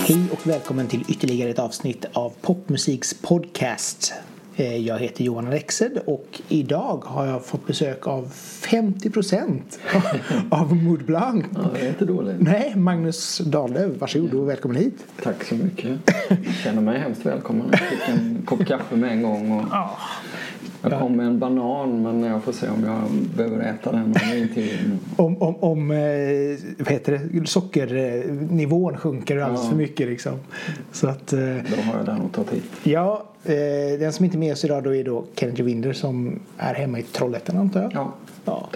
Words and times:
Hej 0.00 0.28
och 0.32 0.46
välkommen 0.46 0.86
till 0.86 1.04
ytterligare 1.08 1.50
ett 1.50 1.58
avsnitt 1.58 2.04
av 2.12 2.32
Popmusiks 2.40 3.14
podcast. 3.14 4.12
Eh, 4.56 4.76
Jag 4.76 4.98
heter 4.98 5.24
Johan 5.24 5.46
Rexed 5.50 5.98
och 6.06 6.40
idag 6.48 7.02
har 7.06 7.26
jag 7.26 7.44
fått 7.46 7.66
besök 7.66 8.06
av 8.06 8.28
50 8.60 9.10
procent 9.10 9.78
av 10.50 10.76
Mood 10.76 11.04
Blanc. 11.04 11.44
Ja, 11.54 11.60
det 11.74 11.80
är 11.80 11.88
inte 11.88 12.04
dåligt. 12.04 12.36
Nej, 12.40 12.72
Magnus 12.76 13.38
Dahlöf, 13.38 14.00
varsågod 14.00 14.34
och 14.34 14.48
välkommen 14.48 14.76
hit. 14.76 15.04
Tack 15.22 15.44
så 15.44 15.54
mycket. 15.54 15.98
Jag 16.28 16.54
känner 16.64 16.82
mig 16.82 16.98
hemskt 17.00 17.26
välkommen. 17.26 17.68
Jag 17.70 17.80
fick 17.80 18.08
en 18.08 18.42
kopp 18.46 18.66
kaffe 18.66 18.96
med 18.96 19.10
en 19.12 19.22
gång. 19.22 19.52
Och 19.60 19.64
jag 20.82 21.00
kom 21.00 21.16
med 21.16 21.26
en 21.26 21.38
banan 21.38 22.02
men 22.02 22.22
jag 22.22 22.42
får 22.42 22.52
se 22.52 22.68
om 22.68 22.84
jag 22.84 23.02
behöver 23.36 23.64
äta 23.74 23.92
den 23.92 24.02
under 24.04 24.36
intervjun. 24.36 24.98
Om, 25.16 25.42
om, 25.42 25.56
om 25.56 25.90
eh, 25.90 25.98
vad 26.78 26.88
heter 26.92 27.20
det, 27.32 27.46
sockernivån 27.46 28.96
sjunker 28.96 29.36
alldeles 29.38 29.64
Ja. 29.64 29.70
för 29.70 29.76
mycket 29.76 30.08
liksom. 30.08 30.32
Så 30.92 31.08
att, 31.08 31.32
eh, 31.32 31.38
Då 31.40 31.82
har 31.82 31.96
jag 31.96 32.06
den 32.06 32.20
att 32.20 32.32
ta 32.32 32.44
till. 32.44 32.62
ja, 32.82 33.24
eh, 33.44 33.98
den 33.98 34.12
som 34.12 34.24
inte 34.24 34.36
är 34.36 34.38
med 34.38 34.52
oss 34.52 34.64
idag 34.64 34.84
då 34.84 34.94
är 34.94 35.04
då 35.04 35.24
Kennedy 35.34 35.62
Winder 35.62 35.92
som 35.92 36.38
är 36.58 36.74
hemma 36.74 36.98
i 36.98 37.02
Trollhättan 37.02 37.56
antar 37.56 37.82
jag. 37.82 37.92
Ja, 37.94 38.14
Ja. 38.44 38.68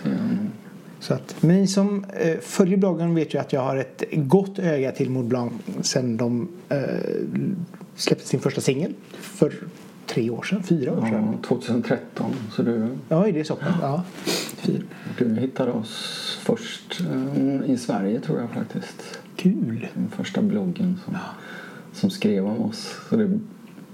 Så 1.01 1.15
att, 1.15 1.37
men 1.41 1.57
ni 1.57 1.66
som 1.66 2.05
eh, 2.21 2.38
följer 2.41 2.77
bloggen 2.77 3.15
vet 3.15 3.34
ju 3.34 3.38
att 3.38 3.52
jag 3.52 3.60
har 3.60 3.77
ett 3.77 4.02
gott 4.12 4.59
öga 4.59 4.93
till 4.93 5.10
Maud 5.10 5.24
Blanc 5.27 5.52
sen 5.82 6.16
de 6.16 6.48
eh, 6.69 6.79
släppte 7.96 8.27
sin 8.27 8.41
första 8.41 8.60
singel 8.60 8.93
för 9.21 9.52
tre 10.06 10.30
år 10.30 10.42
sedan, 10.42 10.62
fyra 10.62 10.92
år 10.92 11.01
sedan. 11.06 11.29
ja, 11.42 11.48
2013. 11.48 12.33
Så 12.52 12.62
du, 12.62 12.88
Ja, 13.09 13.27
är 13.29 13.33
det 13.33 13.45
så 13.45 13.56
pass? 13.56 13.74
Ja. 13.83 14.02
Fyra. 14.56 14.83
du 15.18 15.35
hittade 15.37 15.73
oss 15.73 16.18
först 16.43 17.01
eh, 17.01 17.71
i 17.71 17.76
Sverige 17.76 18.21
tror 18.21 18.41
jag 18.41 18.51
faktiskt. 18.51 19.18
Kul! 19.37 19.88
Den 19.95 20.09
första 20.09 20.43
bloggen 20.43 21.01
som, 21.04 21.16
som 21.93 22.10
skrev 22.10 22.46
om 22.46 22.60
oss. 22.63 23.01
Så 23.10 23.16
det, 23.16 23.38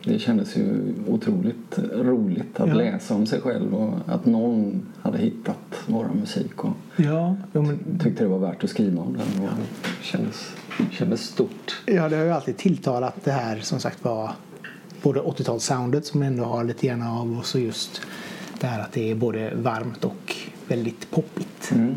det 0.04 0.18
kändes 0.18 0.56
ju 0.56 0.94
otroligt 1.06 1.78
roligt 1.94 2.60
att 2.60 2.68
Ja. 2.68 2.74
läsa 2.74 3.14
om 3.14 3.26
sig 3.26 3.40
själv 3.40 3.74
och 3.74 3.94
att 4.06 4.26
någon 4.26 4.86
hade 5.02 5.18
hittat 5.18 5.58
vår 5.86 6.08
musik 6.20 6.64
och 6.64 6.72
Ja, 6.96 7.36
men, 7.52 7.98
tyckte 8.02 8.24
det 8.24 8.28
var 8.28 8.38
värt 8.38 8.64
att 8.64 8.70
skriva 8.70 9.02
om 9.02 9.12
den. 9.12 9.44
Och 9.44 9.50
det 9.82 10.04
kändes, 10.04 10.52
kändes 10.90 11.20
stort. 11.22 11.82
ja, 11.86 12.08
det 12.08 12.16
har 12.16 12.24
ju 12.24 12.30
alltid 12.30 12.56
tilltalat 12.56 13.24
det 13.24 13.30
här 13.32 13.58
som 13.58 13.80
sagt 13.80 14.04
var 14.04 14.30
både 15.02 15.20
80-talssoundet 15.20 16.00
som 16.02 16.22
ändå 16.22 16.44
har 16.44 16.64
lite 16.64 16.86
grann 16.86 17.02
av 17.02 17.38
och 17.38 17.46
så 17.46 17.58
just 17.58 18.00
det 18.60 18.66
här 18.66 18.80
att 18.80 18.92
det 18.92 19.10
är 19.10 19.14
både 19.14 19.54
varmt 19.54 20.04
och 20.04 20.36
väldigt 20.68 21.10
poppigt. 21.10 21.70
Mm. 21.72 21.94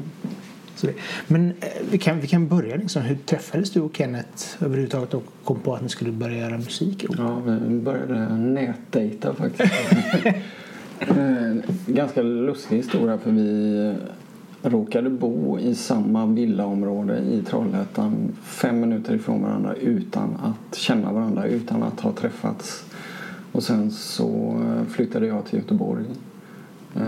Så 0.75 0.88
det. 0.88 0.94
Men 1.27 1.47
eh, 1.47 1.67
vi 1.91 1.97
kan, 1.97 2.19
vi 2.19 2.27
kan 2.27 2.47
börja 2.47 2.75
liksom. 2.75 3.02
Hur 3.02 3.16
träffades 3.16 3.72
du 3.72 3.81
och 3.81 3.97
Kenneth 3.97 4.63
överhuvudtaget 4.63 5.13
och 5.13 5.23
kom 5.44 5.59
på 5.59 5.75
att 5.75 5.81
ni 5.81 5.89
skulle 5.89 6.11
börja 6.11 6.38
göra 6.38 6.57
musik 6.57 7.03
ihop? 7.03 7.16
Ja, 7.19 7.39
vi 7.67 7.79
började 7.79 8.38
nätdejta 8.38 9.33
faktiskt. 9.33 9.73
Eh, 11.02 11.55
Ganska 11.85 12.22
lustig 12.22 12.77
historia 12.77 13.17
för 13.17 13.31
vi 13.31 13.95
råkade 14.63 15.09
bo 15.09 15.59
i 15.59 15.75
samma 15.75 16.25
villaområde 16.25 17.19
i 17.19 17.41
Trollhättan 17.41 18.13
fem 18.43 18.79
minuter 18.79 19.15
ifrån 19.15 19.41
varandra 19.41 19.73
utan 19.73 20.29
att 20.43 20.75
känna 20.75 21.13
varandra, 21.13 21.45
utan 21.45 21.83
att 21.83 21.99
ha 21.99 22.11
träffats. 22.11 22.85
Och 23.51 23.63
sen 23.63 23.91
så 23.91 24.57
eh, 24.61 24.85
flyttade 24.87 25.27
jag 25.27 25.45
till 25.45 25.59
Göteborg. 25.59 26.05
Eh, 26.95 27.01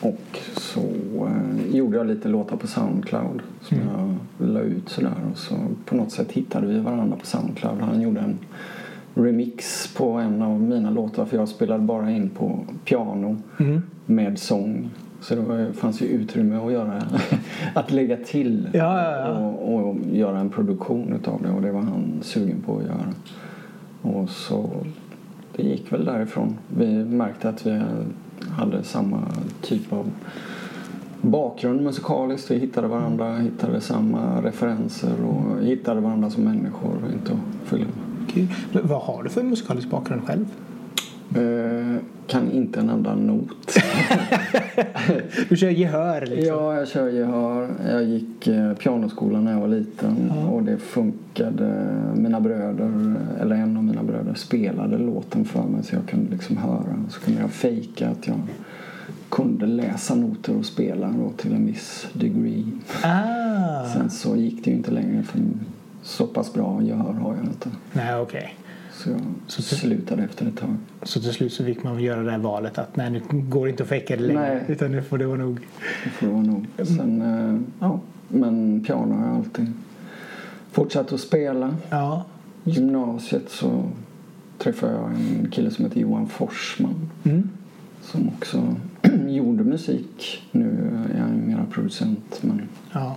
Och 0.00 0.38
så 0.56 0.80
eh, 1.26 1.76
gjorde 1.76 1.96
jag 1.96 2.06
lite 2.06 2.28
låtar 2.28 2.56
på 2.56 2.66
Soundcloud 2.66 3.42
som 3.60 3.78
jag 3.78 4.16
la 4.48 4.60
ut 4.60 4.88
sådär. 4.88 5.14
Och 5.32 5.38
så 5.38 5.54
på 5.86 5.94
något 5.94 6.12
sätt 6.12 6.32
hittade 6.32 6.66
vi 6.66 6.78
varandra 6.80 7.16
på 7.16 7.26
Soundcloud. 7.26 7.80
Han 7.80 8.00
gjorde 8.00 8.20
en 8.20 8.38
remix 9.14 9.88
på 9.96 10.10
en 10.12 10.42
av 10.42 10.60
mina 10.62 10.90
låtar 10.90 11.24
för 11.24 11.36
jag 11.36 11.48
spelade 11.48 11.82
bara 11.84 12.10
in 12.10 12.30
på 12.30 12.58
piano 12.84 13.36
Mm. 13.60 13.82
med 14.06 14.38
sång. 14.38 14.90
Så 15.22 15.34
det 15.34 15.72
fanns 15.72 16.02
ju 16.02 16.06
utrymme 16.06 16.56
att 16.56 16.72
göra, 16.72 17.02
att 17.74 17.90
lägga 17.90 18.16
till 18.16 18.68
Ja, 18.72 19.02
ja, 19.02 19.18
ja. 19.18 19.38
Och, 19.38 19.88
och 19.88 19.96
göra 20.12 20.38
en 20.38 20.50
produktion 20.50 21.12
utav 21.12 21.42
det 21.42 21.50
och 21.50 21.62
det 21.62 21.72
var 21.72 21.80
han 21.80 22.18
sugen 22.22 22.62
på 22.66 22.78
att 22.78 22.84
göra. 22.84 23.14
Och 24.02 24.30
så 24.30 24.70
det 25.56 25.62
gick 25.62 25.92
väl 25.92 26.04
därifrån. 26.04 26.58
Vi 26.76 27.04
märkte 27.04 27.48
att 27.48 27.66
vi 27.66 27.82
hade 28.48 28.82
samma 28.82 29.22
typ 29.60 29.92
av 29.92 30.10
bakgrund 31.20 31.82
musikaliskt. 31.82 32.50
Vi 32.50 32.58
hittade 32.58 32.88
varandra, 32.88 33.36
hittade 33.36 33.80
samma 33.80 34.42
referenser 34.42 35.12
och 35.24 35.64
hittade 35.64 36.00
varandra 36.00 36.30
som 36.30 36.44
människor. 36.44 36.92
Inte 37.12 37.32
att 37.32 37.68
fylla 37.68 37.86
Vad 38.82 39.02
har 39.02 39.22
du 39.22 39.28
för 39.28 39.42
musikalisk 39.42 39.90
bakgrund 39.90 40.22
själv? 40.26 40.46
Eh, 41.36 41.96
kan 42.26 42.50
inte 42.50 42.80
en 42.80 42.90
enda 42.90 43.14
not. 43.14 43.48
Du 45.48 45.56
kör 45.56 45.68
gehör 45.70 46.20
liksom? 46.26 46.46
Ja, 46.56 46.74
jag 46.78 46.88
kör 46.88 47.08
gehör. 47.08 47.68
Jag 47.90 48.04
gick 48.04 48.46
eh, 48.46 48.72
pianoskolan 48.74 49.44
när 49.44 49.52
jag 49.52 49.60
var 49.60 49.68
liten 49.68 50.32
Ja. 50.36 50.46
och 50.48 50.62
det 50.62 50.76
funkade. 50.78 51.84
Mina 52.14 52.40
bröder, 52.40 53.14
eller 53.40 53.56
en 53.56 53.76
av 53.76 53.84
mina 53.84 54.02
bröder, 54.02 54.34
spelade 54.34 54.98
låten 54.98 55.44
för 55.44 55.62
mig 55.62 55.82
så 55.82 55.94
jag 55.94 56.06
kunde 56.06 56.30
liksom 56.30 56.56
höra. 56.56 57.04
Så 57.10 57.20
kunde 57.20 57.40
jag 57.40 57.50
fejka 57.50 58.08
att 58.08 58.26
jag 58.26 58.36
kunde 59.28 59.66
läsa 59.66 60.14
noter 60.14 60.56
och 60.58 60.64
spela 60.66 61.14
då 61.18 61.30
till 61.36 61.52
en 61.52 61.66
viss 61.66 62.06
degree. 62.12 62.64
Ah. 63.02 63.84
Sen 63.94 64.10
så 64.10 64.36
gick 64.36 64.64
det 64.64 64.70
ju 64.70 64.76
inte 64.76 64.90
längre 64.90 65.22
för 65.22 65.40
så 66.02 66.26
pass 66.26 66.52
bra 66.54 66.82
gehör 66.82 67.12
har 67.12 67.34
jag 67.36 67.44
inte. 67.44 67.68
Nej, 67.92 68.16
okej. 68.16 68.54
Så 69.04 69.10
jag 69.10 69.20
Så 69.46 69.62
till- 69.62 69.76
slutade 69.78 70.22
efter 70.22 70.46
ett 70.46 70.56
tag. 70.56 70.76
Så 71.02 71.20
till 71.20 71.32
slut 71.32 71.52
så 71.52 71.64
fick 71.64 71.82
man 71.84 72.02
göra 72.02 72.22
det 72.22 72.30
här 72.30 72.38
valet 72.38 72.78
att 72.78 72.96
nej, 72.96 73.10
nu 73.10 73.22
går 73.30 73.64
det 73.66 73.70
inte 73.70 73.82
att 73.82 73.88
fejka 73.88 74.16
det 74.16 74.22
längre. 74.22 74.40
Nej. 74.54 74.64
Utan 74.68 74.92
nu 74.92 75.02
får 75.02 75.18
det 75.18 75.26
vara 75.26 75.38
nog. 75.38 75.60
Det 76.04 76.10
får 76.10 76.26
det 76.26 76.32
vara 76.32 76.42
nog. 76.42 76.66
Sen, 76.86 77.22
eh, 77.22 77.60
ja, 77.80 78.00
men 78.28 78.84
piano 78.86 79.14
har 79.14 79.26
jag 79.26 79.36
alltid 79.36 79.72
fortsatt 80.72 81.12
att 81.12 81.20
spela. 81.20 81.74
Ja. 81.90 82.24
Gymnasiet 82.64 83.50
så 83.50 83.84
träffade 84.58 84.92
jag 84.92 85.10
en 85.10 85.48
kille 85.50 85.70
som 85.70 85.84
heter 85.84 86.00
Johan 86.00 86.26
Forsman 86.28 86.94
Mm. 87.24 87.48
som 88.02 88.28
också 88.28 88.76
gjorde 89.28 89.64
musik. 89.64 90.42
Nu 90.52 90.98
är 91.14 91.20
han 91.20 91.46
mera 91.46 91.64
producent. 91.70 92.38
Men, 92.40 92.62
Ja. 92.92 93.16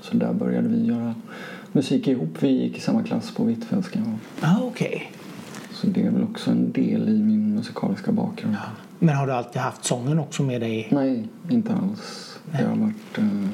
så 0.00 0.16
där 0.16 0.32
började 0.32 0.68
vi 0.68 0.84
göra 0.84 1.14
musik 1.72 2.08
ihop. 2.08 2.36
Vi 2.40 2.48
gick 2.48 2.76
i 2.78 2.80
samma 2.80 3.02
klass 3.02 3.34
på 3.34 3.44
Hvitfeldtska. 3.44 4.00
Ah, 4.40 4.56
okej. 4.62 5.12
Så 5.80 5.86
det 5.86 6.06
är 6.06 6.10
väl 6.10 6.22
också 6.22 6.50
en 6.50 6.72
del 6.72 7.08
i 7.08 7.22
min 7.22 7.54
musikaliska 7.54 8.12
bakgrund. 8.12 8.56
Men 8.98 9.14
har 9.14 9.26
du 9.26 9.32
alltid 9.32 9.62
haft 9.62 9.84
sången 9.84 10.18
också 10.18 10.42
med 10.42 10.60
dig? 10.60 10.88
Nej, 10.90 11.28
inte 11.50 11.72
alls. 11.72 12.38
Det 12.52 12.64
har 12.64 12.76
varit... 12.76 13.18
Eh, 13.18 13.48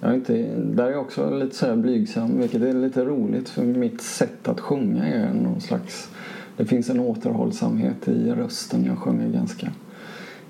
jag 0.00 0.10
är 0.10 0.14
inte, 0.14 0.32
där 0.56 0.84
är 0.84 0.90
jag 0.90 1.00
också 1.00 1.38
lite 1.38 1.56
så 1.56 1.66
här 1.66 1.76
blygsam, 1.76 2.38
vilket 2.38 2.62
är 2.62 2.72
lite 2.72 3.04
roligt 3.04 3.48
för 3.48 3.62
mitt 3.62 4.02
sätt 4.02 4.48
att 4.48 4.60
sjunga 4.60 5.04
är 5.06 5.34
någon 5.34 5.60
slags... 5.60 6.08
Det 6.56 6.64
finns 6.64 6.90
en 6.90 7.00
återhållsamhet 7.00 8.08
i 8.08 8.30
rösten. 8.30 8.84
Jag 8.84 8.98
sjunger 8.98 9.28
ganska 9.28 9.72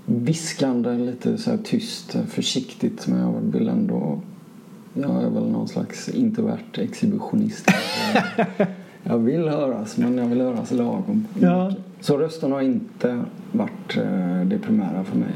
viskande, 0.07 0.93
lite 0.93 1.39
så 1.39 1.57
tyst, 1.65 2.17
försiktigt 2.29 3.07
men 3.07 3.19
jag 3.21 3.41
vill 3.53 3.69
ändå... 3.69 4.21
Jag 4.95 5.23
är 5.23 5.31
väl 5.31 5.51
någon 5.51 5.69
slags 5.69 6.09
introvert 6.09 6.79
exhibitionist. 6.79 7.67
jag 9.03 9.19
vill 9.19 9.49
höras, 9.49 9.97
men 9.97 10.19
jag 10.19 10.27
vill 10.27 10.41
höras 10.41 10.71
lagom. 10.71 11.27
Ja. 11.41 11.73
Så 12.01 12.19
rösten 12.19 12.53
har 12.53 12.61
inte 12.61 13.25
varit 13.53 13.97
eh, 13.97 14.41
det 14.45 14.59
primära 14.59 15.05
för 15.05 15.17
mig. 15.19 15.29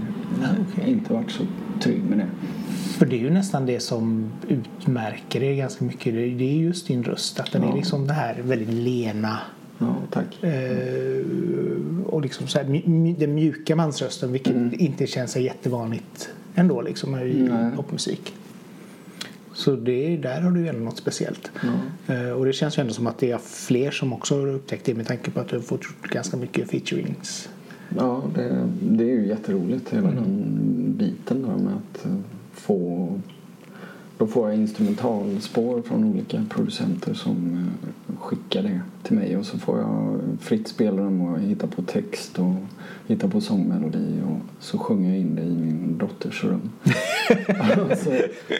Okej. 0.72 0.90
Inte 0.92 1.12
varit 1.12 1.30
så 1.30 1.42
trygg 1.80 2.02
med 2.04 2.18
det. 2.18 2.26
För 2.98 3.06
det 3.06 3.16
är 3.16 3.20
ju 3.20 3.30
nästan 3.30 3.66
det 3.66 3.80
som 3.80 4.30
utmärker 4.48 5.42
er 5.42 5.54
ganska 5.54 5.84
mycket. 5.84 6.14
Det 6.14 6.28
det 6.28 6.44
är 6.44 6.56
just 6.56 6.86
din 6.86 7.04
röst. 7.04 7.40
Att 7.40 7.52
den 7.52 7.62
är 7.62 7.68
Ja. 7.68 7.74
liksom 7.76 8.06
det 8.06 8.12
här 8.12 8.36
väldigt 8.42 8.68
lena. 8.74 9.38
Ja, 9.78 9.94
tack. 10.10 10.42
Eh, 10.44 11.24
och 12.06 12.22
liksom 12.22 12.46
så 12.46 12.58
här, 12.58 12.82
den 13.18 13.34
mjuka 13.34 13.76
mansrösten 13.76 14.32
vilket 14.32 14.52
Mm. 14.54 14.70
inte 14.78 15.06
känns 15.06 15.32
så 15.32 15.38
jättevanligt 15.40 16.28
ändå 16.54 16.80
liksom 16.82 17.16
i 17.18 17.48
Nej. 17.52 17.70
popmusik. 17.76 18.34
Så 19.56 19.76
det, 19.76 20.16
där 20.16 20.40
har 20.40 20.50
du 20.50 20.60
ju 20.60 20.68
ändå 20.68 20.84
något 20.84 20.98
speciellt. 20.98 21.50
Eh, 22.06 22.30
och 22.30 22.44
det 22.44 22.52
känns 22.52 22.78
ju 22.78 22.80
ändå 22.80 22.92
som 22.92 23.06
att 23.06 23.18
det 23.18 23.30
är 23.30 23.38
fler 23.38 23.90
som 23.90 24.12
också 24.12 24.40
har 24.40 24.46
upptäckt 24.46 24.84
det 24.84 24.94
med 24.94 25.06
tanke 25.06 25.30
på 25.30 25.40
att 25.40 25.48
du 25.48 25.56
har 25.56 25.62
fått 25.62 25.82
ganska 26.02 26.36
mycket 26.36 26.70
featurings. 26.70 27.48
Ja, 27.96 28.22
det, 28.34 28.68
det 28.80 29.04
är 29.04 29.14
ju 29.14 29.26
jätteroligt 29.26 29.92
hela 29.92 30.10
den 30.10 30.54
biten 30.98 31.42
där 31.42 31.56
med 31.56 31.72
att 31.74 32.06
eh, 32.06 32.16
få... 32.52 33.08
Då 34.18 34.26
får 34.26 34.50
jag 34.50 34.58
instrumentalspår 34.58 35.82
från 35.82 36.04
olika 36.04 36.44
producenter 36.50 37.14
som 37.14 37.54
eh, 38.08 38.16
skickar 38.18 38.62
det 38.62 38.80
till 39.02 39.16
mig 39.16 39.36
och 39.36 39.46
så 39.46 39.58
får 39.58 39.78
jag 39.78 40.20
fritt 40.40 40.68
spela 40.68 41.02
dem 41.02 41.20
och 41.20 41.40
hitta 41.40 41.66
på 41.66 41.82
text 41.82 42.38
och 42.38 42.54
hitta 43.06 43.28
på 43.28 43.40
sångmelodi 43.40 44.20
och 44.26 44.64
så 44.64 44.78
sjunger 44.78 45.10
jag 45.10 45.18
in 45.18 45.34
det 45.34 45.42
i 45.42 45.56
min 45.56 45.98
dotters 45.98 46.44
rum. 46.44 46.70
så, 48.04 48.12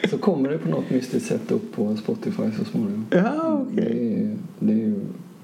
så 0.09 0.17
kommer 0.17 0.49
det 0.49 0.57
på 0.57 0.69
något 0.69 0.89
mystiskt 0.89 1.27
sätt 1.27 1.51
upp 1.51 1.75
på 1.75 1.95
Spotify 1.95 2.43
så 2.57 2.65
småningom. 2.65 3.05
Ja, 3.09 3.65
okej. 3.67 3.75
Det, 3.75 4.23
är, 4.23 4.35
det 4.59 4.73
är 4.73 4.85
ju 4.85 4.99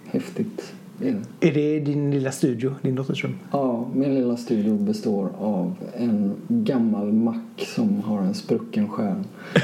häftigt. 0.05 0.73
Det 0.97 1.47
är, 1.47 1.53
det. 1.53 1.79
Din 1.79 2.11
lilla 2.11 2.31
studio, 2.31 2.75
din 2.81 2.95
dotters 2.95 3.23
rum? 3.23 3.35
Ja, 3.51 3.89
min 3.93 4.15
lilla 4.15 4.37
studio 4.37 4.77
består 4.77 5.29
av 5.39 5.75
en 5.97 6.33
gammal 6.47 7.13
mack 7.13 7.67
som 7.75 8.01
har 8.01 8.21
en 8.21 8.33
sprucken 8.33 8.89
skärm. 8.89 9.23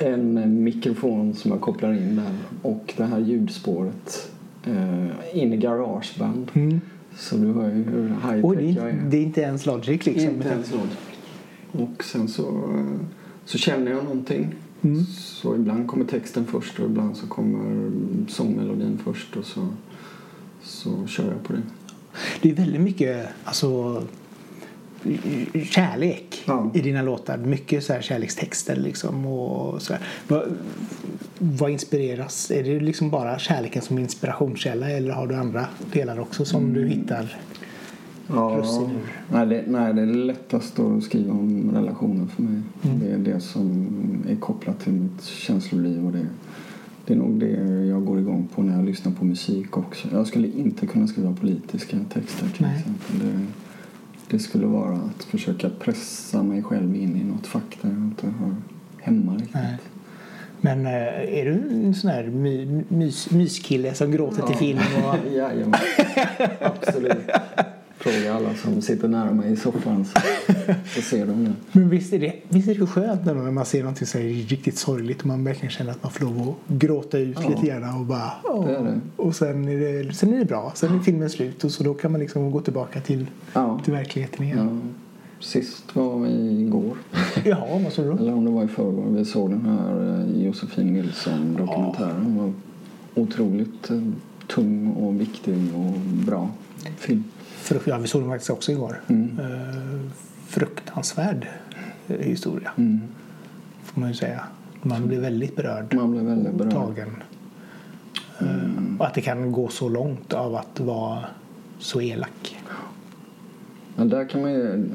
En 0.00 0.64
mikrofon 0.64 1.34
som 1.34 1.50
jag 1.50 1.60
kopplar 1.60 1.92
in 1.92 2.16
där 2.16 2.34
och 2.62 2.94
det 2.96 3.04
här 3.04 3.18
ljudspåret 3.18 4.30
eh, 4.66 5.38
in 5.42 5.52
i 5.52 5.56
garageband. 5.56 6.50
Mm. 6.54 6.80
Så 7.16 7.36
du 7.36 7.52
hör 7.52 7.68
ju 7.68 7.82
hur 7.84 8.08
high 8.08 8.46
Oj, 8.46 8.56
det, 8.56 8.62
tech 8.62 8.76
är, 8.76 8.80
jag 8.82 8.90
är. 8.90 9.02
det 9.10 9.16
är 9.16 9.22
inte 9.22 9.40
ens 9.40 9.66
Logic 9.66 10.06
liksom? 10.06 10.34
Inte 10.34 10.48
ens 10.48 10.72
något. 10.72 10.98
Och 11.72 12.04
sen 12.04 12.28
så, 12.28 12.74
så 13.44 13.58
känner 13.58 13.90
jag 13.90 14.04
någonting. 14.04 14.54
Mm. 14.82 15.04
Så 15.04 15.54
ibland 15.54 15.88
kommer 15.88 16.04
texten 16.04 16.46
först 16.46 16.78
och 16.78 16.86
ibland 16.86 17.16
så 17.16 17.26
kommer 17.26 17.90
sångmelodin 18.28 18.98
först 19.04 19.36
och 19.36 19.44
så, 19.44 19.68
så 20.62 21.06
kör 21.06 21.32
jag 21.32 21.42
på 21.42 21.52
det. 21.52 21.62
Det 22.42 22.50
är 22.50 22.54
väldigt 22.54 22.80
mycket 22.80 23.28
alltså, 23.44 24.02
kärlek 25.64 26.42
Ja. 26.46 26.70
i 26.74 26.80
dina 26.80 27.02
låtar. 27.02 27.38
Mycket 27.38 27.84
så 27.84 27.92
här 27.92 28.00
kärlekstexter 28.00 28.76
liksom. 28.76 29.26
Och 29.26 29.82
så. 29.82 29.94
Vad, 30.28 30.56
vad 31.38 31.70
inspireras? 31.70 32.50
Är 32.50 32.64
det 32.64 32.80
liksom 32.80 33.10
bara 33.10 33.38
kärleken 33.38 33.82
som 33.82 33.98
inspirationskälla 33.98 34.90
eller 34.90 35.12
har 35.12 35.26
du 35.26 35.34
andra 35.34 35.66
delar 35.92 36.20
också 36.20 36.44
som 36.44 36.72
du 36.74 36.86
hittar? 36.88 37.36
Ur. 38.30 38.88
nej, 39.32 39.46
det, 39.46 39.64
nej, 39.66 39.94
det 39.94 40.02
är 40.02 40.06
lättast 40.06 40.78
att 40.78 41.02
skriva 41.02 41.32
om 41.32 41.70
relationer 41.74 42.26
för 42.26 42.42
mig. 42.42 42.62
Mm. 42.82 43.00
Det 43.00 43.12
är 43.12 43.34
det 43.34 43.40
som 43.40 43.86
är 44.28 44.36
kopplat 44.36 44.80
till 44.80 44.92
mitt 44.92 45.24
känsloliv 45.24 46.06
och 46.06 46.12
det, 46.12 46.26
det 47.04 47.14
är 47.14 47.18
nog 47.18 47.40
det 47.40 47.84
jag 47.86 48.04
går 48.04 48.18
igång 48.18 48.48
på 48.54 48.62
när 48.62 48.76
jag 48.76 48.84
lyssnar 48.84 49.12
på 49.12 49.24
musik 49.24 49.76
också. 49.76 50.08
Jag 50.12 50.26
skulle 50.26 50.48
inte 50.48 50.86
kunna 50.86 51.06
skriva 51.06 51.34
politiska 51.34 51.96
texter 52.12 52.48
till 52.48 52.66
Nej. 52.66 52.78
exempel. 52.78 53.18
Det, 53.18 53.46
det 54.30 54.38
skulle 54.38 54.66
vara 54.66 54.94
att 54.94 55.24
försöka 55.24 55.70
pressa 55.70 56.42
mig 56.42 56.62
själv 56.62 56.96
in 56.96 57.16
i 57.16 57.24
något 57.24 57.46
fack 57.46 57.78
där 57.82 57.88
jag 57.88 57.98
inte 57.98 58.26
hör 58.26 58.54
hemma 58.98 59.32
riktigt. 59.34 59.54
Nej. 59.54 59.78
Men 60.60 60.86
eh, 60.86 61.38
är 61.38 61.44
du 61.44 61.52
en 61.86 61.94
sån 61.94 62.10
här 62.10 62.24
my, 62.24 62.82
mys, 62.88 63.30
myskille 63.30 63.94
som 63.94 64.10
gråter 64.10 64.42
till 64.42 64.56
film? 64.56 64.78
Och, 64.78 65.32
Jajamän, 65.32 65.74
absolut. 66.60 67.30
Fråga 67.98 68.34
alla 68.34 68.54
som 68.54 68.82
sitter 68.82 69.08
nära 69.08 69.32
mig 69.32 69.52
i 69.52 69.56
soffan 69.56 70.04
så, 70.04 70.20
så 70.94 71.02
ser 71.02 71.26
de 71.26 71.44
det. 71.44 71.52
men 71.72 71.88
visst 71.90 72.12
är, 72.12 72.18
det, 72.18 72.32
visst 72.48 72.68
är 72.68 72.74
det 72.74 72.86
skönt 72.86 73.24
när 73.26 73.34
man 73.34 73.64
ser 73.66 73.80
någonting 73.80 74.06
så 74.06 74.18
här 74.18 74.24
riktigt 74.24 74.78
sorgligt 74.78 75.20
och 75.20 75.26
man 75.26 75.44
verkligen 75.44 75.70
känner 75.70 75.90
att 75.90 76.02
man 76.02 76.12
får 76.12 76.24
lov 76.24 76.48
att 76.48 76.74
gråta 76.78 77.18
ut 77.18 77.38
Ja. 77.42 77.48
lite 77.48 77.66
grann 77.66 78.00
och 78.00 78.06
bara 78.06 78.30
åh. 78.44 78.66
Det 78.66 78.76
är 78.76 78.82
det. 78.84 79.00
Och 79.16 79.36
sen 79.36 79.68
är 79.68 80.04
det, 80.04 80.14
sen 80.14 80.34
är 80.34 80.38
det 80.38 80.44
bra. 80.44 80.72
Sen 80.74 80.98
är 80.98 81.02
filmen 81.02 81.30
slut 81.30 81.64
och 81.64 81.70
så 81.70 81.82
då 81.84 81.94
kan 81.94 82.12
man 82.12 82.20
liksom 82.20 82.50
gå 82.50 82.60
tillbaka 82.60 83.00
till, 83.00 83.26
Ja. 83.52 83.80
till 83.84 83.92
verkligheten 83.92 84.44
igen. 84.44 84.80
Ja. 84.84 84.88
Sist 85.40 85.84
var 85.96 86.26
igår, 86.26 86.96
Jaha, 87.44 87.78
vad 87.84 87.92
sa 87.92 88.02
du 88.02 88.08
då? 88.08 88.16
eller 88.16 88.32
om 88.34 88.44
det 88.44 88.50
var 88.50 88.64
i 88.64 88.68
förrgår. 88.68 89.06
Vi 89.10 89.24
såg 89.24 89.50
den 89.50 89.66
här 89.66 90.20
eh, 90.36 90.42
Josefin 90.46 90.92
Nilsson-dokumentären. 90.92 92.36
Var 92.38 92.52
otroligt 93.22 93.90
eh, 93.90 94.00
tung 94.46 94.92
och 94.92 95.20
viktig 95.20 95.54
och 95.54 95.92
bra 96.26 96.50
film. 96.96 97.24
Ja, 97.84 97.98
vi 97.98 98.08
såg 98.08 98.22
den 98.22 98.30
faktiskt 98.30 98.50
också 98.50 98.72
igår. 98.72 99.00
Mm. 99.08 99.38
Eh, 99.38 100.10
fruktansvärd 100.46 101.46
eh, 102.08 102.16
historia, 102.18 102.70
Mm. 102.76 103.00
får 103.84 104.00
man 104.00 104.08
ju 104.10 104.14
säga. 104.14 104.44
Man 104.82 105.06
blir 105.08 105.20
väldigt 105.20 105.56
berörd. 105.56 105.94
Man 105.94 106.10
blev 106.10 106.24
väldigt 106.24 106.54
berörd. 106.54 106.72
tagen. 106.72 107.08
Eh, 108.40 108.46
Och 108.98 109.06
att 109.06 109.14
det 109.14 109.20
kan 109.20 109.52
gå 109.52 109.68
så 109.68 109.88
långt 109.88 110.32
av 110.32 110.54
att 110.56 110.80
vara 110.80 111.24
så 111.78 112.00
elak. 112.00 112.56
Men 113.96 114.08
där 114.08 114.24
kan 114.28 114.42
man 114.42 114.52
ju, 114.52 114.88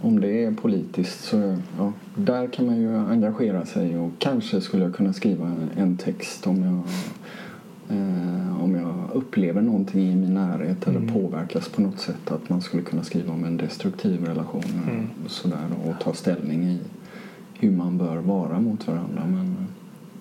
om 0.00 0.20
det 0.20 0.44
är 0.44 0.52
politiskt 0.52 1.24
så 1.24 1.56
ja, 1.78 1.92
där 2.14 2.46
kan 2.46 2.66
man 2.66 2.76
ju 2.76 2.96
engagera 2.96 3.66
sig 3.66 3.98
och 3.98 4.10
kanske 4.18 4.60
skulle 4.60 4.84
jag 4.84 4.94
kunna 4.94 5.12
skriva 5.12 5.52
en 5.76 5.96
text 5.96 6.46
om 6.46 6.62
jag, 6.64 6.82
eh, 7.96 8.29
upplever 9.14 9.60
någonting 9.62 10.00
i 10.12 10.16
min 10.16 10.34
närhet 10.34 10.88
eller 10.88 11.12
påverkas 11.12 11.68
på 11.68 11.80
något 11.80 12.00
sätt 12.00 12.30
att 12.30 12.48
man 12.48 12.60
skulle 12.60 12.82
kunna 12.82 13.04
skriva 13.04 13.32
om 13.32 13.44
en 13.44 13.56
destruktiv 13.56 14.24
relation 14.24 15.08
och 15.24 15.30
sådär 15.30 15.66
och 15.84 16.04
ta 16.04 16.12
ställning 16.14 16.62
i 16.64 16.78
hur 17.54 17.70
man 17.70 17.98
bör 17.98 18.16
vara 18.16 18.60
mot 18.60 18.86
varandra. 18.86 19.22
Men, 19.26 19.56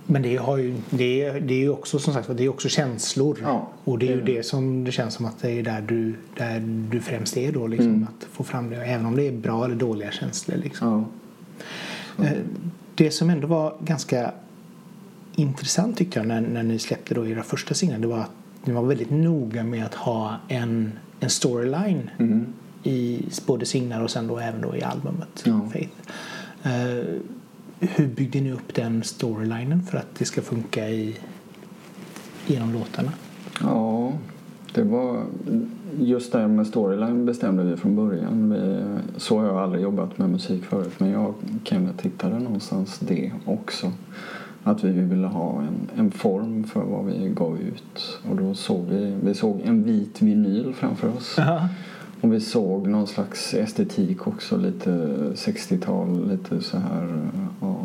Men 0.05 0.21
det, 0.21 0.35
har 0.35 0.57
ju, 0.57 0.75
det, 0.89 1.23
är, 1.23 1.39
det 1.39 1.53
är 1.53 1.59
ju 1.59 1.69
också 1.69 1.99
som 1.99 2.13
sagt 2.13 2.29
det 2.37 2.43
är 2.43 2.49
också 2.49 2.69
känslor. 2.69 3.39
Ja, 3.41 3.69
och 3.83 3.99
det 3.99 4.07
är 4.07 4.15
ju 4.15 4.21
det. 4.21 4.33
det 4.33 4.43
som 4.43 4.83
det 4.83 4.91
känns 4.91 5.13
som 5.13 5.25
att 5.25 5.41
det 5.41 5.51
är 5.51 5.63
där 5.63 5.81
du, 5.81 6.13
där 6.37 6.59
du 6.91 6.99
främst 6.99 7.37
är 7.37 7.51
då. 7.51 7.67
Liksom, 7.67 7.89
Mm. 7.89 8.03
Att 8.03 8.23
få 8.31 8.43
fram 8.43 8.69
det. 8.69 8.75
Även 8.85 9.05
om 9.05 9.15
det 9.15 9.27
är 9.27 9.31
bra 9.31 9.65
eller 9.65 9.75
dåliga 9.75 10.11
känslor. 10.11 10.57
Liksom. 10.57 10.87
ja, 10.87 11.05
Eh, 12.25 12.31
Det 12.95 13.11
som 13.11 13.29
ändå 13.29 13.47
var 13.47 13.73
ganska 13.81 14.31
intressant 15.35 15.97
tyckte 15.97 16.19
jag 16.19 16.27
när, 16.27 16.41
när 16.41 16.63
ni 16.63 16.79
släppte 16.79 17.13
då 17.13 17.27
era 17.27 17.43
första 17.43 17.73
singlar 17.73 17.99
det 17.99 18.07
var 18.07 18.19
att 18.19 18.31
ni 18.63 18.73
var 18.73 18.83
väldigt 18.83 19.11
noga 19.11 19.63
med 19.63 19.85
att 19.85 19.95
ha 19.95 20.35
en, 20.47 20.91
en 21.19 21.29
storyline 21.29 22.09
mm. 22.19 22.45
i 22.83 23.25
både 23.45 23.65
singlar 23.65 24.03
och 24.03 24.11
sen 24.11 24.27
då 24.27 24.39
även 24.39 24.61
då 24.61 24.75
i 24.75 24.83
albumet 24.83 25.43
Ja. 25.43 25.61
Faith. 25.73 25.95
Eh, 26.63 27.05
hur 27.79 28.07
byggde 28.07 28.41
ni 28.41 28.51
upp 28.51 28.75
den 28.75 29.03
storylinen 29.03 29.83
för 29.83 29.97
att 29.97 30.15
det 30.17 30.25
ska 30.25 30.41
funka 30.41 30.89
i, 30.89 31.17
genom 32.47 32.73
låtarna? 32.73 33.11
Ja, 33.61 34.13
det 34.73 34.83
var 34.83 35.23
just 35.99 36.31
det 36.31 36.47
med 36.47 36.67
storyline 36.67 37.25
bestämde 37.25 37.63
vi 37.63 37.77
från 37.77 37.95
början. 37.95 38.49
Vi, 38.49 38.81
så 39.19 39.39
har 39.39 39.45
jag 39.45 39.57
aldrig 39.57 39.83
jobbat 39.83 40.17
med 40.17 40.29
musik 40.29 40.63
förut 40.63 40.93
men 40.97 41.09
jag 41.09 41.25
och 41.25 41.35
Kenneth 41.63 42.03
hittade 42.03 42.39
någonstans 42.39 42.99
det 42.99 43.31
också. 43.45 43.91
Att 44.63 44.83
vi 44.83 44.91
ville 44.91 45.27
ha 45.27 45.61
en, 45.61 45.89
en 45.99 46.11
form 46.11 46.63
för 46.63 46.83
vad 46.83 47.05
vi 47.05 47.29
gav 47.29 47.59
ut. 47.59 48.19
Och 48.29 48.35
då 48.35 48.53
såg 48.53 48.85
vi, 48.89 49.15
vi 49.23 49.33
såg 49.33 49.61
en 49.65 49.83
vit 49.83 50.21
vinyl 50.21 50.73
framför 50.73 51.07
oss. 51.17 51.35
Och 52.21 52.33
vi 52.33 52.39
såg 52.39 52.87
någon 52.87 53.07
slags 53.07 53.53
estetik 53.53 54.27
också, 54.27 54.57
lite 54.57 54.89
60-tal, 55.35 56.29
lite 56.29 56.61
så 56.61 56.77
här, 56.77 57.29
ja, 57.61 57.75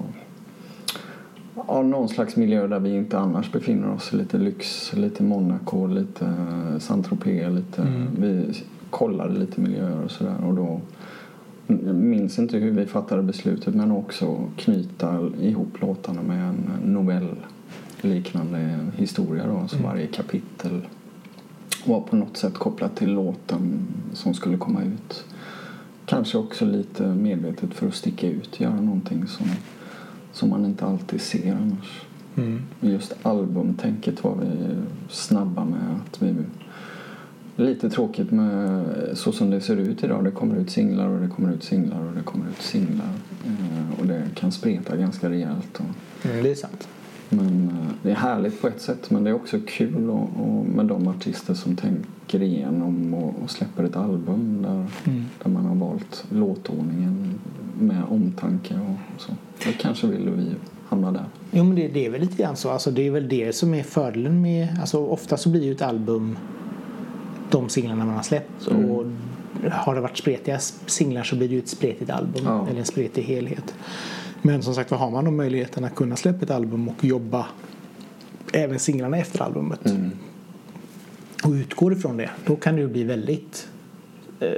ja, 1.69 1.83
någon 1.83 2.09
slags 2.09 2.37
miljö 2.37 2.67
där 2.67 2.79
vi 2.81 2.97
inte 2.97 3.19
annars 3.19 3.53
befinner 3.53 3.91
oss. 3.93 4.13
Lite 4.13 4.39
lyx, 4.39 4.93
lite 4.97 5.23
Monaco, 5.23 5.87
lite 5.87 6.35
Saint-Tropez, 6.79 7.51
lite, 7.55 7.83
Mm. 7.83 8.07
vi 8.19 8.55
kollade 8.91 9.39
lite 9.39 9.61
miljöer 9.61 10.05
och 10.05 10.11
sådär 10.11 10.35
och 10.47 10.55
då 10.55 10.81
jag 11.67 11.95
minns 11.95 12.39
inte 12.39 12.57
hur 12.57 12.71
vi 12.71 12.87
fattade 12.87 13.23
beslutet 13.23 13.75
men 13.75 13.91
också 13.91 14.51
knyta 14.57 15.31
ihop 15.41 15.81
låtarna 15.81 16.23
med 16.23 16.49
en 16.49 16.71
novell 16.85 17.37
liknande 18.01 18.79
historia 18.97 19.47
då, 19.47 19.69
så 19.69 19.77
Mm. 19.77 19.89
varje 19.89 20.07
kapitel 20.07 20.81
var 21.87 22.01
på 22.01 22.17
något 22.17 22.37
sätt 22.37 22.55
kopplat 22.55 22.97
till 22.97 23.13
låten 23.13 23.87
som 24.13 24.35
skulle 24.35 24.57
komma 24.57 24.83
ut. 24.83 25.25
Kanske 26.07 26.39
också 26.39 26.65
lite 26.65 27.07
medvetet 27.07 27.75
för 27.75 27.89
att 27.89 27.95
sticka 27.95 28.29
ut, 28.29 28.61
göra 28.61 28.81
någonting 28.81 29.27
som, 29.27 29.47
som 30.33 30.51
man 30.51 30.65
inte 30.65 30.85
alltid 30.85 31.21
ser 31.21 31.55
annars. 31.55 32.03
Mm. 32.37 32.63
Just 32.81 33.15
albumtänket 33.23 34.25
var 34.25 34.37
vi 34.37 34.77
snabba 35.09 35.65
med. 35.65 36.01
att 36.07 36.23
vi 36.23 36.35
Lite 37.57 37.91
tråkigt 37.91 38.31
med 38.31 38.85
så 39.15 39.33
som 39.33 39.51
det 39.51 39.61
ser 39.61 39.77
ut 39.77 40.05
idag. 40.05 40.25
Det 40.25 40.31
kommer 40.31 40.57
ut 40.57 40.71
singlar 40.71 41.09
och 41.09 41.21
det 41.21 41.29
kommer 41.29 41.53
ut 41.53 41.63
singlar 41.65 42.01
och 42.01 42.13
det 42.15 42.23
kommer 42.23 42.47
ut 42.51 42.63
singlar. 42.63 43.11
Eh, 43.47 44.01
Och 44.01 44.07
det 44.07 44.23
kan 44.35 44.53
spreta 44.53 44.97
ganska 44.97 45.31
rejält. 45.31 45.77
Och, 45.81 45.85
Mm, 46.31 46.43
det 46.43 46.51
är 46.51 46.55
sant. 46.55 46.89
men 47.29 47.69
eh, 47.69 47.91
det 48.03 48.11
är 48.11 48.15
härligt 48.15 48.61
på 48.63 48.69
ett 48.69 48.81
sätt 48.81 49.11
men 49.11 49.25
det 49.25 49.31
är 49.31 49.35
också 49.35 49.57
kul 49.67 50.11
och, 50.11 50.29
och 50.41 50.65
med 50.67 50.87
de 50.87 51.09
artister 51.09 51.55
som 51.55 51.77
tänker 51.77 52.43
igenom 52.43 53.15
och, 53.15 53.35
och 53.43 53.51
släpper 53.51 53.85
ett 53.85 53.97
album 53.97 54.63
där, 54.63 54.87
Mm. 55.07 55.25
där 55.43 55.51
man 55.51 55.65
har 55.65 55.75
valt 55.75 56.25
låtordningen 56.31 57.35
med 57.81 58.03
omtanke 58.09 58.75
och 58.75 59.21
så. 59.23 59.33
Då 59.65 59.71
kanske 59.81 60.07
vill 60.07 60.31
vi 60.31 60.47
hamna 60.89 61.13
där. 61.13 61.25
Jo 61.51 61.65
men 61.65 61.77
det, 61.77 61.89
det 61.89 62.07
är 62.07 62.11
väl 62.11 62.21
lite 62.21 62.43
grann 62.43 62.57
så. 62.57 62.71
Alltså, 62.71 62.91
det 62.91 63.07
är 63.07 63.11
väl 63.11 63.29
det 63.29 63.55
som 63.55 63.75
är 63.75 63.83
fördelen 63.83 64.43
med... 64.43 64.69
Alltså, 64.81 65.07
ofta 65.07 65.37
så 65.37 65.49
blir 65.49 65.65
ju 65.65 65.73
ett 65.73 65.83
album 65.83 66.37
de 67.51 67.69
singlarna 67.69 68.05
man 68.05 68.15
har 68.15 68.23
släppt. 68.23 68.69
Mm. 68.71 68.91
Och 68.91 69.05
har 69.71 69.95
det 69.95 70.01
varit 70.01 70.17
spretiga 70.19 70.59
singlar 70.87 71.23
så 71.23 71.37
blir 71.37 71.49
det 71.49 71.55
ju 71.55 71.61
ett 71.61 71.69
spretigt 71.69 72.11
album. 72.11 72.43
Ja. 72.45 72.67
Eller 72.69 72.79
en 72.81 72.87
spretig 72.87 73.23
helhet. 73.23 73.75
Men 74.43 74.63
som 74.63 74.75
sagt 74.75 74.91
vad 74.91 75.01
har 75.01 75.11
man 75.11 75.25
då 75.25 75.31
möjligheten 75.31 75.85
att 75.85 75.95
kunna 75.95 76.17
släppa 76.17 76.45
ett 76.45 76.51
album 76.51 76.89
och 76.89 77.05
jobba 77.05 77.47
även 78.53 78.79
singlarna 78.79 79.17
efter 79.19 79.43
albumet. 79.43 79.87
Mm. 79.87 80.11
Och 81.45 81.51
utgår 81.51 81.93
ifrån 81.93 82.17
det. 82.17 82.31
Då 82.47 82.57
kan 82.57 82.75
det 82.75 82.81
ju 82.81 82.89
bli 82.89 83.05
väldigt 83.05 83.69
eh, 84.41 84.49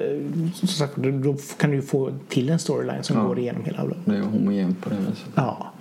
som 0.54 0.68
sagt, 0.68 0.96
då, 0.96 1.36
kan 1.58 1.70
du 1.70 1.82
få 1.82 2.12
till 2.28 2.48
en 2.50 2.58
storyline 2.58 3.02
som 3.02 3.16
Ja. 3.16 3.22
går 3.22 3.38
igenom 3.38 3.64
hela 3.64 3.84
bloggen. 3.84 4.02
Det 4.04 4.16
är 4.16 4.20
homogent 4.22 4.80
på 4.80 4.90
det 4.90 4.96
viset. 4.96 5.26
Ja, 5.34 5.72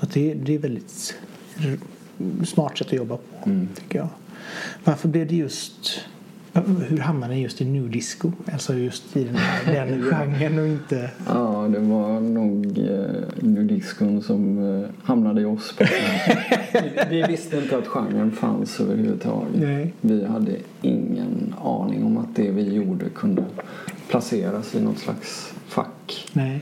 så 0.00 0.06
det, 0.12 0.34
det 0.34 0.54
är 0.54 0.58
väldigt 0.58 1.14
smart 2.44 2.78
sätt 2.78 2.86
att 2.86 2.92
jobba 2.92 3.16
på, 3.16 3.50
Mm. 3.50 3.68
tycker 3.74 3.98
jag. 3.98 4.08
Varför 4.84 5.08
blev 5.08 5.26
det 5.28 5.36
just... 5.36 6.00
Hur 6.88 6.98
hamnade 6.98 7.34
ni 7.34 7.42
just 7.42 7.60
i 7.60 7.64
nu 7.64 7.88
disco? 7.88 8.32
Alltså 8.52 8.74
just 8.74 9.16
i 9.16 9.24
den, 9.24 9.34
här, 9.34 9.86
den 9.86 10.02
genren 10.10 10.58
och 10.58 10.66
inte... 10.66 11.10
Ja, 11.26 11.68
det 11.72 11.78
var 11.78 12.20
nog 12.20 12.78
eh, 12.78 13.46
nudiscon 13.46 14.22
som 14.22 14.58
eh, 14.82 14.88
hamnade 15.02 15.40
i 15.40 15.44
oss. 15.44 15.76
På 15.76 15.84
vi, 16.72 16.90
vi 17.22 17.22
visste 17.22 17.56
inte 17.56 17.78
att 17.78 17.86
genren 17.86 18.32
fanns 18.32 18.80
överhuvudtaget. 18.80 19.60
Nej. 19.60 19.94
Vi 20.00 20.24
hade 20.24 20.52
ingen 20.82 21.54
aning 21.64 22.04
om 22.04 22.18
att 22.18 22.36
det 22.36 22.50
vi 22.50 22.74
gjorde 22.74 23.08
kunde 23.08 23.44
placeras 24.08 24.74
i 24.74 24.80
något 24.80 24.98
slags 24.98 25.54
fack. 25.66 26.28
Nej. 26.32 26.60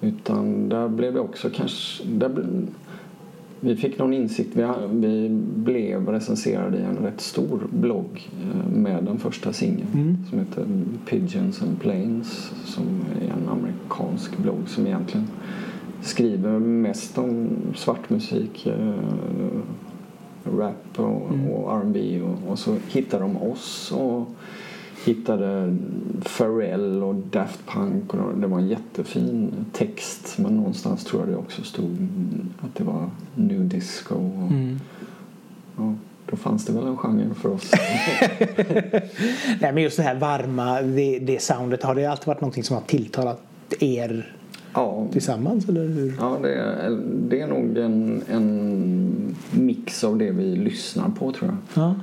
Utan 0.00 0.68
där 0.68 0.88
blev 0.88 1.14
det 1.14 1.20
också 1.20 1.50
kanske... 1.50 2.04
Där 2.04 2.28
ble, 2.28 2.44
vi 3.60 3.76
fick 3.76 3.98
någon 3.98 4.12
insikt. 4.12 4.50
Vi, 4.56 4.66
vi 4.90 5.28
blev 5.56 6.08
recenserade 6.08 6.78
i 6.78 6.82
en 6.82 6.96
rätt 6.96 7.20
stor 7.20 7.60
blogg 7.70 8.30
eh, 8.42 8.70
med 8.72 9.04
den 9.04 9.18
första 9.18 9.52
singeln 9.52 9.88
Mm. 9.94 10.16
som 10.30 10.38
heter 10.38 10.66
Pigeons 11.10 11.62
and 11.62 11.80
Planes 11.80 12.50
som 12.64 12.84
är 13.22 13.32
en 13.42 13.48
amerikansk 13.48 14.38
blogg 14.38 14.68
som 14.68 14.86
egentligen 14.86 15.26
skriver 16.02 16.58
mest 16.58 17.18
om 17.18 17.48
svartmusik, 17.74 18.66
eh, 18.66 18.94
rap 20.58 20.98
och, 20.98 21.30
Mm. 21.34 21.48
och 21.50 21.72
R&B 21.80 22.20
och, 22.22 22.50
och 22.52 22.58
så 22.58 22.76
hittade 22.88 23.22
de 23.22 23.36
oss 23.36 23.92
och 23.92 24.28
hittade 25.06 25.76
Pharrell 26.36 27.02
och 27.02 27.14
Daft 27.14 27.60
Punk 27.66 28.14
och 28.14 28.38
det 28.38 28.46
var 28.46 28.58
en 28.58 28.68
jättefin 28.68 29.50
text 29.72 30.34
men 30.38 30.56
någonstans 30.56 31.04
tror 31.04 31.22
jag 31.22 31.28
det 31.30 31.36
också 31.36 31.62
stod 31.62 32.08
att 32.60 32.74
det 32.74 32.84
var 32.84 33.10
new 33.34 33.68
disco 33.68 34.14
och, 34.14 34.50
Mm. 34.50 34.80
ja, 35.76 35.94
då 36.30 36.36
fanns 36.36 36.64
det 36.64 36.72
väl 36.72 36.86
en 36.86 36.96
genre 36.96 37.34
för 37.34 37.48
oss. 37.52 37.70
Nej, 39.60 39.72
men 39.72 39.82
just 39.82 39.96
det 39.96 40.02
här 40.02 40.14
varma, 40.14 40.82
det, 40.82 41.18
det 41.18 41.42
soundet, 41.42 41.82
har 41.82 41.94
det 41.94 42.06
alltid 42.06 42.26
varit 42.26 42.40
någonting 42.40 42.64
som 42.64 42.76
har 42.76 42.82
tilltalat 42.82 43.42
er 43.80 44.36
ja, 44.72 45.06
tillsammans? 45.12 45.68
Eller 45.68 45.88
hur? 45.88 46.14
ja 46.20 46.38
det, 46.42 46.54
är, 46.54 46.98
det 47.28 47.40
är 47.40 47.46
nog 47.46 47.78
en, 47.78 48.22
en 48.28 49.36
mix 49.50 50.04
av 50.04 50.18
det 50.18 50.30
vi 50.30 50.56
lyssnar 50.56 51.08
på 51.08 51.32
tror 51.32 51.50
jag. 51.50 51.82
Ja. 51.82 51.94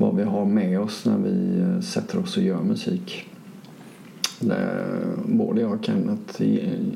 Vad 0.00 0.16
vi 0.16 0.22
har 0.22 0.44
med 0.44 0.80
oss 0.80 1.04
när 1.04 1.18
vi 1.18 1.60
eh, 1.60 1.80
sätter 1.80 2.18
oss 2.18 2.36
och 2.36 2.42
gör 2.42 2.62
musik. 2.62 3.24
Både 5.24 5.60
jag 5.60 5.72
och 5.72 5.84
Kenneth 5.84 6.42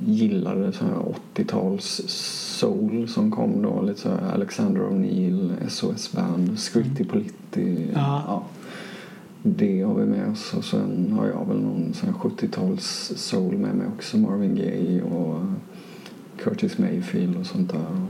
gillade 0.07 0.73
så 0.73 0.85
här 0.85 0.95
80-tals 1.35 2.03
soul 2.59 3.09
som 3.09 3.31
kom 3.31 3.63
då. 3.63 3.83
Lite 3.83 4.01
så 4.01 4.09
här 4.09 4.35
Alexander 4.35 4.81
O'Neill, 4.81 5.69
SOS 5.69 6.13
Band, 6.13 6.59
Scritti 6.59 7.05
Politti. 7.05 7.91
Ja. 7.95 8.23
Ja. 8.27 8.45
Det 9.43 9.83
har 9.83 9.95
vi 9.95 10.07
med 10.07 10.31
oss. 10.31 10.55
Och 10.55 10.65
sen 10.65 11.13
har 11.19 11.27
jag 11.27 11.49
väl 11.49 11.61
någon 11.61 11.95
sån 11.95 12.09
här 12.09 12.17
70-tals 12.17 13.13
soul 13.17 13.59
med 13.59 13.75
mig 13.75 13.87
också. 13.97 14.19
Marvin 14.19 14.55
Gaye 14.55 15.03
och 15.03 15.41
Curtis 16.43 16.79
Mayfield 16.79 17.37
och 17.37 17.47
sånt 17.47 17.73
där. 17.73 18.07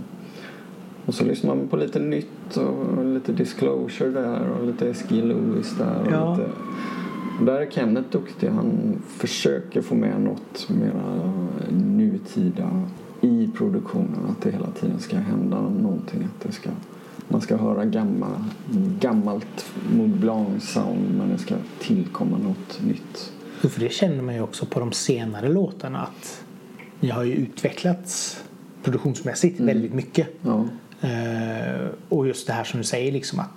Och 1.06 1.14
så 1.14 1.24
lyssnar 1.24 1.54
man 1.54 1.68
på 1.68 1.76
lite 1.76 1.98
nytt 1.98 2.56
och 2.56 3.04
lite 3.04 3.32
Disclosure 3.32 4.10
där 4.10 4.48
och 4.50 4.66
lite 4.66 4.88
S.G. 4.90 5.14
Lewis 5.22 5.74
där. 5.78 6.00
Och 6.06 6.12
Ja. 6.12 6.30
lite, 6.36 6.50
och 7.38 7.44
där 7.46 7.60
är 7.60 7.70
Kenneth 7.70 8.08
duktig. 8.10 8.48
Han 8.48 9.02
försöker 9.08 9.82
få 9.82 9.94
med 9.94 10.20
något 10.20 10.68
mera 10.68 11.32
nutida 11.70 12.82
i 13.20 13.50
produktionen. 13.56 14.26
Att 14.30 14.42
det 14.42 14.50
hela 14.50 14.70
tiden 14.70 14.98
ska 15.00 15.16
hända 15.16 15.60
någonting. 15.60 16.24
Att 16.24 16.46
det 16.46 16.52
ska, 16.52 16.70
man 17.28 17.40
ska 17.40 17.56
höra 17.56 17.84
gamla, 17.84 18.44
gammalt 19.00 19.66
Maud 19.96 20.10
Blanc-sound 20.20 21.18
men 21.18 21.28
det 21.28 21.38
ska 21.38 21.54
tillkomma 21.80 22.38
något 22.38 22.80
nytt. 22.86 23.32
För 23.60 23.80
det 23.80 23.92
känner 23.92 24.22
man 24.22 24.34
ju 24.34 24.40
också 24.40 24.66
på 24.66 24.80
de 24.80 24.92
senare 24.92 25.48
låtarna 25.48 25.98
att 26.00 26.44
ni 27.00 27.08
har 27.08 27.24
ju 27.24 27.32
utvecklats 27.34 28.42
produktionsmässigt 28.82 29.60
väldigt 29.60 29.94
mycket. 29.94 30.28
Ja. 30.42 30.64
Eh, 31.02 31.86
och 32.08 32.26
just 32.26 32.46
det 32.46 32.52
här 32.52 32.64
som 32.64 32.78
du 32.78 32.84
säger 32.84 33.12
liksom 33.12 33.40
att 33.40 33.48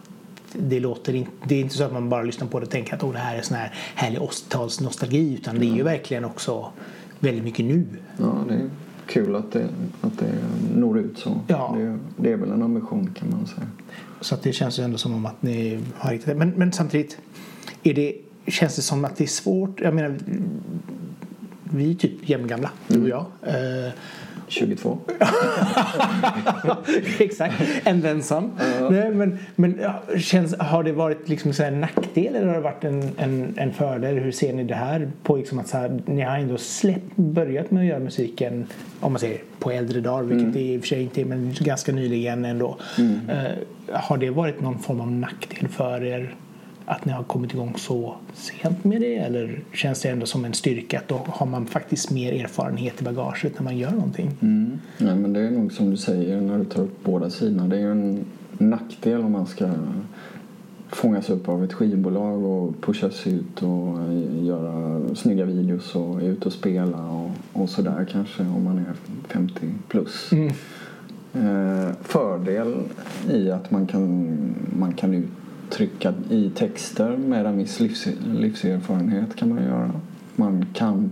det 0.54 0.80
låter 0.80 1.16
inte, 1.16 1.32
det 1.44 1.56
är 1.56 1.62
inte 1.62 1.76
så 1.76 1.84
att 1.84 1.94
man 1.94 2.10
bara 2.10 2.24
lyssnar 2.24 2.48
på 2.48 2.60
det 2.60 2.66
och 2.66 2.72
tänker 2.72 2.96
att 2.96 3.04
oh, 3.04 3.14
det 3.14 3.20
här 3.20 3.38
är 3.38 3.42
sån 3.42 3.58
här 3.58 3.74
härlig 3.96 4.20
80-talsnostalgi 4.20 5.34
utan 5.34 5.60
det 5.60 5.66
är 5.66 5.76
ju 5.76 5.84
verkligen 5.84 6.26
också 6.26 6.72
väldigt 7.20 7.44
mycket 7.44 7.66
nu. 7.66 7.86
Ja, 8.18 8.46
det 8.48 8.54
är 8.54 8.70
kul 9.08 9.36
att 9.36 9.52
det, 9.52 9.68
att 10.02 10.20
det 10.20 10.34
når 10.76 11.00
ut 11.00 11.18
så. 11.18 11.42
Ja. 11.48 11.76
Det, 11.78 12.00
det 12.18 12.32
är 12.32 12.38
väl 12.38 12.52
en 12.52 12.64
ambition 12.64 13.16
kan 13.20 13.30
man 13.32 13.48
säga. 13.48 13.68
Så 14.22 14.36
att 14.36 14.44
det 14.44 14.54
känns 14.54 14.80
ju 14.80 14.84
ändå 14.84 14.98
som 14.98 15.14
om 15.14 15.26
att 15.26 15.42
ni 15.42 15.80
har 15.96 16.12
hittat 16.12 16.26
det. 16.26 16.36
Men, 16.36 16.50
men 16.50 16.72
samtidigt, 16.72 17.18
är 17.84 17.94
det, 17.94 18.16
känns 18.48 18.76
det 18.76 18.82
som 18.82 19.06
att 19.06 19.18
det 19.18 19.24
är 19.24 19.28
svårt? 19.28 19.82
Jag 19.82 19.94
menar, 19.94 20.18
vi 21.64 21.92
är 21.92 21.96
typ 21.96 22.30
jämngamla, 22.30 22.72
du 22.88 23.04
och 23.04 23.10
jag. 23.10 23.26
Eh, 23.42 23.92
22. 24.48 24.98
Exakt, 27.20 27.54
and 27.88 28.04
then 28.04 28.24
some. 28.24 28.50
Nej, 28.90 29.12
men 29.12 29.40
men 29.56 29.80
känns, 30.18 30.56
har 30.60 30.84
det 30.84 30.92
varit 30.92 31.30
liksom 31.30 31.54
så 31.54 31.64
en 31.64 31.82
nackdel 31.82 32.36
eller 32.36 32.48
har 32.48 32.56
det 32.56 32.62
varit 32.62 32.84
en, 32.84 33.12
en, 33.18 33.54
en 33.58 33.74
fördel? 33.74 34.18
Hur 34.18 34.32
ser 34.32 34.54
ni 34.54 34.64
det 34.64 34.76
här? 34.76 35.12
på 35.24 35.38
liksom 35.38 35.60
att 35.60 35.68
så 35.68 35.78
här, 35.78 36.02
Ni 36.06 36.22
har 36.22 36.38
ändå 36.38 36.58
släppt, 36.58 37.16
börjat 37.16 37.72
med 37.72 37.82
att 37.82 37.88
göra 37.88 38.00
musiken 38.00 38.66
om 39.00 39.12
man 39.12 39.20
säger 39.20 39.42
på 39.60 39.72
äldre 39.72 40.02
dagar, 40.02 40.24
vilket 40.24 40.54
det 40.54 40.62
i 40.62 40.78
och 40.78 40.82
för 40.82 40.88
sig 40.88 41.02
inte 41.02 41.22
är, 41.22 41.26
men 41.26 41.56
ganska 41.60 41.92
nyligen 41.92 42.46
ändå. 42.46 42.78
Eh, 43.30 43.52
har 43.94 44.18
det 44.18 44.30
varit 44.30 44.62
någon 44.62 44.80
form 44.80 45.02
av 45.02 45.12
nackdel 45.12 45.68
för 45.68 46.04
er? 46.04 46.36
Att 46.86 47.06
ni 47.06 47.12
har 47.12 47.24
kommit 47.24 47.54
igång 47.54 47.74
så 47.78 48.16
sent 48.34 48.84
med 48.84 49.02
det? 49.02 49.16
Eller 49.16 49.60
känns 49.74 50.02
det 50.02 50.10
ändå 50.10 50.26
som 50.26 50.46
en 50.46 50.54
styrka 50.54 51.00
att 51.00 51.08
då 51.08 51.22
har 51.28 51.46
man 51.46 51.66
faktiskt 51.66 52.12
mer 52.12 52.44
erfarenhet 52.44 53.02
i 53.02 53.04
bagaget 53.04 53.54
när 53.56 53.64
man 53.64 53.78
gör 53.78 53.92
någonting? 53.92 54.32
Mm. 54.42 54.80
Nej, 54.98 55.16
men 55.16 55.34
det 55.34 55.40
är 55.40 55.52
nog 55.52 55.72
som 55.72 55.92
du 55.92 55.98
säger 55.98 56.42
när 56.42 56.58
du 56.58 56.66
tar 56.66 56.82
upp 56.82 57.04
båda 57.04 57.30
sidorna. 57.30 57.68
Det 57.68 57.76
är 57.76 57.80
ju 57.80 57.92
en 57.92 58.26
nackdel 58.58 59.22
om 59.22 59.32
man 59.32 59.48
ska 59.48 59.70
fångas 60.90 61.30
upp 61.30 61.50
av 61.50 61.64
ett 61.64 61.74
skivbolag 61.74 62.44
och 62.44 62.82
pushas 62.82 63.28
ut 63.28 63.64
och 63.64 64.14
göra 64.44 65.02
snygga 65.16 65.46
videos 65.46 65.96
och 65.96 66.20
ute 66.22 66.46
och 66.46 66.54
spela 66.54 67.12
och, 67.12 67.32
och 67.54 67.70
sådär 67.70 68.08
kanske 68.12 68.42
om 68.42 68.64
man 68.64 68.78
är 68.78 68.94
50 69.28 69.74
plus. 69.88 70.32
Mm. 70.32 70.52
Eh, 71.34 71.92
fördel 72.02 72.76
i 73.32 73.52
att 73.52 73.72
man 73.72 73.88
kan, 73.88 74.38
man 74.80 74.94
kan 74.94 75.28
uttrycka 75.66 76.14
i 76.30 76.50
texter 76.50 77.18
med 77.18 77.46
en 77.46 77.58
viss 77.58 77.80
livs, 77.80 78.08
livserfarenhet 78.34 79.36
kan 79.36 79.50
man 79.50 79.64
göra. 79.64 79.92
Man 80.36 80.66
kan 80.74 81.12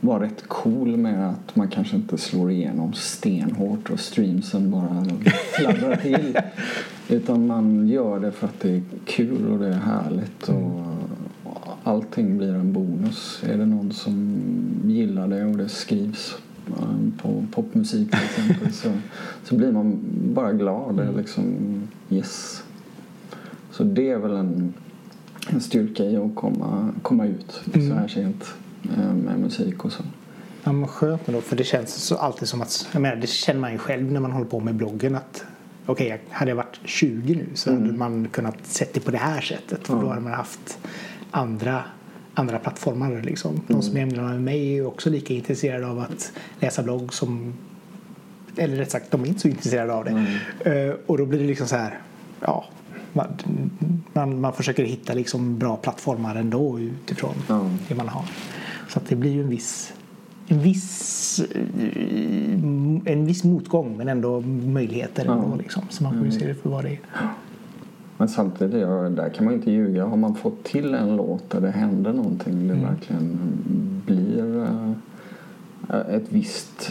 vara 0.00 0.22
rätt 0.22 0.48
cool 0.48 0.96
med 0.96 1.30
att 1.30 1.56
man 1.56 1.68
kanske 1.68 1.96
inte 1.96 2.18
slår 2.18 2.50
igenom 2.50 2.92
stenhårt 2.92 3.90
och 3.90 4.00
streamsen 4.00 4.70
bara 4.70 5.06
fladdrar 5.58 5.96
till. 5.96 6.38
Utan 7.08 7.46
man 7.46 7.88
gör 7.88 8.20
det 8.20 8.32
för 8.32 8.46
att 8.46 8.60
det 8.60 8.70
är 8.70 8.82
kul 9.04 9.52
och 9.52 9.58
det 9.58 9.68
är 9.68 9.72
härligt 9.72 10.48
och 10.48 10.84
allting 11.84 12.38
blir 12.38 12.54
en 12.54 12.72
bonus. 12.72 13.42
Är 13.46 13.58
det 13.58 13.66
någon 13.66 13.92
som 13.92 14.36
gillar 14.84 15.28
det 15.28 15.44
och 15.44 15.56
det 15.56 15.68
skrivs 15.68 16.36
um, 16.66 17.12
på 17.22 17.44
popmusik 17.52 18.10
till 18.10 18.24
exempel 18.24 18.72
så, 18.72 18.88
så 19.44 19.54
blir 19.54 19.72
man 19.72 19.98
bara 20.34 20.52
glad. 20.52 21.16
Liksom 21.16 21.54
yes. 22.10 22.63
Så 23.74 23.84
det 23.84 24.10
är 24.10 24.18
väl 24.18 24.36
en, 24.36 24.74
en 25.48 25.60
styrka 25.60 26.04
i 26.04 26.16
att 26.16 26.34
komma, 26.34 26.92
komma 27.02 27.26
ut 27.26 27.60
så 27.72 27.94
här 27.94 28.08
sent 28.08 28.54
eh, 28.96 29.14
med 29.14 29.38
musik 29.38 29.84
och 29.84 29.92
så. 29.92 30.02
Ja, 30.64 30.72
men 30.72 30.88
skönt 30.88 31.28
ändå, 31.28 31.40
för 31.40 31.56
det 31.56 31.64
känns 31.64 31.94
så 31.94 32.16
alltid 32.16 32.48
som 32.48 32.62
att, 32.62 32.88
jag 32.92 33.02
menar, 33.02 33.16
det 33.16 33.26
känner 33.26 33.60
man 33.60 33.72
ju 33.72 33.78
själv 33.78 34.12
när 34.12 34.20
man 34.20 34.32
håller 34.32 34.46
på 34.46 34.60
med 34.60 34.74
bloggen 34.74 35.14
att 35.14 35.44
okej, 35.86 36.06
okay, 36.06 36.18
hade 36.30 36.50
jag 36.50 36.56
varit 36.56 36.80
20 36.84 37.34
nu 37.34 37.46
så 37.54 37.72
hade 37.72 37.92
man 37.92 38.28
kunnat 38.28 38.66
sett 38.66 38.94
det 38.94 39.00
på 39.00 39.10
det 39.10 39.18
här 39.18 39.40
sättet 39.40 39.86
för 39.86 40.00
då 40.00 40.08
hade 40.08 40.20
man 40.20 40.32
haft 40.32 40.78
andra 41.30 41.84
andra 42.34 42.58
plattformar 42.58 43.22
liksom. 43.22 43.60
De 43.68 43.82
som 43.82 43.96
är 43.96 44.06
med 44.06 44.40
mig 44.40 44.78
är 44.78 44.86
också 44.86 45.10
lika 45.10 45.34
intresserade 45.34 45.86
av 45.86 45.98
att 45.98 46.32
läsa 46.60 46.82
blogg 46.82 47.14
som 47.14 47.54
eller 48.56 48.76
rätt 48.76 48.90
sagt, 48.90 49.10
de 49.10 49.22
är 49.22 49.26
inte 49.26 49.40
så 49.40 49.48
intresserade 49.48 49.92
av 49.92 50.04
det. 50.04 50.10
Uh, 50.70 50.94
och 51.06 51.18
då 51.18 51.26
blir 51.26 51.38
det 51.38 51.46
liksom 51.46 51.66
så 51.66 51.76
här, 51.76 51.98
ja, 52.40 52.64
man, 54.12 54.40
man, 54.40 54.52
försöker 54.52 54.84
hitta 54.84 55.14
liksom 55.14 55.58
bra 55.58 55.76
plattformar 55.76 56.34
ändå 56.36 56.78
utifrån 56.80 57.34
Ja. 57.48 57.70
det 57.88 57.94
man 57.94 58.08
har. 58.08 58.24
Så 58.88 58.98
att 58.98 59.06
det 59.08 59.16
blir 59.16 59.32
ju 59.32 59.40
en 59.42 59.48
viss 59.48 59.92
en 60.48 60.58
viss, 60.58 61.40
eh, 61.54 63.12
en 63.12 63.26
viss 63.26 63.44
motgång 63.44 63.96
men 63.96 64.08
ändå 64.08 64.40
möjligheter. 64.66 65.24
Ja. 65.26 65.32
Ändå, 65.32 65.56
liksom. 65.56 65.82
Så 65.90 66.02
man 66.02 66.16
får 66.18 66.24
ju 66.26 66.32
se 66.32 66.46
det 66.46 66.54
för 66.54 66.70
vad 66.70 66.84
det 66.84 66.90
är. 66.90 66.98
Men 68.18 68.28
samtidigt, 68.28 68.80
ja, 68.80 68.88
där 68.88 69.28
kan 69.28 69.44
man 69.44 69.54
inte 69.54 69.70
ljuga. 69.70 70.04
Har 70.06 70.16
man 70.16 70.34
fått 70.34 70.64
till 70.64 70.94
en 70.94 71.16
låt 71.16 71.50
där 71.50 71.60
det 71.60 71.70
händer 71.70 72.12
någonting, 72.12 72.68
det 72.68 72.74
Mm. 72.74 72.82
verkligen 72.90 73.38
blir 74.06 74.62
eh, 75.88 76.14
ett 76.16 76.26
visst... 76.28 76.90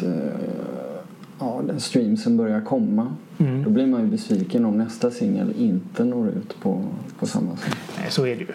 ja, 1.43 1.61
den 1.67 1.79
streamsen 1.79 2.37
börjar 2.37 2.61
komma. 2.61 3.15
Mm. 3.37 3.63
Då 3.63 3.69
blir 3.69 3.87
man 3.87 4.01
ju 4.01 4.07
besviken 4.07 4.65
om 4.65 4.77
nästa 4.77 5.11
singel 5.11 5.53
inte 5.57 6.03
når 6.03 6.27
ut 6.29 6.59
på, 6.61 6.83
på 7.19 7.25
samma 7.25 7.57
sätt. 7.57 7.75
Nej, 7.99 8.11
så 8.11 8.25
är 8.25 8.35
det 8.35 8.41
ju. 8.41 8.47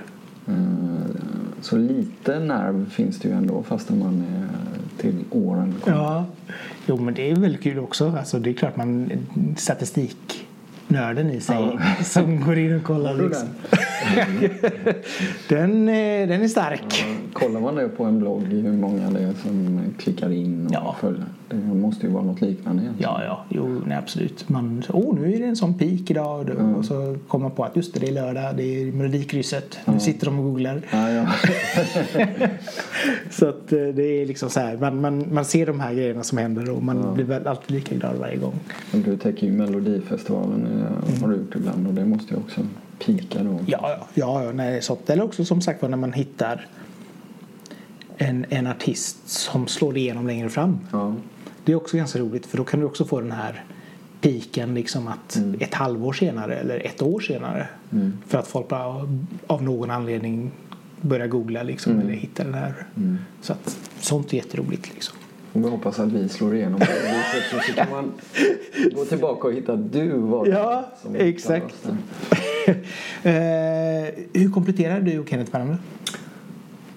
Eh, 0.54 0.54
Så 1.60 1.76
lite 1.76 2.38
nerv 2.38 2.90
finns 2.90 3.18
det 3.18 3.28
ju 3.28 3.34
ändå 3.34 3.62
fastän 3.62 3.98
man 3.98 4.24
är 4.34 4.48
till 5.02 5.24
åren 5.30 5.74
kommer. 5.80 5.96
Ja, 5.96 6.24
jo 6.86 6.96
men 6.96 7.14
det 7.14 7.30
är 7.30 7.36
väldigt 7.36 7.62
kul 7.62 7.78
också. 7.78 8.14
Alltså, 8.18 8.38
det 8.38 8.50
är 8.50 8.54
klart 8.54 8.76
man 8.76 9.10
statistiknörden 10.88 11.30
i 11.30 11.40
sig 11.40 11.56
Ja. 11.56 11.78
som 12.04 12.40
går 12.40 12.58
in 12.58 12.76
och 12.76 12.82
kollar. 12.82 13.14
Liksom. 13.14 13.48
den, 15.48 15.88
eh, 15.88 16.28
den 16.28 16.42
är 16.42 16.48
stark. 16.48 17.04
Ja, 17.06 17.14
kollar 17.32 17.60
man 17.60 17.74
det 17.74 17.88
på 17.88 18.04
en 18.04 18.18
blogg 18.18 18.42
hur 18.44 18.72
många 18.72 19.10
det 19.10 19.20
är 19.20 19.32
som 19.42 19.80
klickar 19.98 20.32
in 20.32 20.66
och 20.66 20.72
Ja. 20.74 20.96
följer. 21.00 21.24
Det 21.50 21.56
måste 21.56 22.06
ju 22.06 22.12
vara 22.12 22.24
något 22.24 22.40
liknande 22.40 22.82
egentligen. 22.82 23.12
Ja, 23.12 23.24
ja, 23.24 23.44
jo, 23.48 23.82
nej, 23.86 23.98
absolut. 23.98 24.48
Man, 24.48 24.82
åh, 24.88 25.14
nu 25.14 25.34
är 25.34 25.38
det 25.38 25.44
en 25.44 25.56
sån 25.56 25.78
peak 25.78 26.10
idag. 26.10 26.46
Då. 26.46 26.52
Mm. 26.52 26.74
Och 26.74 26.84
så 26.84 27.16
kommer 27.28 27.42
man 27.42 27.50
på 27.56 27.64
att 27.64 27.76
just 27.76 27.94
det, 27.94 28.00
det 28.00 28.08
är 28.08 28.12
lördag, 28.12 28.56
det 28.56 28.62
är 28.82 28.92
Melodikrysset. 28.92 29.78
Nu 29.84 30.00
sitter 30.00 30.26
de 30.26 30.38
och 30.38 30.44
googlar. 30.44 30.82
Ja, 30.90 31.10
ja. 31.10 31.26
Så 33.30 33.48
att 33.48 33.72
eh, 33.72 33.78
det 33.78 34.02
är 34.02 34.26
liksom 34.26 34.50
så 34.50 34.60
här, 34.60 34.76
man, 34.76 35.00
man, 35.00 35.34
man 35.34 35.44
ser 35.44 35.66
de 35.66 35.80
här 35.80 35.94
grejerna 35.94 36.22
som 36.22 36.38
händer 36.38 36.70
och 36.70 36.82
man 36.82 37.14
blir 37.14 37.24
väl 37.24 37.46
alltid 37.46 37.70
lika 37.70 37.94
glad 37.94 38.16
varje 38.16 38.36
gång. 38.36 38.54
Du 38.92 39.16
täcker 39.16 39.46
ju 39.46 39.52
Melodifestivalen 39.52 40.66
eh, 40.78 41.20
har 41.20 41.28
du 41.28 41.36
gjort 41.36 41.54
ibland 41.54 41.86
och 41.86 41.94
det 41.94 42.04
måste 42.04 42.34
ju 42.34 42.40
också 42.40 42.60
pika 42.98 43.42
då. 43.42 43.60
Ja, 43.66 44.08
ja, 44.14 44.44
ja, 44.44 44.52
nej, 44.52 44.82
så. 44.82 44.98
Eller 45.06 45.24
också 45.24 45.44
som 45.44 45.60
sagt 45.60 45.82
var 45.82 45.88
när 45.88 45.96
man 45.96 46.12
hittar 46.12 46.66
en, 48.16 48.46
en 48.48 48.66
artist 48.66 49.28
som 49.28 49.66
slår 49.66 49.96
igenom 49.96 50.26
längre 50.26 50.48
fram. 50.48 50.78
Ja. 50.92 51.14
Det 51.64 51.72
är 51.72 51.76
också 51.76 51.96
ganska 51.96 52.18
roligt 52.18 52.46
för 52.46 52.56
då 52.56 52.64
kan 52.64 52.80
du 52.80 52.86
också 52.86 53.04
få 53.04 53.20
den 53.20 53.32
här 53.32 53.64
piken 54.20 54.74
liksom 54.74 55.08
att 55.08 55.40
ett 55.60 55.74
halvår 55.74 56.12
senare 56.12 56.56
eller 56.56 56.86
ett 56.86 57.02
år 57.02 57.20
senare 57.20 57.68
för 58.26 58.38
att 58.38 58.46
folk 58.46 58.68
bara 58.68 59.08
av 59.46 59.62
någon 59.62 59.90
anledning 59.90 60.50
börjar 61.00 61.26
googla 61.26 61.62
liksom 61.62 62.00
eller 62.00 62.12
hitta 62.12 62.44
den 62.44 62.54
här. 62.54 62.86
Så 63.40 63.52
att 63.52 63.78
sånt 64.00 64.32
är 64.32 64.36
jätteroligt 64.36 64.94
liksom. 64.94 65.17
Vi 65.62 65.68
hoppas 65.70 65.98
att 65.98 66.12
vi 66.12 66.28
slår 66.28 66.54
igenom 66.54 66.80
på 66.80 66.86
det 66.86 67.62
så 67.64 67.72
kan 67.72 67.90
man 67.90 68.12
gå 68.94 69.04
tillbaka 69.04 69.48
och 69.48 69.54
hitta 69.54 69.72
att 69.72 69.92
du 69.92 70.08
var 70.08 70.46
Ja, 70.46 70.84
exakt. 71.14 71.86
eh, 73.22 73.32
hur 74.32 74.50
kompletterar 74.54 75.00
du 75.00 75.18
och 75.18 75.28
Kenneth 75.28 75.52
varandra? 75.52 75.78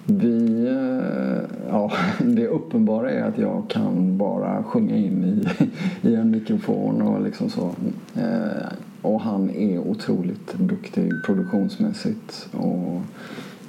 Vi, 0.04 0.66
eh, 0.66 1.42
ja, 1.68 1.92
det 2.20 2.46
uppenbara 2.46 3.10
är 3.10 3.22
att 3.22 3.38
jag 3.38 3.64
kan 3.68 4.18
bara 4.18 4.62
sjunga 4.64 4.96
in 4.96 5.24
i, 5.24 6.08
i 6.08 6.14
en 6.14 6.30
mikrofon 6.30 7.02
och 7.02 7.22
liksom 7.22 7.50
så. 7.50 7.74
Eh, 8.16 8.72
Och 9.02 9.20
han 9.20 9.50
är 9.50 9.78
otroligt 9.78 10.52
duktig 10.54 11.10
produktionsmässigt 11.26 12.48
och 12.52 13.00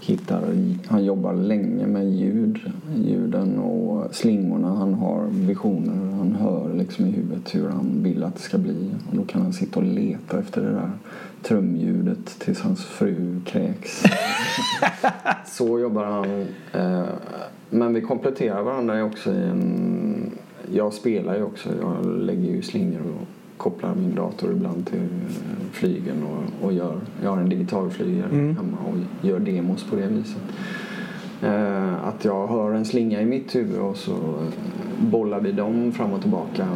hittar, 0.05 0.41
han 0.87 1.05
jobbar 1.05 1.33
länge 1.33 1.87
med 1.87 2.11
ljud, 2.11 2.59
ljuden 2.95 3.59
och 3.59 4.15
slingorna. 4.15 4.75
Han 4.75 4.93
har 4.93 5.27
visioner, 5.29 6.17
han 6.17 6.35
hör 6.35 6.73
liksom 6.73 7.05
i 7.05 7.11
huvudet 7.11 7.55
hur 7.55 7.69
han 7.69 8.03
vill 8.03 8.23
att 8.23 8.35
det 8.35 8.41
ska 8.41 8.57
bli. 8.57 8.89
Och 9.09 9.17
då 9.17 9.23
kan 9.23 9.41
han 9.41 9.53
sitta 9.53 9.79
och 9.79 9.85
leta 9.85 10.39
efter 10.39 10.61
det 10.61 10.71
där 10.71 10.91
trumljudet 11.41 12.39
tills 12.39 12.61
hans 12.61 12.85
fru 12.85 13.41
kräks. 13.45 14.03
Så 15.45 15.79
jobbar 15.79 16.05
han. 16.05 16.45
Eh, 16.73 17.09
men 17.69 17.93
vi 17.93 18.01
kompletterar 18.01 18.63
varandra 18.63 19.03
också 19.03 19.33
i 19.33 19.43
en... 19.43 20.31
Jag 20.73 20.93
spelar 20.93 21.35
ju 21.35 21.43
också. 21.43 21.69
Jag 21.81 22.05
lägger 22.05 22.51
ju 22.51 22.61
slingor 22.61 23.01
och 23.01 23.27
kopplar 23.63 23.95
min 23.95 24.15
dator 24.15 24.51
ibland 24.51 24.87
till 24.87 24.99
eh, 24.99 25.71
flygen 25.71 26.23
och, 26.23 26.65
och 26.65 26.73
gör... 26.73 26.99
Jag 27.23 27.29
har 27.29 27.37
en 27.37 27.49
digital 27.49 27.89
flygare 27.89 28.29
hemma 28.29 28.77
och 28.87 29.25
gör 29.27 29.39
demos 29.39 29.83
på 29.83 29.95
det 29.95 30.07
viset. 30.07 30.41
Eh, 31.41 32.07
Att 32.07 32.25
jag 32.25 32.47
hör 32.47 32.73
en 32.73 32.85
slinga 32.85 33.21
i 33.21 33.25
mitt 33.25 33.55
huvud 33.55 33.79
och 33.79 33.97
så 33.97 34.11
eh, 34.11 35.09
bollar 35.11 35.39
vi 35.39 35.51
dem 35.51 35.91
fram 35.91 36.13
och 36.13 36.21
tillbaka 36.21 36.67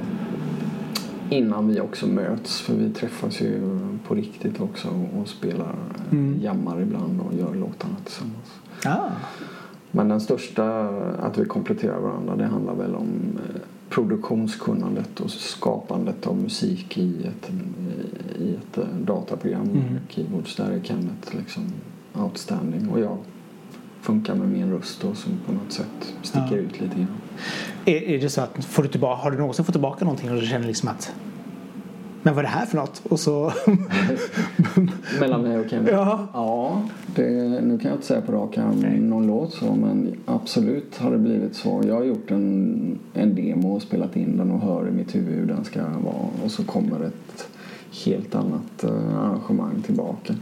innan 1.30 1.68
vi 1.68 1.80
också 1.80 2.08
möts. 2.08 2.62
För 2.62 2.74
vi 2.74 2.90
träffas 2.90 3.42
ju 3.42 3.80
på 4.08 4.16
riktigt 4.16 4.62
också 4.62 4.88
och 5.20 5.28
spelar, 5.28 5.76
mm. 6.12 6.40
jammar 6.42 6.82
ibland 6.82 7.22
och 7.22 7.34
gör 7.34 7.56
låtarna 7.56 7.96
tillsammans. 8.04 8.54
Ah. 8.86 9.10
Men 9.92 10.10
den 10.10 10.22
största, 10.22 10.90
att 11.20 11.38
vi 11.38 11.46
kompletterar 11.46 12.00
varandra, 12.00 12.36
det 12.36 12.46
handlar 12.46 12.76
väl 12.76 12.96
om 12.96 13.08
eh, 13.36 13.62
produktionskunnandet 13.98 15.20
och 15.20 15.32
skapandet 15.32 16.28
av 16.28 16.38
musik 16.38 16.98
i 16.98 17.28
ett, 17.28 17.52
i 18.40 18.50
ett 18.56 18.80
dataprogram, 19.06 19.62
Mm. 19.70 19.84
keyboards. 20.10 20.56
Där 20.56 20.72
är 20.72 20.80
Kenneth 20.84 21.36
liksom 21.38 21.64
outstanding 22.14 22.90
och 22.90 23.00
jag 23.00 23.18
funkar 24.02 24.36
med 24.36 24.50
min 24.50 24.72
röst 24.72 25.02
då 25.02 25.16
som 25.16 25.32
på 25.46 25.52
något 25.52 25.72
sätt 25.72 26.14
sticker 26.24 26.48
Ja. 26.52 26.56
ut 26.58 26.82
lite 26.82 26.96
grann. 26.96 27.08
Är, 27.86 27.96
är 28.04 28.22
det 28.22 28.30
så 28.30 28.42
att 28.42 28.66
får 28.66 28.84
du 28.84 28.90
tillbaka, 28.90 29.22
har 29.24 29.32
du 29.32 29.38
någonsin 29.38 29.66
fått 29.66 29.74
tillbaka 29.74 30.06
någonting 30.06 30.30
och 30.32 30.42
du 30.42 30.48
känner 30.48 30.68
liksom 30.68 30.90
att 30.90 31.14
men 32.28 32.36
vad 32.36 32.46
är 32.46 32.50
det 32.50 32.56
här 32.56 32.66
för 32.66 32.78
något? 32.78 33.02
Och 33.10 33.20
så... 33.20 33.54
Mellan 35.20 35.42
mig 35.42 35.60
och 35.60 35.70
Kenneth? 35.70 35.94
Ja. 35.94 36.28
Ja, 36.34 36.82
det, 37.16 37.32
nu 37.62 37.78
kan 37.78 37.92
jag 37.92 37.98
inte 37.98 38.08
säga 38.08 38.22
på 38.22 38.32
rak 38.32 38.58
arm 38.58 39.10
någon 39.10 39.28
låt 39.28 39.54
så 39.54 39.76
men 39.76 40.16
absolut 40.26 40.98
har 40.98 41.12
det 41.12 41.18
blivit 41.18 41.56
så. 41.56 41.84
Jag 41.88 41.96
har 41.96 42.04
gjort 42.04 42.32
en, 42.32 43.00
en 43.14 43.36
demo 43.36 43.76
och 43.76 43.82
spelat 43.82 44.16
in 44.16 44.38
den 44.38 44.52
och 44.52 44.62
hör 44.62 44.88
i 44.88 44.92
mitt 44.92 45.16
huvud 45.16 45.36
hur 45.36 45.46
den 45.46 45.64
ska 45.64 45.82
vara 45.82 46.30
och 46.44 46.52
så 46.52 46.64
kommer 46.64 47.04
ett 47.04 47.48
helt 48.06 48.36
annat 48.36 48.84
eh, 48.84 49.18
arrangemang 49.18 49.82
tillbaka. 49.82 50.34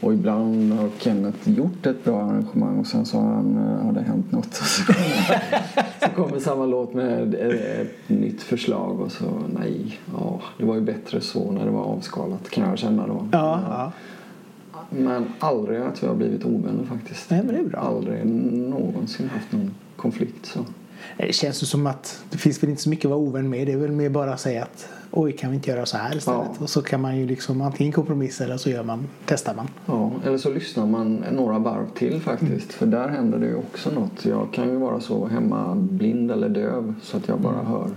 Och 0.00 0.12
ibland 0.12 0.72
har 0.72 0.88
Kenneth 0.98 1.50
gjort 1.50 1.86
ett 1.86 2.04
bra 2.04 2.22
arrangemang 2.22 2.78
och 2.78 2.86
sen 2.86 3.06
så 3.06 3.18
har, 3.18 3.34
han, 3.34 3.56
eh, 3.56 3.84
har 3.84 3.92
det 3.92 4.02
hänt 4.02 4.32
något. 4.32 4.60
Så, 6.08 6.22
kommer, 6.22 6.38
samma 6.38 6.66
låt 6.66 6.94
med 6.94 7.34
ett, 7.34 7.60
ett 7.60 8.08
nytt 8.08 8.42
förslag 8.42 9.00
och 9.00 9.12
så 9.12 9.24
nej, 9.58 9.98
ja, 10.18 10.40
det 10.58 10.64
var 10.64 10.74
ju 10.74 10.80
bättre 10.80 11.20
så 11.20 11.52
när 11.52 11.64
det 11.64 11.70
var 11.70 11.84
avskalat 11.84 12.50
kan 12.50 12.68
jag 12.68 12.78
känna 12.78 13.06
då. 13.06 13.28
Ja, 13.32 13.60
ja. 13.68 13.92
Men 14.90 15.32
aldrig 15.38 15.80
att 15.80 16.02
vi 16.02 16.06
har 16.06 16.14
blivit 16.14 16.44
ovänner 16.44 16.84
faktiskt. 16.84 17.30
Nej, 17.30 17.42
men 17.44 17.54
det 17.54 17.60
är 17.60 17.64
bra. 17.64 17.78
Aldrig 17.78 18.26
någonsin 18.26 19.28
haft 19.28 19.52
någon 19.52 19.74
konflikt 19.96 20.46
så. 20.46 20.60
Det 21.16 21.34
känns 21.34 21.62
ju 21.62 21.66
som 21.66 21.86
att 21.86 22.24
det 22.30 22.38
finns 22.38 22.62
väl 22.62 22.70
inte 22.70 22.82
så 22.82 22.88
mycket 22.88 23.04
att 23.04 23.10
vara 23.10 23.20
ovän 23.20 23.50
med. 23.50 23.66
Det 23.66 23.72
är 23.72 23.76
väl 23.76 23.92
mer 23.92 24.08
bara 24.08 24.32
att 24.32 24.40
säga 24.40 24.62
att 24.62 24.88
oj, 25.10 25.32
kan 25.32 25.50
vi 25.50 25.56
inte 25.56 25.70
göra 25.70 25.86
så 25.86 25.96
här 25.96 26.16
istället? 26.16 26.48
Ja. 26.58 26.64
Och 26.64 26.70
så 26.70 26.82
kan 26.82 27.00
man 27.00 27.16
ju 27.16 27.26
liksom 27.26 27.60
antingen 27.60 27.92
kompromissa 27.92 28.44
eller 28.44 28.56
så 28.56 28.70
gör 28.70 28.82
man, 28.82 29.08
testar 29.26 29.54
man. 29.54 29.68
Ja, 29.86 30.12
eller 30.24 30.38
så 30.38 30.50
lyssnar 30.50 30.86
man 30.86 31.24
några 31.32 31.58
varv 31.58 31.86
till 31.94 32.20
faktiskt. 32.20 32.72
För 32.72 32.86
där 32.86 33.08
händer 33.08 33.38
det 33.38 33.46
ju 33.46 33.56
också 33.56 33.90
något. 33.90 34.24
Jag 34.24 34.48
kan 34.52 34.68
ju 34.68 34.76
vara 34.76 35.00
så 35.00 35.26
hemma 35.26 35.74
blind 35.74 36.30
eller 36.30 36.48
döv 36.48 36.94
så 37.02 37.16
att 37.16 37.28
jag 37.28 37.40
bara 37.40 37.62
hör 37.64 37.90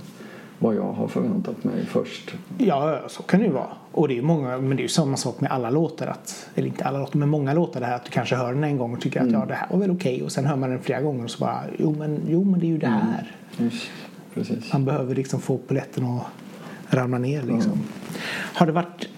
vad 0.59 0.75
jag 0.75 0.93
har 0.93 1.07
förväntat 1.07 1.63
mig 1.63 1.85
först. 1.85 2.35
Ja, 2.57 2.91
ja, 2.91 3.09
så 3.09 3.23
kan 3.23 3.39
det 3.39 3.45
ju 3.45 3.51
vara. 3.51 3.69
Och 3.99 4.07
det 4.07 4.13
är 4.13 4.15
ju 4.15 4.21
många, 4.21 4.57
men 4.57 4.77
det 4.77 4.81
är 4.81 4.83
ju 4.83 4.89
samma 4.89 5.17
sak 5.17 5.41
med 5.41 5.51
alla 5.51 5.69
låtar. 5.69 6.07
Att, 6.07 6.49
eller 6.55 6.67
inte 6.67 6.83
alla 6.83 6.99
låtar, 6.99 7.19
men 7.19 7.29
många 7.29 7.53
låtar 7.53 7.79
det 7.79 7.85
här 7.85 7.95
att 7.95 8.05
du 8.05 8.11
kanske 8.11 8.35
hör 8.35 8.53
den 8.53 8.63
en 8.63 8.77
gång 8.77 8.93
och 8.93 9.01
tycker 9.01 9.21
att 9.21 9.31
ja, 9.31 9.45
det 9.45 9.53
här 9.53 9.67
var 9.71 9.79
väl 9.79 9.91
okej. 9.91 10.23
Och 10.23 10.31
sen 10.31 10.45
hör 10.45 10.55
man 10.55 10.69
den 10.69 10.81
flera 10.81 11.01
gånger 11.01 11.23
och 11.23 11.31
så 11.31 11.39
bara, 11.39 11.63
jo 11.79 11.95
men, 11.99 12.21
jo, 12.27 12.43
men 12.43 12.59
det 12.59 12.65
är 12.65 12.69
ju 12.69 12.77
det 12.77 12.87
här. 12.87 13.35
Just, 13.57 13.89
precis. 14.33 14.73
Man 14.73 14.85
behöver 14.85 15.15
liksom 15.15 15.41
få 15.41 15.57
polletten 15.57 16.05
att 16.05 16.25
ramla 16.93 17.17
ner 17.17 17.43
liksom. 17.43 17.79
Har 18.53 18.65
det 18.65 18.71
varit 18.71 19.09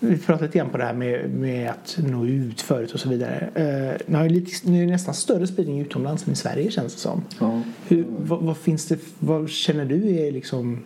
vi 0.00 0.18
pratade 0.18 0.46
lite 0.46 0.58
grann 0.58 0.70
på 0.70 0.78
det 0.78 0.84
här 0.84 0.94
med, 0.94 1.30
med 1.30 1.70
att 1.70 1.98
nå 2.10 2.26
ut 2.26 2.60
förut 2.60 2.92
och 2.92 3.00
så 3.00 3.08
vidare. 3.08 3.50
Uh, 3.56 4.00
nu, 4.06 4.16
har 4.16 4.24
ju 4.24 4.30
lite, 4.30 4.68
är 4.68 4.80
det 4.80 4.86
nästan 4.86 5.14
större 5.14 5.46
spridning 5.46 5.80
utomlands 5.80 6.26
än 6.26 6.32
i 6.32 6.36
Sverige 6.36 6.70
känns 6.70 6.94
det 6.94 7.00
som. 7.00 7.24
Ja. 7.40 7.62
Hur, 7.88 8.06
vad, 8.18 8.42
vad 8.42 8.56
finns 8.56 8.86
det, 8.86 8.98
vad 9.18 9.50
känner 9.50 9.84
du 9.84 10.16
är 10.16 10.32
liksom 10.32 10.82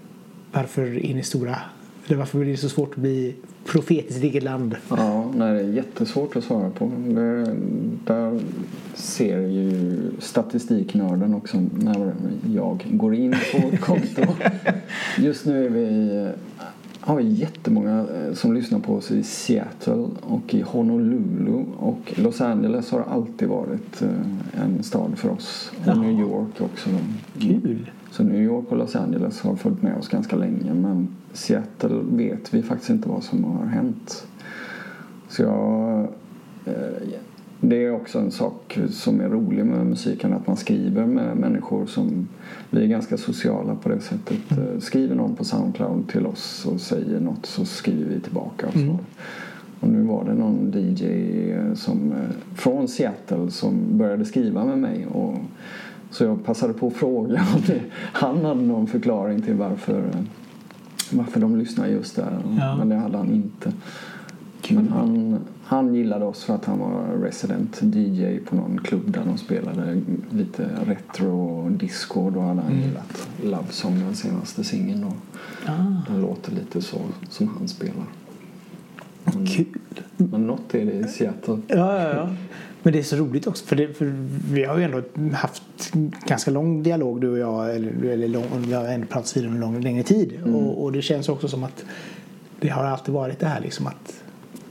varför 0.53 0.83
är 0.83 1.15
ni 1.15 1.23
stora? 1.23 1.57
Eller 2.07 2.19
varför 2.19 2.41
är 2.41 2.45
det 2.45 2.57
så 2.57 2.69
svårt 2.69 2.91
att 2.91 2.97
bli 2.97 3.35
profet 3.65 4.11
i 4.11 4.13
sitt 4.13 4.25
eget 4.25 4.43
land? 4.43 4.77
Ja, 4.89 5.33
nej, 5.35 5.53
det 5.53 5.61
är 5.61 5.73
jättesvårt 5.73 6.37
att 6.37 6.45
svara 6.45 6.71
på. 6.71 6.93
Det, 7.09 7.57
där 8.07 8.41
ser 8.95 9.41
ju 9.41 9.97
statistiknörden 10.19 11.35
också 11.35 11.63
när 11.79 12.13
jag 12.55 12.85
går 12.91 13.15
in 13.15 13.35
på 13.53 13.59
ett 13.59 13.81
konto. 13.81 14.23
Just 15.19 15.47
nu 15.47 15.67
är 15.67 15.71
vi, 15.71 16.29
har 17.01 17.17
vi 17.17 17.25
jättemånga 17.25 17.99
eh, 17.99 18.35
som 18.35 18.55
lyssnar 18.55 18.79
på 18.79 18.95
oss 18.95 19.11
i 19.11 19.23
Seattle 19.23 20.07
och 20.21 20.55
i 20.55 20.61
Honolulu. 20.61 21.65
Och 21.79 22.13
Los 22.17 22.41
Angeles 22.41 22.91
har 22.91 23.01
alltid 23.01 23.49
varit 23.49 24.03
eh, 24.03 24.63
en 24.63 24.83
stad 24.83 25.13
för 25.17 25.31
oss. 25.31 25.73
Och. 25.87 25.99
New 25.99 26.21
York 26.21 26.61
också. 26.61 26.91
Kul! 27.39 27.91
Så 28.11 28.23
New 28.23 28.43
York 28.43 28.65
och 28.69 28.77
Los 28.77 28.97
Angeles 28.97 29.41
har 29.41 29.57
följt 29.57 29.83
med 29.83 29.97
oss 29.97 30.09
ganska 30.09 30.37
länge 30.37 30.75
men 30.75 31.09
Seattle 31.33 32.01
vet 32.11 32.55
vi 32.55 32.63
faktiskt 32.63 32.91
inte 32.91 33.09
vad 33.09 33.25
som 33.25 33.45
har 33.45 33.67
hänt. 33.67 34.27
Så 35.29 35.43
jag, 35.43 36.01
eh, 36.65 37.09
det 37.61 37.85
är 37.85 37.95
också 37.95 38.19
en 38.19 38.31
sak 38.31 38.79
som 38.91 39.21
är 39.21 39.29
rolig 39.29 39.67
med 39.67 39.87
musiken, 39.87 40.33
att 40.33 40.47
man 40.47 40.57
skriver 40.57 41.07
med 41.07 41.37
människor 41.37 41.87
som 41.87 42.29
vi 42.71 42.83
är 42.83 42.87
ganska 42.87 43.17
sociala 43.17 43.75
på 43.75 43.89
det 43.89 44.01
sättet. 44.01 44.53
Eh, 44.59 44.79
Skriver 44.81 45.15
någon 45.15 45.37
på 45.37 45.45
Soundcloud 45.45 46.09
till 46.09 46.27
oss 46.27 46.67
och 46.67 46.81
säger 46.81 47.21
något 47.21 47.47
så 47.47 47.65
skriver 47.65 48.15
vi 48.15 48.21
tillbaka. 48.21 48.67
Och, 48.67 48.73
så. 48.73 48.79
Mm. 48.79 48.97
och 49.81 49.89
nu 49.89 50.03
var 50.03 50.25
det 50.25 50.35
någon 50.35 50.73
DJ 50.75 51.75
som, 51.75 52.13
eh, 52.13 52.55
från 52.55 52.89
Seattle 52.89 53.51
som 53.51 53.99
började 53.99 54.25
skriva 54.25 54.65
med 54.65 54.79
mig. 54.79 55.07
Och, 55.07 55.35
så 56.11 56.25
jag 56.25 56.45
passade 56.45 56.73
på 56.73 56.87
att 56.87 56.93
fråga 56.97 57.47
om 57.55 57.63
det, 57.67 57.81
han 57.95 58.45
hade 58.45 58.63
någon 58.63 58.87
förklaring 58.87 59.43
till 59.43 59.55
varför, 59.55 59.99
eh, 59.99 60.21
varför 61.13 61.41
de 61.41 61.57
lyssnar 61.57 61.87
just 61.87 62.17
där. 62.17 62.39
Ja. 62.59 62.77
Men 62.77 62.89
det 62.89 62.97
hade 62.97 63.17
han 63.19 63.31
inte. 63.33 63.73
Men 64.69 64.89
han, 64.89 65.39
han 65.65 65.95
gillade 65.95 66.25
oss 66.25 66.45
för 66.45 66.55
att 66.55 66.65
han 66.65 66.79
var 66.79 67.05
resident 67.23 67.81
DJ 67.83 68.39
på 68.39 68.57
någon 68.57 68.79
klubb 68.85 69.11
där 69.13 69.23
de 69.27 69.39
spelade 69.39 70.01
lite 70.31 70.69
retro 70.87 71.69
disco. 71.71 72.21
Och 72.21 72.33
då 72.33 72.41
hade 72.41 72.61
han 72.61 72.73
Mm. 72.73 72.83
gillat 72.89 73.29
Love 73.45 73.67
Song, 73.71 73.99
den 74.07 74.15
senaste 74.15 74.65
singeln. 74.65 75.05
Och 75.05 75.17
Ah, 75.67 76.03
den 76.13 76.21
låter 76.21 76.53
lite 76.53 76.83
så 76.83 76.99
som 77.29 77.49
han 77.59 77.69
spelar. 77.69 78.05
Men, 79.25 79.47
kul. 79.47 79.67
men 80.17 80.47
något 80.47 80.75
är 80.75 80.87
det 80.87 80.93
i 80.93 81.05
Seattle. 81.05 81.59
Ja, 81.69 82.03
ja, 82.03 82.15
ja. 82.15 82.29
Men 82.83 82.93
det 82.93 82.99
är 82.99 83.03
så 83.03 83.17
roligt 83.17 83.47
också 83.47 83.67
för, 83.67 83.77
det, 83.77 83.95
för 83.95 84.13
vi 84.53 84.65
har 84.65 84.79
ju 84.79 84.85
ändå 84.85 85.03
haft 85.35 85.63
ganska 86.27 86.51
lång 86.51 86.83
dialog 86.83 87.21
du 87.21 87.31
och 87.31 87.39
jag. 87.39 87.77
Eller, 87.77 88.05
eller 88.05 88.29
lång, 88.29 88.45
vi 88.67 88.73
har 88.73 88.85
ändå 88.85 89.07
pratat 89.07 89.37
vidare 89.37 89.49
under 89.49 89.61
lång, 89.61 89.81
längre 89.81 90.03
tid. 90.03 90.43
Och, 90.45 90.85
och 90.85 90.93
det 90.93 91.03
känns 91.03 91.29
också 91.29 91.49
som 91.49 91.65
att 91.65 91.85
det 92.61 92.69
har 92.69 92.85
alltid 92.85 93.15
varit 93.15 93.39
det 93.39 93.47
här 93.47 93.61
liksom 93.61 93.87
att 93.87 94.23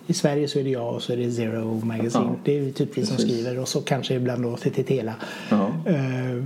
i 0.07 0.13
Sverige 0.13 0.47
så 0.47 0.59
är 0.59 0.63
det 0.63 0.69
jag 0.69 0.95
och 0.95 1.03
så 1.03 1.13
är 1.13 1.17
det 1.17 1.31
Zero 1.31 1.85
Magazine. 1.85 2.25
Ja, 2.25 2.35
det 2.43 2.59
är 2.59 2.71
typ 2.71 2.97
vi 2.97 3.05
som 3.05 3.17
skriver 3.17 3.59
och 3.59 3.67
så 3.67 3.81
kanske 3.81 4.13
ibland 4.13 4.43
då 4.43 4.57
Tetela. 4.57 5.13
Ja, 5.49 5.71
Uh, 5.87 6.43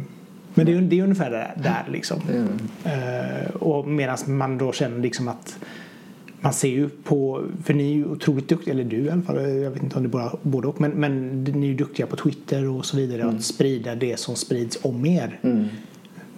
men 0.53 0.65
det 0.65 0.73
är, 0.73 0.81
det 0.81 0.99
är 0.99 1.03
ungefär 1.03 1.31
där, 1.31 1.53
där 1.63 1.91
liksom. 1.91 2.21
det. 2.27 2.89
Eh, 2.89 3.55
och 3.55 3.87
medan 3.87 4.17
man 4.27 4.57
då 4.57 4.71
känner 4.71 4.99
liksom 4.99 5.27
att 5.27 5.57
man 6.43 6.53
ser 6.53 6.67
ju 6.67 6.89
på, 6.89 7.43
för 7.63 7.73
ni 7.73 7.91
är 7.91 7.95
ju 7.95 8.05
otroligt 8.05 8.47
duktiga, 8.47 8.73
eller 8.73 8.83
du 8.83 8.97
i 8.97 9.09
alla 9.09 9.21
fall, 9.21 9.35
jag 9.35 9.71
vet 9.71 9.83
inte 9.83 9.95
om 9.95 10.03
det 10.03 10.07
är 10.07 10.11
bara 10.11 10.31
både 10.41 10.67
och, 10.67 10.81
men, 10.81 10.91
men 10.91 11.43
ni 11.43 11.65
är 11.65 11.69
ju 11.71 11.75
duktiga 11.75 12.07
på 12.07 12.15
Twitter 12.15 12.69
och 12.69 12.85
så 12.85 12.97
vidare 12.97 13.25
att 13.25 13.43
sprida 13.43 13.95
det 13.95 14.19
som 14.19 14.35
sprids 14.35 14.79
om 14.81 15.05
er. 15.05 15.39
Mm. 15.41 15.65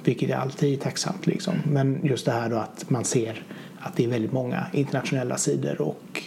Vilket 0.04 0.30
är 0.30 0.36
alltid 0.36 0.82
tacksamt 0.82 1.28
liksom. 1.28 1.54
Men 1.72 2.00
just 2.04 2.26
det 2.26 2.32
här 2.32 2.50
då 2.50 2.56
att 2.56 2.90
man 2.90 3.06
ser 3.06 3.44
att 3.80 3.96
det 3.96 4.04
är 4.04 4.08
väldigt 4.08 4.32
många 4.32 4.66
internationella 4.74 5.38
sidor 5.38 5.82
och 5.82 6.24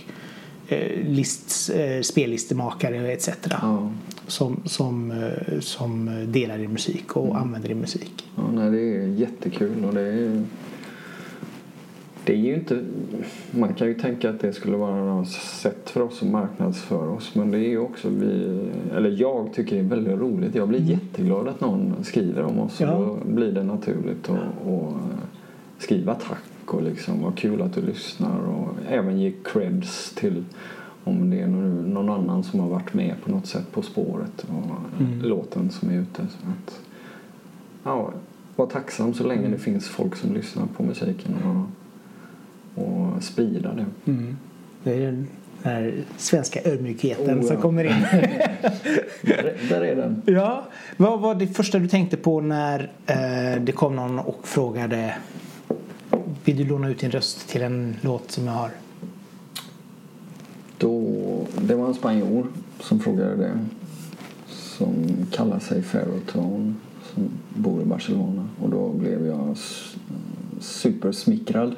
eh, 0.68 1.06
list, 1.06 1.70
eh, 1.74 2.00
spellistemakare 2.02 3.12
etc. 3.12 3.28
Ja. 3.50 3.90
Som, 4.26 4.60
som, 4.64 5.10
eh, 5.10 5.60
som 5.60 6.24
delar 6.28 6.58
din 6.58 6.72
musik 6.72 7.16
och 7.16 7.38
använder 7.38 7.68
din 7.68 7.80
musik. 7.80 8.28
Ja, 8.36 8.42
nej, 8.52 8.70
det 8.70 8.96
är 8.96 9.06
jättekul 9.06 9.84
och 9.84 9.94
det 9.94 10.00
är 10.00 10.44
det 12.28 12.34
är 12.34 12.36
ju 12.36 12.54
inte... 12.54 12.84
Man 13.50 13.74
kan 13.74 13.86
ju 13.88 13.94
tänka 13.94 14.30
att 14.30 14.40
det 14.40 14.52
skulle 14.52 14.76
vara 14.76 15.04
något 15.04 15.28
sätt 15.28 15.90
för 15.90 16.00
oss 16.00 16.22
att 16.22 16.28
marknadsföra 16.28 17.10
oss 17.10 17.34
men 17.34 17.50
det 17.50 17.58
är 17.58 17.68
ju 17.68 17.78
också 17.78 18.08
vi... 18.08 18.60
Eller 18.96 19.10
jag 19.10 19.52
tycker 19.54 19.76
det 19.76 19.82
är 19.82 19.88
väldigt 19.88 20.18
roligt. 20.18 20.54
Jag 20.54 20.68
blir 20.68 20.80
jätteglad 20.80 21.48
att 21.48 21.60
någon 21.60 21.94
skriver 22.02 22.42
om 22.42 22.58
oss 22.58 22.80
Ja. 22.80 22.92
och 22.92 23.06
då 23.06 23.34
blir 23.34 23.52
det 23.52 23.62
naturligt 23.64 24.30
att 24.30 24.36
att 24.66 24.94
skriva 25.78 26.14
tack 26.14 26.74
och 26.74 26.82
liksom 26.82 27.22
vad 27.22 27.36
kul 27.36 27.62
att 27.62 27.74
du 27.74 27.80
lyssnar 27.80 28.38
och 28.40 28.68
även 28.88 29.18
ge 29.20 29.32
creds 29.44 30.14
till 30.14 30.44
om 31.04 31.30
det 31.30 31.40
är 31.40 31.46
någon 31.46 31.82
någon 31.94 32.10
annan 32.10 32.42
som 32.42 32.60
har 32.60 32.68
varit 32.68 32.94
med 32.94 33.14
på 33.24 33.30
något 33.30 33.46
sätt 33.46 33.72
På 33.72 33.82
spåret 33.82 34.46
och 34.48 35.00
Mm. 35.00 35.22
låten 35.22 35.70
som 35.70 35.90
är 35.90 35.94
ute. 35.94 36.22
Så 36.30 36.38
att, 36.48 36.80
ja, 37.84 38.10
var 38.56 38.66
tacksam 38.66 39.14
så 39.14 39.26
länge 39.26 39.48
det 39.48 39.58
finns 39.58 39.88
folk 39.88 40.16
som 40.16 40.34
lyssnar 40.34 40.66
på 40.66 40.82
musiken 40.82 41.34
och, 41.34 41.87
och 42.80 43.22
sprida 43.22 43.74
det. 43.74 43.86
Mm. 44.10 44.36
Det 44.84 44.94
är 44.94 45.00
den 45.00 45.28
här 45.62 45.94
svenska 46.16 46.60
ödmjukheten 46.64 47.38
Oh, 47.38 47.46
som 47.46 47.56
ja. 47.56 47.62
kommer 47.62 47.84
in. 47.84 48.06
Där, 49.22 49.56
där 49.68 49.80
är 49.80 49.96
den. 49.96 50.22
ja, 50.26 50.64
vad 50.96 51.20
var 51.20 51.34
det 51.34 51.46
första 51.46 51.78
du 51.78 51.88
tänkte 51.88 52.16
på 52.16 52.40
när 52.40 52.90
eh, 53.06 53.62
det 53.62 53.72
kom 53.72 53.96
någon 53.96 54.18
och 54.18 54.48
frågade 54.48 55.14
Vill 56.44 56.56
du 56.56 56.64
låna 56.64 56.88
ut 56.88 56.98
din 56.98 57.10
röst 57.10 57.48
till 57.48 57.62
en 57.62 57.96
låt 58.00 58.30
som 58.30 58.46
jag 58.46 58.52
har? 58.52 58.70
Då, 60.78 61.02
det 61.60 61.74
var 61.74 61.88
en 61.88 61.94
spanjor 61.94 62.46
som 62.80 63.00
frågade 63.00 63.36
det. 63.36 63.58
Som 64.48 65.06
kallar 65.32 65.58
sig 65.58 65.82
Ferrotone. 65.82 66.74
Som 67.14 67.30
bor 67.54 67.82
i 67.82 67.84
Barcelona. 67.84 68.48
Och 68.62 68.70
då 68.70 68.88
blev 68.88 69.26
jag 69.26 69.56
supersmickrad. 70.60 71.74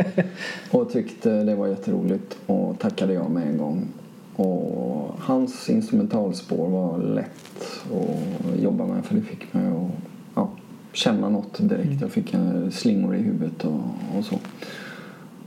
och 0.70 0.90
tyckte 0.92 1.44
det 1.44 1.54
var 1.54 1.66
jätteroligt. 1.66 2.38
Och 2.46 2.78
tackade 2.78 3.12
jag 3.12 3.30
med 3.30 3.48
en 3.48 3.58
gång. 3.58 3.88
Och 4.36 5.14
hans 5.18 5.70
instrumentalspår 5.70 6.68
var 6.68 6.98
lätt 6.98 7.84
att 7.92 8.60
jobba 8.62 8.86
med. 8.86 9.04
För 9.04 9.14
det 9.14 9.22
fick 9.22 9.54
mig 9.54 9.66
att 9.66 9.90
ja, 10.34 10.50
känna 10.92 11.28
något 11.28 11.58
direkt. 11.58 12.00
Jag 12.00 12.10
fick 12.10 12.34
en 12.34 12.72
slingor 12.72 13.16
i 13.16 13.18
huvudet 13.18 13.64
och, 13.64 13.80
och 14.18 14.24
så. 14.24 14.38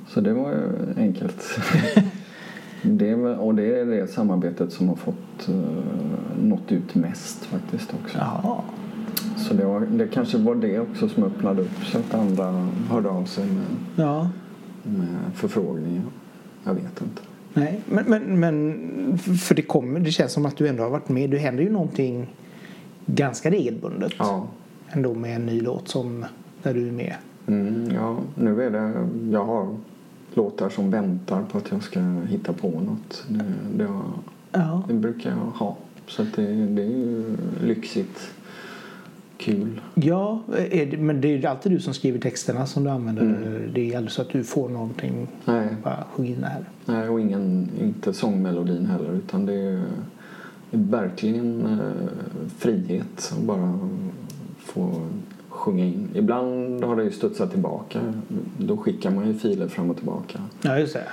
Så 0.08 0.22
det 0.22 0.34
var 0.34 0.72
enkelt. 0.98 1.60
Det 2.84 3.16
och 3.16 3.56
det 3.56 3.80
är 3.80 3.86
det 3.86 4.08
samarbetet 4.08 4.74
som 4.74 4.90
har 4.90 4.96
fått 4.96 5.50
uh, 5.50 5.56
nått 6.42 6.72
ut 6.72 6.96
mest 6.96 7.46
faktiskt 7.46 7.94
också. 8.04 8.18
Jaha. 8.18 8.62
Så 9.42 9.54
det, 9.54 9.66
var, 9.66 9.80
det 9.80 10.08
kanske 10.08 10.38
var 10.38 10.56
det 10.56 10.80
också 10.80 11.10
som 11.10 11.24
öppnade 11.24 11.62
upp 11.62 11.86
så 11.86 11.98
att 11.98 12.14
andra 12.14 12.68
hörde 12.90 13.10
av 13.10 13.26
sig 13.26 13.46
med, 13.46 13.66
Ja. 13.96 14.30
med 14.84 15.18
förfrågningar. 15.36 16.04
Jag 16.64 16.74
vet 16.74 17.02
inte. 17.02 17.22
Nej, 17.54 17.82
men, 17.86 18.06
men, 18.08 18.40
men 18.40 19.18
för 19.18 19.56
det 19.56 19.62
kommer, 19.62 20.00
det 20.00 20.12
känns 20.12 20.32
som 20.34 20.46
att 20.46 20.58
du 20.58 20.68
ändå 20.68 20.84
har 20.84 20.90
varit 20.90 21.10
med. 21.10 21.30
Det 21.30 21.38
händer 21.38 21.64
ju 21.64 21.70
någonting 21.72 22.28
ganska 23.06 23.52
regelbundet 23.52 24.14
Ja. 24.18 24.48
ändå 24.90 25.14
med 25.14 25.36
en 25.36 25.46
ny 25.46 25.62
låt 25.62 25.88
som 25.88 26.26
där 26.64 26.74
du 26.74 26.88
är 26.88 26.92
med. 26.92 27.16
Mm, 27.48 27.92
ja, 27.96 28.18
nu 28.36 28.64
är 28.64 28.70
det... 28.72 29.08
Jag 29.32 29.46
har 29.46 29.76
låtar 30.34 30.70
som 30.70 30.92
väntar 30.92 31.44
på 31.52 31.58
att 31.58 31.72
jag 31.72 31.84
ska 31.84 32.00
hitta 32.30 32.54
på 32.54 32.68
något. 32.70 33.26
Det, 33.28 33.44
det, 33.78 33.84
har, 33.84 34.04
Ja. 34.52 34.84
det 34.88 34.94
brukar 34.94 35.30
jag 35.30 35.38
ha. 35.38 35.78
Så 36.08 36.24
det, 36.36 36.42
det 36.66 36.82
är 36.84 36.88
ju 36.88 37.38
lyxigt. 37.64 38.20
Kul. 39.42 39.82
Ja, 39.96 40.42
det, 40.48 41.00
men 41.00 41.22
det 41.22 41.28
är 41.28 41.48
alltid 41.48 41.72
du 41.72 41.80
som 41.80 41.94
skriver 41.94 42.20
texterna 42.20 42.66
som 42.66 42.84
du 42.84 42.90
använder. 42.90 43.22
Mm. 43.22 43.74
Det 43.74 43.94
är 43.94 43.98
aldrig 43.98 44.12
så 44.12 44.22
att 44.22 44.30
du 44.30 44.44
får 44.44 44.70
någonting 44.70 45.28
Nej, 45.46 45.68
bara 45.84 46.04
sjung 46.14 46.28
in 46.28 46.44
här. 46.44 46.66
Nej, 46.86 47.10
och 47.10 47.20
ingen, 47.20 47.70
inte 47.80 48.14
sångmelodin 48.14 48.86
heller 48.86 49.14
utan 49.14 49.46
det 49.46 49.54
är, 49.54 49.84
det 50.72 50.78
är 50.78 50.82
verkligen 50.82 51.66
eh, 51.66 52.48
frihet 52.58 53.34
att 53.38 53.44
bara 53.44 53.80
få 54.60 55.08
sjunga 55.50 55.86
in. 55.86 56.10
Ibland 56.14 56.84
har 56.84 56.96
det 56.96 57.04
ju 57.04 57.12
studsat 57.12 57.52
tillbaka. 57.52 58.00
Då 58.58 58.78
skickar 58.78 59.12
man 59.12 59.28
ju 59.28 59.34
filer 59.34 59.68
fram 59.68 59.90
och 59.90 59.98
tillbaka. 59.98 60.40
Ja, 60.62 60.80
just 60.80 60.94
det. 60.94 61.04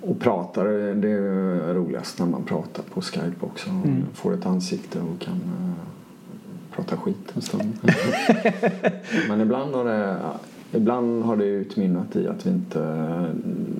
Och 0.00 0.20
pratar, 0.20 0.64
det 0.94 1.08
är 1.08 1.74
roligast 1.74 2.18
när 2.18 2.26
man 2.26 2.42
pratar 2.42 2.82
på 2.82 3.00
Skype 3.00 3.46
också. 3.46 3.70
Mm. 3.70 4.02
Får 4.14 4.34
ett 4.34 4.46
ansikte 4.46 4.98
och 5.00 5.20
kan 5.20 5.34
eh, 5.34 5.93
prata 6.74 6.96
skit 6.96 7.32
en 7.34 7.42
stund. 7.42 7.78
Men 9.28 9.40
ibland 9.40 9.74
har 9.74 9.84
det 9.84 10.16
Ibland 10.74 11.24
har 11.24 11.36
det 11.36 11.44
utmynnat 11.44 12.16
i 12.16 12.28
att 12.28 12.46
vi 12.46 12.50
inte, 12.50 13.34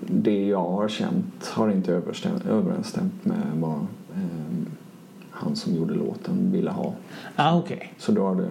det 0.06 0.46
jag 0.46 0.70
har 0.70 0.88
känt 0.88 1.46
har 1.46 1.70
inte 1.70 1.92
överensstämt 2.48 3.24
med 3.24 3.42
vad 3.54 3.78
eh, 4.14 4.68
han 5.30 5.56
som 5.56 5.74
gjorde 5.74 5.94
låten 5.94 6.52
ville 6.52 6.70
ha. 6.70 6.94
Ah, 7.36 7.58
okej. 7.58 7.92
Så 7.98 8.12
då 8.12 8.26
har, 8.26 8.34
det, 8.34 8.48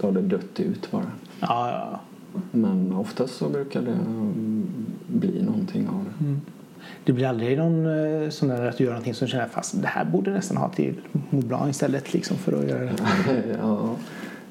då 0.00 0.06
har 0.06 0.12
det 0.12 0.22
dött 0.22 0.60
ut 0.60 0.90
bara. 0.90 1.10
Ja, 1.40 1.70
ja. 1.70 2.00
Men 2.50 2.92
oftast 2.92 3.34
så 3.34 3.48
brukar 3.48 3.82
det 3.82 3.92
mm, 3.92 4.66
bli 5.06 5.42
någonting 5.42 5.88
av 5.88 6.04
det. 6.04 6.24
Det 7.04 7.12
blir 7.12 7.26
aldrig 7.26 7.58
någon 7.58 7.86
eh, 8.22 8.30
sån 8.30 8.48
där 8.48 8.68
att 8.68 8.78
du 8.78 8.84
gör 8.84 8.90
någonting 8.90 9.14
som 9.14 9.28
känner 9.28 9.48
fast 9.48 9.82
det 9.82 9.88
här 9.88 10.04
borde 10.04 10.30
nästan 10.30 10.56
ha 10.56 10.68
till 10.68 10.94
Moblin 11.30 11.68
istället 11.70 12.14
liksom 12.14 12.36
för 12.36 12.52
att 12.52 12.68
göra 12.68 12.84
det. 12.84 12.92
ja. 13.62 13.96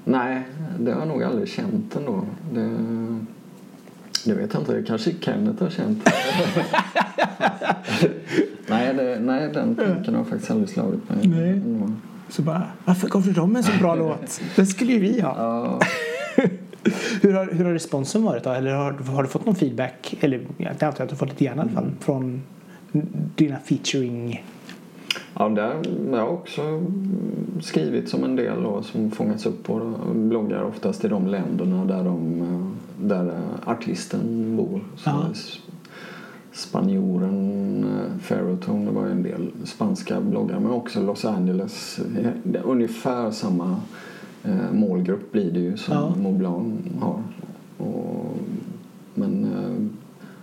Nej, 0.03 0.43
det 0.79 0.91
har 0.91 0.99
jag 0.99 1.07
nog 1.07 1.23
aldrig 1.23 1.49
känt 1.49 1.95
ändå. 1.95 2.23
Det, 2.53 2.77
det 4.25 4.33
vet 4.33 4.53
jag 4.53 4.61
inte. 4.61 4.73
Det 4.73 4.83
kanske 4.83 5.11
Kenneth 5.21 5.63
har 5.63 5.69
känt. 5.69 6.09
nej, 8.67 8.93
det, 8.93 9.19
nej, 9.19 9.49
den 9.53 9.75
tanken 9.75 10.15
har 10.15 10.23
faktiskt 10.23 10.51
aldrig 10.51 10.69
slagit 10.69 11.09
mig. 11.09 11.27
Nej. 11.27 11.49
ändå. 11.49 11.91
Så 12.29 12.41
bara, 12.41 12.63
varför 12.85 13.07
gav 13.07 13.23
du 13.23 13.31
dem 13.31 13.55
en 13.55 13.63
så 13.63 13.71
bra 13.79 13.95
låt? 14.05 14.41
Den 14.55 14.67
skulle 14.67 14.93
ju 14.93 14.99
vi 14.99 15.21
ha. 15.21 15.35
Ja, 15.37 15.79
Hur 17.21 17.33
har, 17.33 17.49
hur 17.51 17.65
har 17.65 17.73
responsen 17.73 18.23
varit 18.23 18.43
då? 18.43 18.49
Eller 18.49 18.73
har, 18.73 18.91
har 18.91 19.23
du 19.23 19.29
fått 19.29 19.45
någon 19.45 19.55
feedback? 19.55 20.15
Eller 20.19 20.41
jag 20.57 20.69
antar 20.69 20.87
att 20.87 20.97
du 20.97 21.03
har 21.03 21.15
fått 21.15 21.29
lite 21.29 21.45
grann 21.45 21.57
i 21.57 21.61
alla 21.61 21.71
fall 21.71 21.91
från 21.99 22.41
dina 23.35 23.57
featuring? 23.57 24.43
Ja, 25.33 25.49
där 25.49 25.75
jag 26.11 26.17
har 26.17 26.27
också 26.27 26.83
skrivit 27.61 28.09
som 28.09 28.23
en 28.23 28.35
del 28.35 28.65
och 28.65 28.85
som 28.85 29.11
fångats 29.11 29.45
upp 29.45 29.63
på 29.63 29.93
bloggar 30.13 30.63
oftast 30.63 31.05
i 31.05 31.07
de 31.07 31.27
länderna 31.27 31.85
där, 31.85 32.03
de, 32.03 32.75
där 33.01 33.33
artisten 33.65 34.55
bor. 34.57 34.81
Så. 34.95 35.11
Spanjoren, 36.51 37.83
eh, 37.83 38.19
Ferrotone, 38.21 38.85
det 38.85 38.91
var 38.91 39.05
en 39.05 39.23
del 39.23 39.51
spanska 39.63 40.21
bloggar 40.21 40.59
men 40.59 40.71
också 40.71 41.01
Los 41.01 41.25
Angeles. 41.25 41.99
Eh, 42.17 42.61
Ungefär 42.63 43.31
samma 43.31 43.75
eh, 44.43 44.71
målgrupp 44.73 45.31
blir 45.31 45.51
det 45.51 45.59
ju 45.59 45.77
som 45.77 45.93
Ja. 45.93 46.15
Montblanc 46.21 46.73
har. 46.99 47.23
Och, 47.77 48.37
men 49.13 49.43
eh, 49.43 49.97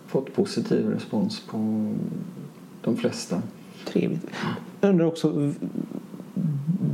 fått 0.07 0.35
positiv 0.35 0.87
respons 0.91 1.41
på 1.41 1.89
de 2.83 2.97
flesta. 2.97 3.43
Trevligt. 3.87 4.27
Jag 4.81 4.91
undrar 4.91 5.07
också, 5.07 5.53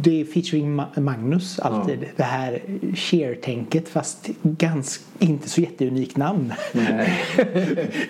det 0.03 0.21
är 0.21 0.25
featuring 0.25 0.81
Ma- 0.81 1.01
Magnus 1.01 1.59
alltid. 1.59 1.99
Det 2.17 2.23
här 2.23 2.61
Cher-tänket 2.95 3.89
fast 3.89 4.29
ganska, 4.43 5.05
inte 5.19 5.49
så 5.49 5.61
jätteunikt 5.61 6.17
namn. 6.17 6.53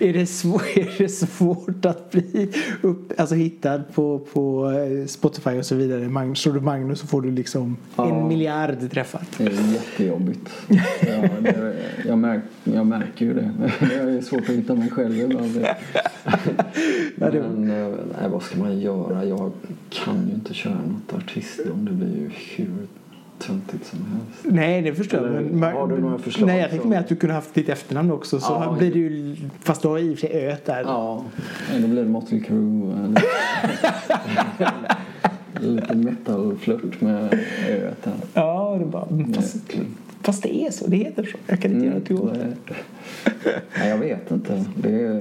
Är, 0.00 0.12
det 0.12 0.26
svår, 0.26 0.62
är 0.74 0.98
det 0.98 1.09
svårt 1.09 1.85
att 1.85 2.11
bli 2.11 2.50
upp, 2.83 3.12
alltså 3.20 3.35
hittad 3.35 3.83
på, 3.94 4.18
på 4.18 4.70
eh, 4.70 5.07
Spotify 5.07 5.50
och 5.50 5.66
så 5.66 5.74
vidare? 5.74 6.09
Magnus, 6.09 6.38
slår 6.38 6.53
du 6.55 6.61
Magnus 6.61 6.98
så 7.00 7.07
får 7.07 7.22
du 7.22 7.31
liksom 7.31 7.76
Ja. 7.96 8.20
en 8.20 8.29
miljard 8.29 8.90
träffar. 8.90 9.22
Det 9.38 9.44
är 9.44 9.72
jättejobbigt. 9.72 10.50
Ja, 10.68 10.76
det, 11.40 11.74
jag, 12.07 12.18
märk, 12.18 12.42
jag 12.64 12.87
märker 12.87 13.25
ju 13.25 13.35
det. 13.35 13.51
Det 13.81 13.94
är 13.94 14.20
svårt 14.20 14.40
att 14.40 14.49
hitta 14.49 14.75
mig 14.75 14.90
själv 14.90 15.20
ibland. 15.20 15.66
Men 17.14 17.70
eh, 17.70 17.88
nej, 18.20 18.31
vad 18.31 18.42
ska 18.42 18.59
man 18.59 18.81
göra? 18.81 19.25
Jag 19.25 19.53
kan 19.90 20.27
ju 20.29 20.35
inte 20.35 20.55
köra 20.55 20.75
något 20.75 21.23
artistnamn. 21.23 21.85
Det 21.85 21.92
blir 21.92 22.16
ju 22.16 22.31
hur 22.57 22.87
töntigt 23.38 23.87
som 23.87 23.99
helst. 23.99 24.40
Nej, 24.42 24.83
det 24.83 24.94
förstår 24.94 25.20
jag. 25.20 25.29
Eller, 25.29 25.40
Men, 25.40 25.73
har 25.73 25.87
du 25.88 25.99
några 26.01 26.18
förslag 26.18 26.46
Nej, 26.46 26.61
jag 26.61 26.70
tänkte 26.70 26.88
mer 26.88 26.99
att 26.99 27.09
du 27.09 27.16
kunde 27.16 27.35
haft 27.35 27.55
ditt 27.55 27.68
efternamn 27.68 28.11
också. 28.11 28.40
Så 28.40 28.53
Ja, 28.53 28.77
blir 28.79 28.92
det 28.92 28.99
ju, 28.99 29.37
fast 29.61 29.83
du 29.83 29.88
har 29.88 29.99
i 29.99 30.14
och 30.14 30.18
för 30.18 30.27
sig 30.29 30.46
öet 30.46 30.66
där. 30.66 30.83
Ja, 30.83 31.25
då 31.81 31.88
blir 31.88 32.03
det 32.03 32.09
Motley 32.09 32.40
Crue. 32.42 33.14
Lite 35.61 35.94
metal-flört 35.94 37.01
med 37.01 37.38
öet 37.68 38.05
här. 38.05 38.14
Ja, 38.35 38.77
det 38.79 38.85
är 38.85 38.88
bara, 38.88 39.07
fast, 40.22 40.42
det 40.42 40.66
är 40.66 40.70
så. 40.70 40.87
Det 40.87 40.96
heter 40.96 41.22
så. 41.22 41.38
Jag 41.46 41.61
kan 41.61 41.72
inte 41.72 41.87
göra 41.87 41.98
något 41.98 42.11
åt 42.11 42.35
det. 42.35 42.40
Mm, 42.40 42.54
Nej, 43.78 43.88
jag 43.88 43.98
vet 43.98 44.30
inte. 44.30 44.64
Det, 44.76 45.20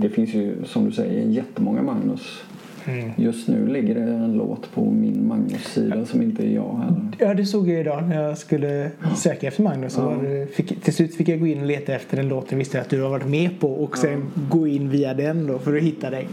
det 0.00 0.08
finns 0.08 0.30
ju, 0.30 0.56
som 0.64 0.84
du 0.84 0.92
säger, 0.92 1.28
jättemånga 1.28 1.82
Magnus. 1.82 2.42
Mm. 2.88 3.10
Just 3.16 3.48
nu 3.48 3.66
ligger 3.66 3.94
det 3.94 4.00
en 4.00 4.32
låt 4.32 4.74
på 4.74 4.84
min 4.84 5.28
Magnus-sida 5.28 6.06
som 6.06 6.22
inte 6.22 6.46
är 6.46 6.50
jag 6.50 6.76
heller. 6.76 7.02
Ja, 7.18 7.34
det 7.34 7.46
såg 7.46 7.68
jag 7.68 7.80
idag 7.80 8.08
när 8.08 8.22
jag 8.22 8.38
skulle 8.38 8.90
söka 9.16 9.48
efter 9.48 9.62
Magnus. 9.62 9.94
Ja. 9.96 10.14
det, 10.22 10.54
fick, 10.54 10.82
till 10.82 10.94
slut 10.94 11.14
fick 11.14 11.28
jag 11.28 11.40
gå 11.40 11.46
in 11.46 11.60
och 11.60 11.66
leta 11.66 11.94
efter 11.94 12.22
låten 12.22 12.58
visste 12.58 12.76
jag 12.76 12.82
att 12.82 12.90
du 12.90 13.02
har 13.02 13.10
varit 13.10 13.26
med 13.26 13.60
på 13.60 13.72
och 13.72 13.98
sen 13.98 14.30
gå 14.50 14.66
in 14.66 14.90
via 14.90 15.14
den 15.14 15.46
då 15.46 15.58
för 15.58 15.76
att 15.76 15.82
hitta 15.82 16.10
dig. 16.10 16.28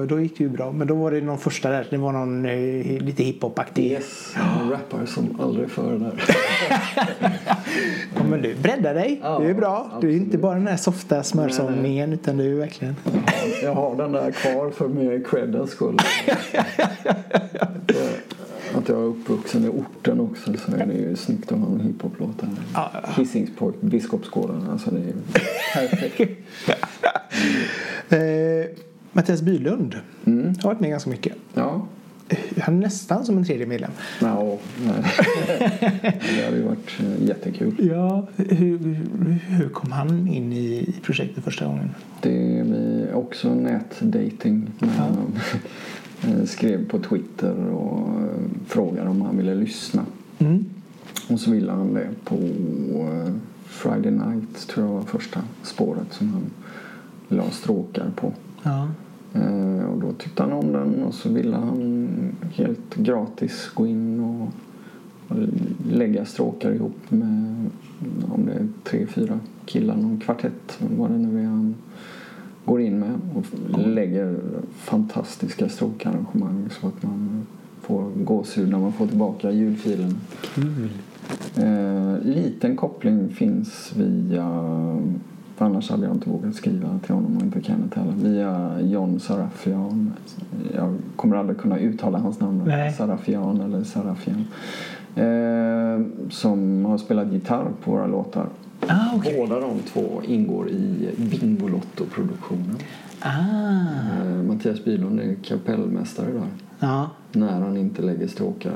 Och 0.00 0.06
då 0.06 0.20
gick 0.20 0.38
det 0.38 0.44
ju 0.44 0.50
bra. 0.50 0.72
Men 0.72 0.86
då 0.86 0.94
var 0.94 1.10
det 1.10 1.20
någon 1.20 1.38
första 1.38 1.70
där. 1.70 1.86
Det 1.90 1.96
var 1.96 2.12
någon 2.12 2.46
eh, 2.46 3.02
lite 3.02 3.22
hiphop-aktig. 3.22 3.84
Yes, 3.84 4.34
en 4.62 4.70
rappare 4.70 5.06
som 5.06 5.40
aldrig 5.40 5.70
före 5.70 5.98
där. 5.98 6.24
Ja, 8.14 8.22
men 8.30 8.42
du 8.42 8.54
breddar 8.54 8.94
dig. 8.94 9.20
Ja, 9.22 9.38
det 9.38 9.50
är 9.50 9.54
bra. 9.54 9.90
Du 10.00 10.08
är 10.08 10.12
inte 10.12 10.24
absolut. 10.24 10.42
bara 10.42 10.54
den 10.54 10.66
här 10.66 10.76
softa 10.76 11.22
smörsångningen 11.22 12.12
utan 12.12 12.36
du 12.36 12.52
är 12.52 12.58
verkligen... 12.58 12.96
Jag 13.62 13.74
har 13.74 13.96
den 13.96 14.12
där 14.12 14.30
kvar 14.30 14.70
för 14.70 14.88
mer 15.18 15.24
creddens 15.24 15.70
skull. 15.70 15.98
Att 18.74 18.88
jag 18.88 18.98
är 18.98 19.02
uppvuxen 19.04 19.64
i 19.64 19.68
orten 19.68 20.20
också 20.20 20.52
så 20.66 20.72
är 20.76 20.86
det 20.86 20.92
ju 20.94 21.16
snyggt 21.16 21.52
att 21.52 21.58
ha 21.58 21.66
en 21.66 21.80
hiphop-låt 21.80 22.40
där. 22.40 22.48
Ja. 22.74 22.90
Hisingspojk, 23.16 23.80
Biskopsgården, 23.80 24.68
alltså 24.70 24.90
det 24.90 25.00
är 25.00 25.14
perfekt. 25.88 26.30
Eh, 28.08 28.66
Mattias 29.12 29.42
Bylund 29.42 29.96
Mm. 30.24 30.54
har 30.62 30.70
varit 30.70 30.80
med 30.80 30.90
ganska 30.90 31.10
mycket. 31.10 31.32
Ja, 31.54 31.86
Han 32.60 32.76
är 32.76 32.80
nästan 32.80 33.24
som 33.24 33.38
en 33.38 33.44
tredje 33.44 33.66
medlem. 33.66 33.90
nej. 34.20 35.04
Det 36.36 36.44
hade 36.44 36.56
ju 36.56 36.62
varit 36.62 37.00
eh, 37.00 37.24
jättekul. 37.28 37.74
Ja, 37.90 38.26
hur, 38.36 38.78
hur 39.48 39.68
kom 39.68 39.92
han 39.92 40.28
in 40.28 40.52
i 40.52 40.94
projektet 41.02 41.44
första 41.44 41.64
gången? 41.66 41.94
Det 42.22 42.64
blir 42.66 43.14
också 43.14 43.54
nätdating. 43.54 44.70
Ja. 44.78 45.08
Eh, 46.28 46.44
Skrev 46.44 46.88
på 46.88 46.98
Twitter 46.98 47.66
och 47.66 48.20
eh, 48.20 48.26
frågade 48.66 49.08
om 49.10 49.22
han 49.22 49.36
ville 49.36 49.54
lyssna. 49.54 50.06
Mm. 50.38 50.64
Och 51.28 51.40
så 51.40 51.50
ville 51.50 51.72
han 51.72 51.94
det 51.94 52.08
på 52.24 52.36
Friday 53.66 54.12
Night, 54.12 54.68
tror 54.68 54.86
jag 54.86 54.92
var 54.94 55.02
första 55.02 55.40
spåret 55.62 56.12
som 56.12 56.28
han 56.28 56.42
la 57.28 57.50
stråkar 57.50 58.10
på. 58.16 58.32
Ja. 58.62 58.88
Eh, 59.34 59.84
Och 59.84 60.00
då 60.00 60.12
tyckte 60.12 60.42
han 60.42 60.52
om 60.52 60.72
den 60.72 61.02
och 61.02 61.14
så 61.14 61.28
ville 61.28 61.56
han 61.56 62.08
helt 62.52 62.94
gratis 62.94 63.70
gå 63.74 63.86
in 63.86 64.20
och 64.20 64.48
lägga 65.90 66.24
stråkar 66.24 66.70
ihop 66.72 67.10
med 67.10 67.70
om 68.28 68.46
det 68.46 68.52
är 68.52 68.68
tre, 68.84 69.06
fyra 69.06 69.40
killar, 69.64 69.96
någon 69.96 70.18
kvartett, 70.18 70.78
vad 70.98 71.10
det 71.10 71.18
nu 71.18 71.40
är 71.40 71.46
han 71.46 71.74
går 72.64 72.80
in 72.80 72.98
med 72.98 73.20
och 73.34 73.78
lägger 73.86 74.36
fantastiska 74.74 75.68
stråkarrangemang 75.68 76.68
så 76.80 76.86
att 76.86 77.02
man 77.02 77.46
får 77.80 78.10
gåshud 78.24 78.68
när 78.68 78.78
man 78.78 78.92
får 78.92 79.06
tillbaka 79.06 79.50
ljudfilen. 79.50 80.14
Kul. 80.54 80.88
Eh, 81.56 82.18
liten 82.22 82.76
koppling 82.76 83.28
finns 83.28 83.92
via, 83.96 84.48
för 85.56 85.64
annars 85.64 85.90
hade 85.90 86.06
jag 86.06 86.14
inte 86.14 86.30
vågat 86.30 86.54
skriva 86.54 86.98
till 87.04 87.14
honom 87.14 87.36
och 87.36 87.42
inte 87.42 87.62
Kenneth 87.62 87.98
heller, 87.98 88.12
via 88.12 88.80
John 88.80 89.20
Sarafian. 89.20 90.12
Jag 90.74 90.94
kommer 91.16 91.36
aldrig 91.36 91.58
kunna 91.58 91.78
uttala 91.78 92.18
hans 92.18 92.40
namn, 92.40 92.62
Nej. 92.66 92.92
Sarafian 92.92 93.60
eller 93.60 93.84
Sarafian. 93.84 94.44
Eh, 95.14 96.06
som 96.30 96.84
har 96.84 96.98
spelat 96.98 97.32
gitarr 97.32 97.68
på 97.84 97.90
våra 97.90 98.06
låtar. 98.06 98.46
Ah, 98.86 99.16
okej. 99.16 99.34
Båda 99.38 99.60
de 99.60 99.78
två 99.92 100.22
ingår 100.26 100.68
i 100.68 101.10
Bingolotto-produktionen. 101.16 102.76
Ah. 103.20 103.30
Eh, 104.22 104.42
Mattias 104.42 104.84
Bylund 104.84 105.20
är 105.20 105.34
kapellmästare 105.34 106.26
där 106.32 106.42
Ja. 106.78 107.10
när 107.32 107.60
han 107.60 107.76
inte 107.76 108.02
lägger 108.02 108.26
stråkar 108.26 108.72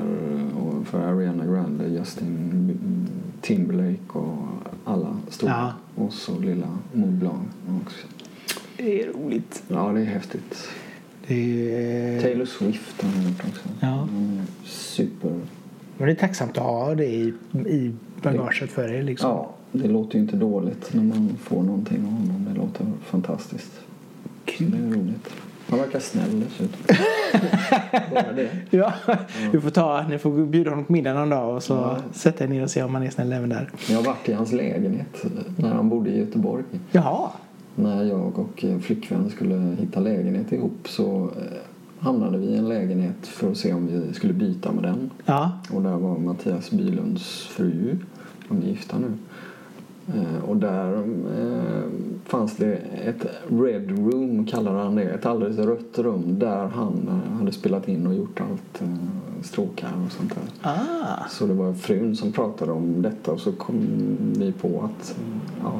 och 0.59 0.87
för 0.87 1.01
Ariana 1.01 1.45
Grande, 1.45 1.87
Justin 1.87 2.77
Timberlake 3.41 3.99
och 4.19 4.35
alla 4.85 5.17
stora. 5.29 5.73
Och 5.95 6.13
så 6.13 6.39
lilla 6.39 6.77
Mont 6.93 7.19
Blanc 7.19 7.47
också. 7.85 8.07
Det 8.77 9.03
är 9.03 9.07
roligt. 9.13 9.63
Ja, 9.67 9.91
det 9.91 10.01
är 10.01 10.05
häftigt. 10.05 10.69
Det 11.27 11.75
är, 11.75 12.21
Taylor 12.21 12.45
Swift 12.45 13.01
har 13.01 13.09
han 13.09 13.23
gjort 13.23 13.43
också. 13.49 13.69
Ja. 13.79 14.01
Är 14.01 14.45
Super. 14.65 15.39
men 15.97 16.07
det 16.07 16.13
är 16.13 16.15
tacksamt 16.15 16.57
att 16.57 16.63
ha 16.63 16.95
det 16.95 17.05
i, 17.05 17.33
i 17.67 17.93
bagaget 18.21 18.71
för 18.71 18.93
er. 18.93 19.03
Liksom. 19.03 19.29
Ja, 19.29 19.51
det 19.71 19.87
låter 19.87 20.15
ju 20.15 20.21
inte 20.21 20.35
dåligt 20.35 20.93
när 20.93 21.03
man 21.03 21.37
får 21.43 21.63
någonting 21.63 21.97
av 21.97 22.11
honom. 22.11 22.47
Det 22.49 22.59
låter 22.59 22.85
fantastiskt. 23.05 23.71
Det 24.45 24.63
är 24.65 24.91
roligt. 24.91 25.29
Han 25.71 25.79
verkar 25.79 25.99
snäll 25.99 26.39
dessutom. 26.39 26.95
Bara 28.13 28.31
det. 28.33 28.49
Ja, 28.69 28.93
du 29.51 29.61
får 29.61 29.69
ta, 29.69 30.05
ni 30.09 30.17
får 30.17 30.45
bjuda 30.45 30.69
honom 30.69 30.85
på 30.85 30.93
middag 30.93 31.13
någon 31.13 31.29
dag 31.29 31.55
och 31.55 31.63
så 31.63 31.73
Ja. 31.73 31.97
sätta 32.13 32.43
er 32.43 32.47
ner 32.47 32.63
och 32.63 32.69
se 32.69 32.83
om 32.83 32.93
han 32.95 33.03
är 33.03 33.09
snäll 33.09 33.33
även 33.33 33.49
där. 33.49 33.69
Jag 33.89 33.95
har 33.97 34.03
varit 34.03 34.29
i 34.29 34.33
hans 34.33 34.51
lägenhet 34.51 35.23
när 35.57 35.69
han 35.73 35.89
bodde 35.89 36.09
i 36.09 36.19
Göteborg. 36.19 36.63
Jaha. 36.91 37.29
När 37.75 38.03
jag 38.03 38.39
och 38.39 38.63
en 38.63 38.81
flickvän 38.81 39.29
skulle 39.29 39.75
hitta 39.79 39.99
lägenhet 39.99 40.51
ihop 40.51 40.79
så 40.85 41.23
eh, 41.37 41.57
hamnade 41.99 42.37
vi 42.37 42.45
i 42.45 42.57
en 42.57 42.69
lägenhet 42.69 43.27
för 43.27 43.51
att 43.51 43.57
se 43.57 43.73
om 43.73 43.87
vi 43.87 44.13
skulle 44.13 44.33
byta 44.33 44.71
med 44.71 44.83
den. 44.83 45.09
Ja. 45.25 45.51
Och 45.73 45.81
där 45.81 45.95
var 45.97 46.17
Mattias 46.17 46.71
Bylunds 46.71 47.47
fru, 47.47 47.97
de 48.49 48.57
är 48.61 48.65
gifta 48.65 48.97
nu. 48.99 49.11
Eh, 50.15 50.49
Och 50.49 50.57
där 50.57 50.93
eh, 51.37 51.83
fanns 52.25 52.55
det 52.57 52.73
ett 53.05 53.25
red 53.49 53.91
room, 53.91 54.45
kallar 54.45 54.73
han 54.73 54.95
det. 54.95 55.03
Ett 55.03 55.25
alldeles 55.25 55.57
rött 55.57 55.99
rum 55.99 56.39
där 56.39 56.67
han 56.67 57.07
eh, 57.07 57.37
hade 57.37 57.51
spelat 57.51 57.87
in 57.87 58.07
och 58.07 58.13
gjort 58.15 58.41
allt 58.41 58.81
stråkar 59.43 59.89
och 60.05 60.11
sånt 60.11 60.35
där. 60.35 60.69
Ah. 60.69 61.27
Så 61.29 61.45
det 61.47 61.53
var 61.53 61.73
frun 61.73 62.15
som 62.15 62.31
pratade 62.31 62.71
om 62.71 63.01
detta 63.01 63.31
och 63.31 63.39
så 63.39 63.51
kom 63.51 63.77
vi 64.37 64.51
på 64.51 64.83
att 64.83 65.15
ja, 65.63 65.73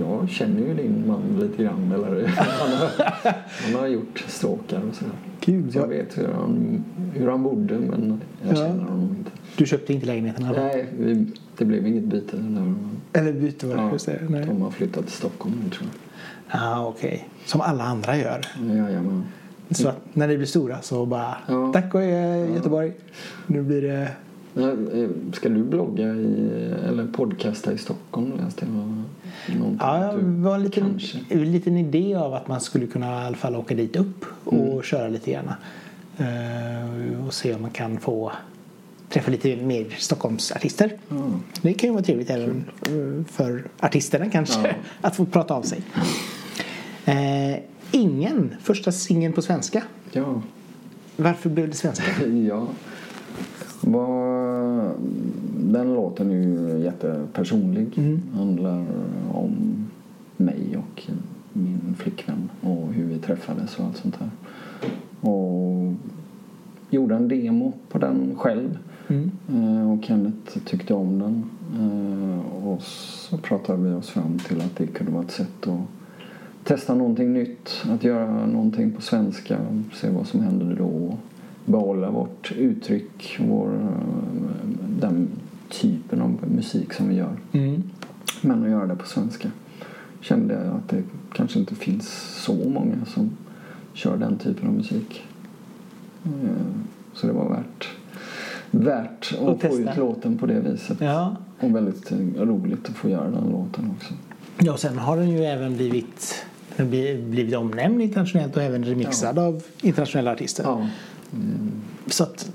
jag 0.00 0.28
känner 0.28 0.60
ju 0.60 0.74
din 0.74 1.04
man 1.06 1.20
lite 1.40 1.62
grann. 1.62 1.92
Eller, 1.92 2.26
han, 2.36 2.70
har, 2.72 3.34
han 3.64 3.80
har 3.80 3.86
gjort 3.86 4.24
stråkar 4.28 4.82
och 4.88 4.94
sådär. 4.94 5.14
Kul. 5.48 5.72
Så 5.72 5.78
jag 5.78 5.86
vet 5.86 6.18
hur 6.18 6.28
han, 6.28 6.84
hur 7.14 7.28
han 7.30 7.42
bodde 7.42 7.74
men 7.78 8.20
jag 8.42 8.50
Ja. 8.52 8.56
känner 8.56 8.84
honom 8.84 9.16
inte. 9.18 9.30
Du 9.56 9.66
köpte 9.66 9.92
inte 9.92 10.06
lägenheten? 10.06 10.44
Eller, 10.44 10.64
Nej, 10.64 10.86
vi, 10.98 11.26
det 11.58 11.64
blev 11.64 11.86
inget 11.86 12.04
byte. 12.04 12.36
Där. 12.36 12.74
eller 13.12 13.32
bytte 13.32 13.66
var 13.66 13.74
det? 13.76 13.82
Ja, 13.82 14.12
det. 14.12 14.28
Nej. 14.30 14.46
de 14.46 14.62
har 14.62 14.70
flyttat 14.70 15.04
till 15.06 15.14
Stockholm 15.14 15.54
nu 15.64 15.70
tror 15.70 15.88
Ah, 16.50 16.86
okej. 16.86 17.28
Som 17.44 17.60
alla 17.60 17.84
andra 17.84 18.16
gör. 18.16 18.40
jag. 18.68 18.76
Jajamän. 18.76 19.24
Så 19.70 19.88
att 19.88 20.00
när 20.12 20.28
ni 20.28 20.36
blir 20.36 20.46
stora 20.46 20.80
så 20.82 21.06
bara 21.06 21.36
Ja. 21.48 21.70
tack 21.72 21.94
och 21.94 22.00
hej 22.00 22.50
Göteborg. 22.54 22.92
Nu 23.46 23.62
blir 23.62 23.82
det... 23.82 24.08
Eh, 24.58 25.08
Ska 25.32 25.48
du 25.48 25.62
blogga 25.64 26.14
i, 26.14 26.50
eller 26.88 27.06
podcasta 27.06 27.72
i 27.72 27.78
Stockholm 27.78 28.32
läste 28.44 28.66
jag. 28.66 29.02
Ja, 29.80 30.14
du 30.20 30.26
var 30.42 30.54
en 30.54 30.62
liten, 30.62 30.84
kanske. 30.90 31.18
en 31.28 31.52
liten 31.52 31.76
idé 31.76 32.14
av 32.14 32.34
att 32.34 32.48
man 32.48 32.60
skulle 32.60 32.86
kunna 32.86 33.22
i 33.22 33.26
alla 33.26 33.36
fall 33.36 33.56
åka 33.56 33.74
dit 33.74 33.96
upp 33.96 34.24
och 34.44 34.84
köra 34.84 35.08
lite 35.08 35.30
grann. 35.32 35.52
Eh, 36.18 37.26
och 37.26 37.34
se 37.34 37.54
om 37.54 37.62
man 37.62 37.70
kan 37.70 37.98
få 38.00 38.32
träffa 39.08 39.30
lite 39.30 39.56
mer 39.56 39.86
Stockholmsartister. 39.98 40.92
Ja. 41.08 41.30
Det 41.62 41.74
kan 41.74 41.88
ju 41.88 41.94
vara 41.94 42.04
trevligt 42.04 42.30
även 42.30 42.64
eh, 42.82 43.24
för 43.32 43.64
artisterna 43.80 44.30
kanske 44.30 44.60
Ja. 44.68 44.74
att 45.00 45.16
få 45.16 45.26
prata 45.26 45.54
av 45.54 45.62
sig. 45.62 45.82
Eh, 47.04 47.58
ingen, 47.90 48.54
första 48.62 48.92
singeln 48.92 49.32
på 49.32 49.42
svenska. 49.42 49.82
Ja. 50.12 50.42
Varför 51.16 51.50
blev 51.50 51.68
det 51.68 51.74
svenska? 51.74 52.26
ja. 52.48 52.68
Vad, 53.80 54.47
den 55.56 55.94
låten 55.94 56.30
är 56.30 56.34
ju 56.34 56.78
jättepersonlig. 56.84 57.98
Mm. 57.98 58.20
handlar 58.34 58.84
om 59.32 59.52
mig 60.36 60.76
och 60.76 61.06
min 61.52 61.94
flickvän 61.98 62.50
och 62.60 62.92
hur 62.92 63.04
vi 63.04 63.18
träffades 63.18 63.78
och 63.78 63.84
allt 63.84 63.96
sånt 63.96 64.18
där. 64.18 64.30
Och 65.30 65.92
gjorde 66.90 67.14
en 67.14 67.28
demo 67.28 67.72
på 67.88 67.98
den 67.98 68.34
själv. 68.36 68.78
Mm. 69.08 69.30
Eh, 69.52 69.90
Och 69.92 70.04
Kenneth 70.04 70.58
tyckte 70.64 70.94
om 70.94 71.18
den. 71.18 71.44
Eh, 71.80 72.66
Och 72.68 72.82
så 72.82 73.36
pratade 73.38 73.82
vi 73.82 73.94
oss 73.94 74.08
fram 74.10 74.38
till 74.38 74.60
att 74.60 74.76
det 74.76 74.86
kunde 74.86 75.12
vara 75.12 75.22
ett 75.24 75.30
sätt 75.30 75.66
att 75.66 75.80
testa 76.64 76.94
någonting 76.94 77.32
nytt. 77.32 77.70
Att 77.90 78.04
göra 78.04 78.46
någonting 78.46 78.90
på 78.92 79.02
svenska. 79.02 79.58
Se 79.94 80.10
vad 80.10 80.26
som 80.26 80.40
händer 80.40 80.76
då. 80.78 81.16
Behålla 81.68 82.10
vårt 82.10 82.52
uttryck. 82.56 83.36
Vår, 83.40 83.70
den 85.00 85.28
typen 85.68 86.20
av 86.22 86.38
musik 86.56 86.92
som 86.92 87.08
vi 87.08 87.14
gör. 87.14 87.36
Mm. 87.52 87.82
Men 88.40 88.62
att 88.64 88.70
göra 88.70 88.86
det 88.86 88.96
på 88.96 89.06
svenska. 89.06 89.50
Kände 90.20 90.54
jag 90.54 90.66
att 90.76 90.88
det 90.88 91.02
kanske 91.32 91.58
inte 91.58 91.74
finns 91.74 92.08
så 92.44 92.54
många 92.54 93.04
som 93.06 93.30
kör 93.92 94.16
den 94.16 94.38
typen 94.38 94.68
av 94.68 94.74
musik. 94.74 95.22
Eh, 96.24 96.30
Så 97.14 97.26
det 97.26 97.32
var 97.32 97.48
värt, 97.48 97.88
värt 98.70 99.34
att 99.34 99.48
Och 99.48 99.60
få 99.62 99.78
ut 99.78 99.96
låten 99.96 100.38
på 100.38 100.46
det 100.46 100.60
viset. 100.60 101.00
Ja. 101.00 101.36
Och 101.60 101.76
väldigt 101.76 102.12
roligt 102.38 102.88
att 102.88 102.96
få 102.96 103.08
göra 103.08 103.30
den 103.30 103.50
låten 103.50 103.90
också. 103.96 104.14
ja, 104.58 104.72
och 104.72 104.80
sen 104.80 104.98
har 104.98 105.16
den 105.16 105.30
ju 105.30 105.44
även 105.44 105.76
blivit, 105.76 106.44
blivit 107.28 107.56
omnämnd 107.56 108.02
internationellt 108.02 108.56
och 108.56 108.62
även 108.62 108.84
remixad 108.84 109.38
av 109.38 109.62
internationella 109.82 110.32
artister. 110.32 110.64
Ja. 110.64 110.86
Så 112.06 112.22
att 112.22 112.50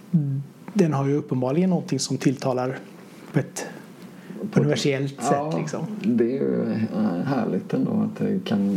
den 0.73 0.93
har 0.93 1.07
ju 1.07 1.15
uppenbarligen 1.15 1.69
någonting 1.69 1.99
som 1.99 2.17
tilltalar 2.17 2.77
på 3.33 3.39
ett 3.39 3.65
universellt 4.53 5.23
sätt. 5.23 5.53
Liksom. 5.57 5.85
Det 6.03 6.23
är 6.23 6.41
ju 6.41 6.71
eh, 6.71 7.25
härligt 7.25 7.73
ändå 7.73 7.91
att 7.91 8.19
det 8.19 8.45
kan 8.45 8.69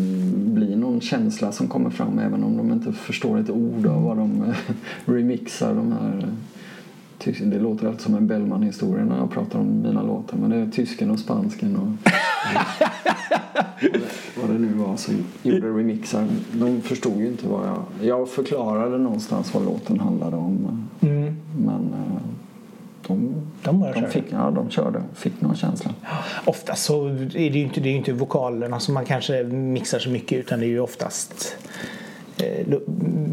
bli 0.55 0.77
någon 0.77 1.01
känsla 1.01 1.53
som 1.53 1.69
kommer 1.69 1.91
fram 1.91 2.19
även 2.19 2.45
om 2.45 2.57
de 2.57 2.73
inte 2.73 2.93
förstår 2.93 3.39
ett 3.39 3.51
ord 3.51 3.87
av 3.87 4.03
vad 4.03 4.17
de 4.17 4.43
eh, 4.43 4.55
remixar 5.05 5.75
de 5.75 5.93
här 5.93 6.19
eh, 6.19 6.29
det 7.41 7.59
låter 7.59 7.87
alltid 7.87 8.01
som 8.01 8.15
en 8.15 8.27
Bellman-historia 8.27 9.05
när 9.05 9.17
jag 9.17 9.31
pratar 9.31 9.59
om 9.59 9.83
mina 9.83 10.03
låtar 10.03 10.37
men 10.37 10.51
det 10.51 10.57
är 10.57 10.71
tysken 10.71 11.11
och 11.11 11.19
spansken 11.19 11.77
och 11.77 12.11
vad 14.37 14.51
det- 14.51 14.59
nu 14.59 14.73
var 14.75 14.97
som 14.97 15.15
gjorde 15.43 15.67
remixar. 15.69 16.27
De 16.53 16.81
förstod 16.81 17.21
ju 17.21 17.27
inte 17.27 17.49
vad 17.49 17.67
jag... 17.69 17.83
Jag 18.09 18.29
förklarade 18.29 18.99
någonstans 18.99 19.55
vad 19.55 19.65
låten 19.65 20.01
handlade 20.01 20.37
om 20.37 20.83
Mm. 21.01 21.37
men 21.59 21.75
eh, 21.95 22.23
de, 23.07 23.35
De 23.63 23.81
bara 23.81 23.93
de, 23.93 24.01
kör. 24.01 24.09
fick, 24.09 24.25
ja, 24.31 24.51
de 24.51 24.71
körde, 24.71 25.03
fick 25.15 25.41
någon 25.41 25.57
känsla. 25.57 25.91
Ofta 26.45 26.75
så 26.75 27.07
är 27.09 27.17
det 27.33 27.41
ju 27.59 27.63
inte, 27.63 27.81
det 27.81 27.89
inte 27.91 28.13
vokalerna 28.13 28.81
som 28.81 28.95
man 28.95 29.05
kanske 29.05 29.43
mixar 29.45 29.99
så 29.99 30.11
mycket 30.11 30.39
utan 30.39 30.61
det 30.61 30.67
är 30.67 30.69
ju 30.69 30.81
oftast 30.81 31.57
eh, 32.37 32.67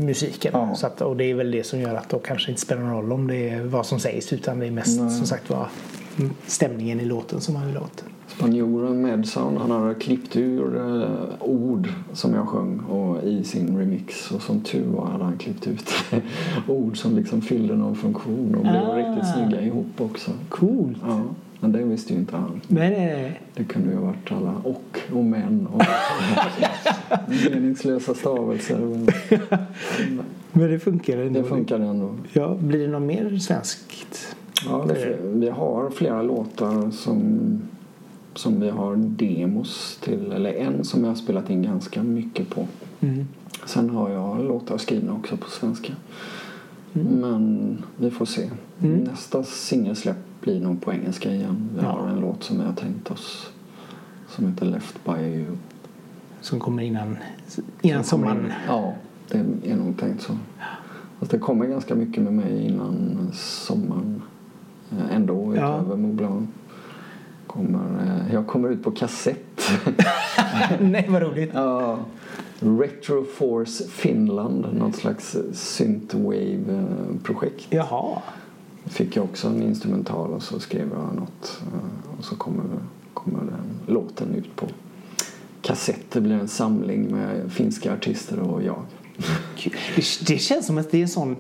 musiken. 0.04 0.52
Ja. 0.54 0.76
Så 0.76 0.88
att, 0.88 1.02
och 1.02 1.18
det 1.18 1.24
är 1.24 1.34
väl 1.36 1.52
det 1.52 1.64
som 1.64 1.80
gör 1.80 1.96
att 1.96 2.10
det 2.10 2.20
kanske 2.26 2.52
inte 2.52 2.62
spelar 2.62 2.82
någon 2.82 2.92
roll 2.92 3.12
om 3.14 3.28
det 3.28 3.50
är 3.50 3.64
vad 3.64 3.86
som 3.86 4.00
sägs 4.00 4.34
utan 4.34 4.60
det 4.60 4.66
är 4.68 4.72
mest 4.72 5.02
Nej. 5.02 5.10
som 5.12 5.26
sagt 5.28 5.50
var 5.50 5.68
stämningen 6.48 7.00
i 7.00 7.06
låten 7.06 7.42
som 7.42 7.54
man 7.54 7.68
vill 7.68 7.78
åt. 7.78 8.04
Spanjoren 8.38 9.02
Medsound 9.02 9.58
han 9.58 9.72
hade 9.72 9.94
klippt 9.96 10.36
ur 10.36 10.78
eh, 10.78 11.10
ord 11.40 11.88
som 12.14 12.34
jag 12.34 12.48
sjöng 12.48 12.80
och 12.80 13.24
i 13.24 13.44
sin 13.44 13.78
remix 13.78 14.32
och 14.32 14.42
som 14.42 14.60
tur 14.62 14.86
var 14.86 15.06
hade 15.06 15.24
han 15.24 15.38
klippt 15.38 15.68
ut 15.68 15.90
ord 16.68 16.98
som 16.98 17.16
liksom 17.16 17.42
fyllde 17.42 17.76
någon 17.76 17.96
funktion 17.96 18.56
och 18.56 18.62
blev 18.62 18.76
Ah. 18.76 18.96
riktigt 18.98 19.34
snygga 19.34 19.62
ihop 19.62 20.02
också. 20.02 20.32
Coolt. 20.50 20.98
Ja, 21.08 21.22
men 21.60 21.72
det 21.72 21.84
visste 21.84 22.14
ju 22.14 22.20
inte 22.20 22.36
han. 22.36 22.62
Nej, 22.68 22.90
nej. 22.90 23.42
Det 23.54 23.64
kunde 23.64 23.90
ju 23.90 23.96
ha 23.96 24.06
varit 24.06 24.32
alla 24.32 24.54
och 24.64 25.00
och 25.14 25.24
men 25.26 25.68
och 25.74 25.82
meningslösa 27.52 28.14
stavelser. 28.14 28.80
Men 28.80 29.08
Men 30.56 30.72
det 30.72 30.80
funkar 30.80 31.18
ändå. 31.18 31.40
det 31.42 31.48
funkade 31.48 31.86
ändå. 31.86 32.10
Ja, 32.34 32.56
blir 32.60 32.80
det 32.80 32.88
något 32.88 33.02
mer 33.02 33.38
svenskt? 33.38 34.36
Ja, 34.66 34.86
det, 34.88 35.18
vi 35.22 35.50
har 35.50 35.90
flera 35.90 36.22
låtar 36.22 36.92
som, 36.92 37.40
som 38.36 38.60
vi 38.62 38.70
har 38.70 38.96
demos 38.96 39.98
till. 40.02 40.32
Eller 40.32 40.54
en 40.54 40.84
som 40.84 41.02
jag 41.04 41.08
har 41.10 41.16
spelat 41.16 41.50
in 41.50 41.62
ganska 41.64 42.04
mycket 42.04 42.50
på. 42.50 42.68
Mm. 43.02 43.28
Sen 43.66 43.90
har 43.90 44.10
jag 44.10 44.44
låtar 44.46 44.78
skrivna 44.78 45.14
också 45.14 45.38
på 45.38 45.50
svenska. 45.50 45.94
Men 46.94 47.78
vi 47.98 48.12
får 48.12 48.26
se. 48.26 48.50
Mm. 48.82 48.98
Nästa 49.00 49.44
singelsläpp 49.44 50.18
blir 50.42 50.62
nog 50.62 50.82
på 50.82 50.94
engelska 50.94 51.34
igen. 51.34 51.70
Vi 51.76 51.82
Ja. 51.82 51.88
har 51.90 52.08
en 52.08 52.20
låt 52.20 52.44
som 52.44 52.60
vi 52.60 52.66
har 52.66 52.74
tänkt 52.74 53.12
oss 53.12 53.50
som 54.30 54.48
heter 54.48 54.66
Left 54.66 55.06
by 55.06 55.12
you. 55.24 55.46
Som 56.42 56.60
kommer 56.60 56.84
innan, 56.84 57.18
innan 57.82 58.04
Som 58.04 58.20
sommaren. 58.20 58.46
in- 58.46 58.52
Ja, 58.68 58.94
det 59.30 59.38
är 59.72 59.76
nog 59.76 59.98
tänkt 60.00 60.22
så. 60.22 60.34
Fast 61.20 61.32
det 61.32 61.40
kommer 61.40 61.66
ganska 61.66 61.96
mycket 61.96 62.24
med 62.24 62.34
mig 62.34 62.66
innan 62.68 63.30
sommaren 63.34 64.22
eh, 64.92 65.16
ändå 65.16 65.56
Ja. 65.56 65.78
utöver 65.80 65.96
Moblin. 65.98 66.48
Kommer, 67.54 68.22
eh, 68.28 68.34
jag 68.34 68.48
kommer 68.48 68.70
ut 68.70 68.84
på 68.84 68.92
kassett. 68.92 69.70
nej, 70.82 71.06
vad 71.10 71.22
roligt. 71.22 71.50
ja, 71.54 72.00
Retro 72.60 73.26
Force 73.26 73.84
Finland, 73.88 74.66
något 74.74 74.96
slags 74.96 75.38
synthwave-projekt. 75.54 77.68
Jaha. 77.70 78.22
Fick 78.86 79.16
jag 79.16 79.24
också 79.26 79.48
en 79.48 79.64
instrumental 79.64 80.32
och 80.34 80.44
så 80.44 80.60
skrev 80.60 80.90
jag 80.90 81.16
något 81.16 81.62
eh, 81.62 81.68
och 82.20 82.26
så 82.26 82.36
kommer, 82.36 82.64
kommer 83.14 83.40
den 83.40 83.80
låten 83.94 84.36
ut 84.36 84.56
på 84.56 84.68
kassett. 85.62 86.12
Det 86.12 86.22
blir 86.22 86.36
en 86.36 86.48
samling 86.48 87.12
med 87.12 87.52
finska 87.52 87.94
artister 87.94 88.40
och 88.40 88.64
jag. 88.64 88.82
Det, 90.28 90.38
känns 90.38 90.66
som 90.66 90.78
att 90.78 90.92
det 90.92 90.98
är 90.98 91.02
en 91.02 91.08
sån 91.08 91.36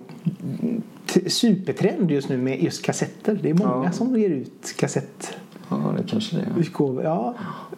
supertrend 1.27 2.11
just 2.11 2.29
nu 2.29 2.37
med 2.37 2.63
just 2.63 2.85
kassetter. 2.85 3.39
Det 3.41 3.49
är 3.49 3.53
många 3.53 3.85
Ja. 3.85 3.91
som 3.91 4.19
ger 4.19 4.29
ut 4.29 4.73
kassett. 4.77 5.37
Ja, 5.85 5.93
det 5.97 6.03
kanske 6.07 6.35
det 6.35 6.41
är. 6.41 6.59
utgåvor. 6.59 7.03
Ja. 7.03 7.33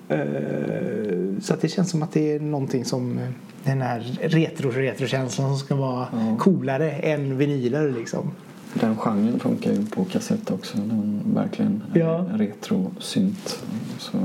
Eh, 0.09 1.39
Så 1.41 1.53
att 1.53 1.61
det 1.61 1.67
känns 1.69 1.89
som 1.89 2.03
att 2.03 2.11
det 2.11 2.35
är 2.35 2.39
någonting 2.39 2.85
som 2.85 3.17
eh, 3.17 3.27
den 3.63 3.81
här 3.81 3.99
retro-retrokänslan 4.21 5.49
som 5.49 5.57
ska 5.57 5.75
vara 5.75 6.07
Ja. 6.11 6.35
coolare 6.39 6.91
än 6.91 7.37
vinyler 7.37 7.91
liksom. 7.91 8.31
Den 8.73 8.97
genren 8.97 9.39
funkar 9.39 9.71
ju 9.71 9.85
på 9.85 10.05
kassett 10.05 10.51
också. 10.51 10.77
Den 10.77 11.21
verkligen 11.35 11.83
Ja. 11.93 12.25
retro-synt. 12.33 13.63
Så 13.97 14.17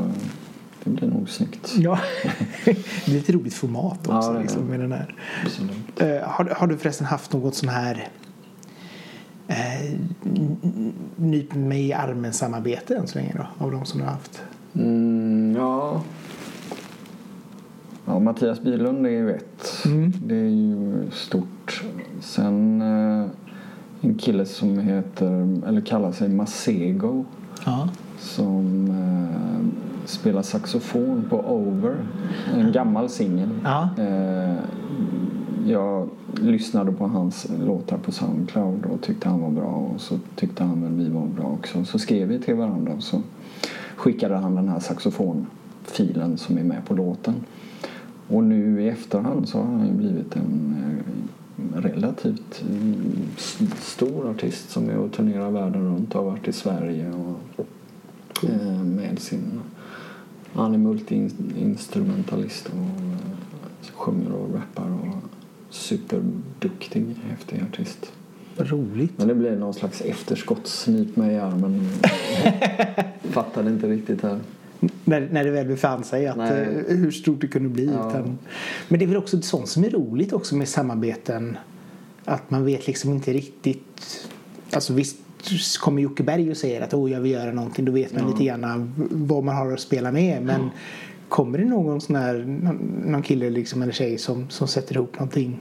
det 0.85 0.91
blir 0.91 1.09
nog 1.09 1.29
snyggt. 1.31 1.75
Ja. 1.79 1.99
det 2.65 2.71
är 3.07 3.11
lite 3.11 3.33
roligt 3.33 3.55
format 3.55 3.99
också 4.09 4.35
Ja, 4.35 4.41
liksom, 4.41 4.63
med 4.65 4.81
den 4.81 4.93
här. 4.93 5.15
Absolut. 5.45 6.01
Eh, 6.01 6.29
har, 6.29 6.45
har 6.57 6.67
du 6.67 6.77
förresten 6.79 7.07
haft 7.07 7.33
något 7.33 7.55
sån 7.55 7.69
här 7.69 8.09
eh, 9.51 9.99
nyp 11.17 11.55
mig 11.55 11.87
i 11.87 11.93
armen 11.93 12.33
samarbete 12.33 12.97
än 12.97 13.07
så 13.07 13.19
länge 13.19 13.33
då? 13.37 13.65
Av 13.65 13.71
de 13.71 13.85
som 13.85 14.01
du 14.01 14.07
har 14.07 14.13
haft? 14.13 14.43
Mm, 14.75 15.55
ja. 15.57 16.03
ja, 18.07 18.19
Mattias 18.19 18.61
Bylund 18.61 19.07
är 19.07 19.11
ju 19.11 19.35
ett. 19.35 19.85
Mm. 19.85 20.13
Det 20.25 20.35
är 20.35 20.49
ju 20.49 21.11
stort. 21.11 21.85
Sen 22.21 22.83
eh, 22.83 23.31
en 24.01 24.15
kille 24.15 24.47
som 24.47 24.79
heter, 24.79 25.59
eller 25.67 25.81
kallar 25.81 26.13
sig 26.13 26.29
Masego. 26.29 27.25
Ja. 27.65 27.89
Som 28.19 28.89
eh, 28.89 30.07
spelar 30.07 30.43
saxofon 30.43 31.27
på 31.31 31.37
Over. 31.37 31.97
En 32.55 32.73
gammal 32.73 33.09
singel. 33.09 33.49
Ja. 33.65 33.89
Eh, 33.99 34.55
jag 35.67 36.09
lyssnade 36.35 36.93
på 36.93 37.07
hans 37.07 37.47
låtar 37.67 37.99
på 37.99 38.13
Soundcloud 38.13 38.87
och 38.87 39.01
tyckte 39.01 39.29
han 39.29 39.41
var 39.41 39.51
bra 39.51 39.91
och 39.95 40.01
så 40.01 40.19
tyckte 40.37 40.65
han 40.65 40.83
väl 40.83 40.93
vi 40.93 41.09
var 41.09 41.27
bra 41.27 41.45
också. 41.45 41.85
Så 41.85 41.99
skrev 41.99 42.29
vi 42.29 42.39
till 42.39 42.55
varandra 42.55 42.93
och 42.93 43.03
så 43.03 43.23
skickade 43.97 44.37
han 44.37 44.55
den 44.55 44.69
här 44.69 44.81
saxofonfilen 44.81 46.39
som 46.39 46.59
är 46.59 46.63
med 46.63 46.85
på 46.87 46.95
låten. 46.95 47.35
Och 48.29 48.45
nu 48.45 48.83
i 48.83 48.89
efterhand 48.89 49.49
så 49.49 49.59
har 49.59 49.65
han 49.65 49.87
ju 49.87 49.93
blivit 49.93 50.37
en 50.37 50.77
eh, 50.77 51.81
relativt 51.81 52.63
mm, 52.71 52.97
stor 53.79 54.31
artist 54.31 54.71
som 54.71 54.91
är 54.91 54.97
och 54.97 55.13
turnerar 55.13 55.51
världen 55.51 55.85
runt 55.85 56.15
och 56.15 56.25
har 56.25 56.31
varit 56.31 56.49
i 56.49 56.53
Sverige 56.53 57.13
och 57.57 57.65
eh, 58.49 58.83
med 58.85 59.19
sin 59.19 59.61
han 60.53 60.75
är 60.75 60.79
multi-instrumentalist 60.79 62.67
och 62.67 62.77
eh, 62.77 63.93
sjunger 63.93 64.33
och 64.33 64.55
rappar 64.55 64.91
och 64.91 65.07
superduktig, 65.71 67.07
häftig 67.29 67.63
artist. 67.73 68.13
Vad 68.57 68.71
roligt. 68.71 69.13
Men 69.17 69.29
det 69.29 69.35
blev 69.35 69.59
någon 69.59 69.75
slags 69.75 70.01
efterskottssnip 70.01 71.17
med 71.17 71.33
i 71.33 71.37
armen. 71.37 71.89
Fattade 73.23 73.71
inte 73.71 73.87
riktigt 73.89 74.23
här. 74.23 74.41
När, 75.05 75.29
när 75.33 75.45
det 75.45 75.51
väl 75.51 75.67
befann 75.67 76.05
sig, 76.05 76.27
att, 76.27 76.37
Nej. 76.37 76.85
eh, 76.89 76.97
hur 76.97 77.11
stort 77.11 77.41
det 77.41 77.47
kunde 77.47 77.69
bli. 77.69 77.85
Ja. 77.87 78.11
Utan, 78.11 78.39
men 78.89 78.99
det 78.99 79.05
är 79.05 79.07
väl 79.07 79.17
också 79.17 79.43
sånt 79.43 79.69
som 79.69 79.85
är 79.85 79.91
roligt 79.91 80.33
också 80.33 80.57
med 80.57 80.69
samarbeten. 80.69 81.57
Att 82.25 82.51
man 82.51 82.65
vet 82.65 82.87
liksom 82.87 83.11
inte 83.13 83.33
riktigt. 83.33 84.29
Alltså 84.73 84.93
visst 84.93 85.17
kommer 85.81 86.03
Jocke 86.03 86.23
Berg 86.23 86.51
och 86.51 86.57
säger 86.57 86.81
att 86.81 86.95
oh, 86.95 87.11
jag 87.13 87.21
vill 87.21 87.33
göra 87.33 87.53
någonting. 87.53 87.85
Då 87.85 87.93
vet 87.93 88.13
man 88.13 88.23
Ja. 88.23 88.29
lite 88.31 88.45
grann 88.45 88.93
vad 89.11 89.45
man 89.45 89.57
har 89.57 89.73
att 89.73 89.81
spela 89.81 90.13
med. 90.13 90.43
Men 90.43 90.71
kommer 91.31 91.59
det 91.59 91.65
någon 91.65 92.01
sån 92.01 92.17
här, 92.17 92.45
någon, 93.05 93.23
kille 93.23 93.51
liksom, 93.51 93.83
eller 93.83 93.93
tjej 93.93 94.19
som, 94.19 94.51
som 94.51 94.69
sätter 94.69 94.95
ihop 94.97 95.15
någonting 95.19 95.61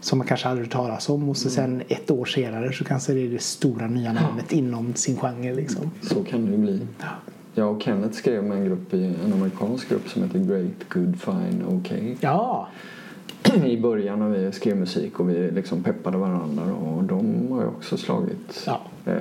som 0.00 0.18
man 0.18 0.26
kanske 0.26 0.48
aldrig 0.48 0.70
talas 0.70 1.08
om 1.08 1.28
och 1.28 1.36
så 1.36 1.50
sen 1.50 1.82
ett 1.88 2.10
år 2.10 2.24
senare 2.24 2.72
så 2.72 2.84
kanske 2.84 3.12
det 3.12 3.20
är 3.26 3.28
det 3.30 3.42
stora 3.42 3.86
nya 3.86 4.12
namnet 4.12 4.52
inom 4.52 4.94
sin 4.94 5.16
genre 5.16 5.54
liksom. 5.54 5.90
Så 6.02 6.24
kan 6.24 6.44
det 6.46 6.50
ju 6.52 6.58
bli. 6.58 6.80
Jag 7.54 7.76
och 7.76 7.82
Kenneth 7.82 8.14
skrev 8.14 8.44
med 8.44 8.58
en 8.58 8.64
grupp, 8.64 8.94
i- 8.94 9.14
en 9.24 9.32
amerikansk 9.32 9.88
grupp 9.88 10.08
som 10.08 10.22
heter 10.22 10.38
Great 10.38 10.88
Good 10.88 11.20
Fine 11.20 11.64
OK. 11.68 11.92
Ja, 12.20 12.68
I 13.64 13.80
början 13.80 14.18
när 14.18 14.28
vi 14.28 14.52
skrev 14.52 14.76
musik 14.76 15.20
och 15.20 15.30
vi 15.30 15.50
liksom 15.50 15.82
peppade 15.82 16.18
varandra 16.18 16.64
och 16.74 17.04
de 17.04 17.46
har 17.52 17.60
ju 17.60 17.66
också 17.66 17.96
slagit 17.96 18.62
Ja. 18.66 18.80
eh, 19.06 19.14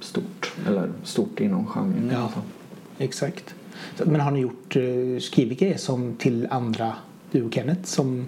stort. 0.00 0.52
Eller 0.66 0.88
stort 1.02 1.40
inom 1.40 1.66
genren 1.66 2.10
Ja. 2.12 2.28
exakt. 2.98 3.54
Men 4.04 4.20
har 4.20 4.30
ni 4.30 4.40
gjort, 4.40 4.76
eh, 4.76 5.20
skrivit 5.20 5.58
grejer 5.58 5.78
som 5.78 6.14
till 6.16 6.46
andra, 6.50 6.92
du 7.30 7.42
och 7.42 7.54
Kenneth, 7.54 7.82
som 7.84 8.26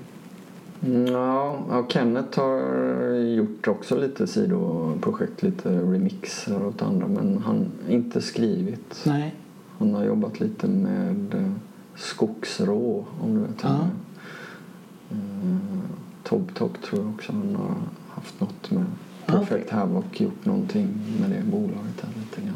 Ja, 1.09 1.59
ja, 1.71 1.87
Kenneth 1.89 2.41
har 2.41 3.15
gjort 3.15 3.69
också 3.69 3.97
lite 3.97 4.27
sidoprojekt, 4.27 5.43
lite 5.43 5.69
remixer 5.81 6.67
åt 6.67 6.83
andra 6.83 7.09
men 7.09 7.43
han 7.47 7.73
har 7.85 7.93
inte 7.93 8.21
skrivit. 8.21 9.03
Nej. 9.07 9.35
Han 9.79 9.95
har 9.95 10.05
jobbat 10.05 10.41
lite 10.41 10.67
med 10.67 11.35
eh, 11.35 11.53
Skogsrå, 11.97 13.05
om 13.21 13.35
du 13.35 13.41
vet. 13.41 13.63
Ja. 13.63 13.79
Eh, 15.11 15.17
Tob 16.23 16.55
Top 16.55 16.83
tror 16.83 17.01
jag 17.01 17.11
också 17.15 17.33
han 17.33 17.57
har 17.57 17.75
haft 18.09 18.41
något 18.41 18.71
med. 18.71 18.85
Perfect 19.27 19.71
Havoc 19.71 20.05
gjort 20.13 20.45
någonting 20.45 20.89
med 21.21 21.31
det 21.31 21.43
bolaget 21.51 22.01
här 22.03 22.11
lite 22.21 22.41
grann. 22.41 22.56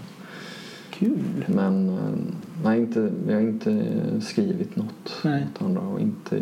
Kul. 1.01 1.45
Men 1.47 1.89
eh, 1.89 2.35
nej, 2.65 2.79
inte, 2.81 3.11
vi 3.27 3.33
har 3.33 3.41
inte 3.41 3.85
skrivit 4.21 4.77
något 4.77 5.17
Nej. 5.25 5.47
åt 5.55 5.63
andra 5.63 5.81
och 5.81 6.01
inte 6.01 6.41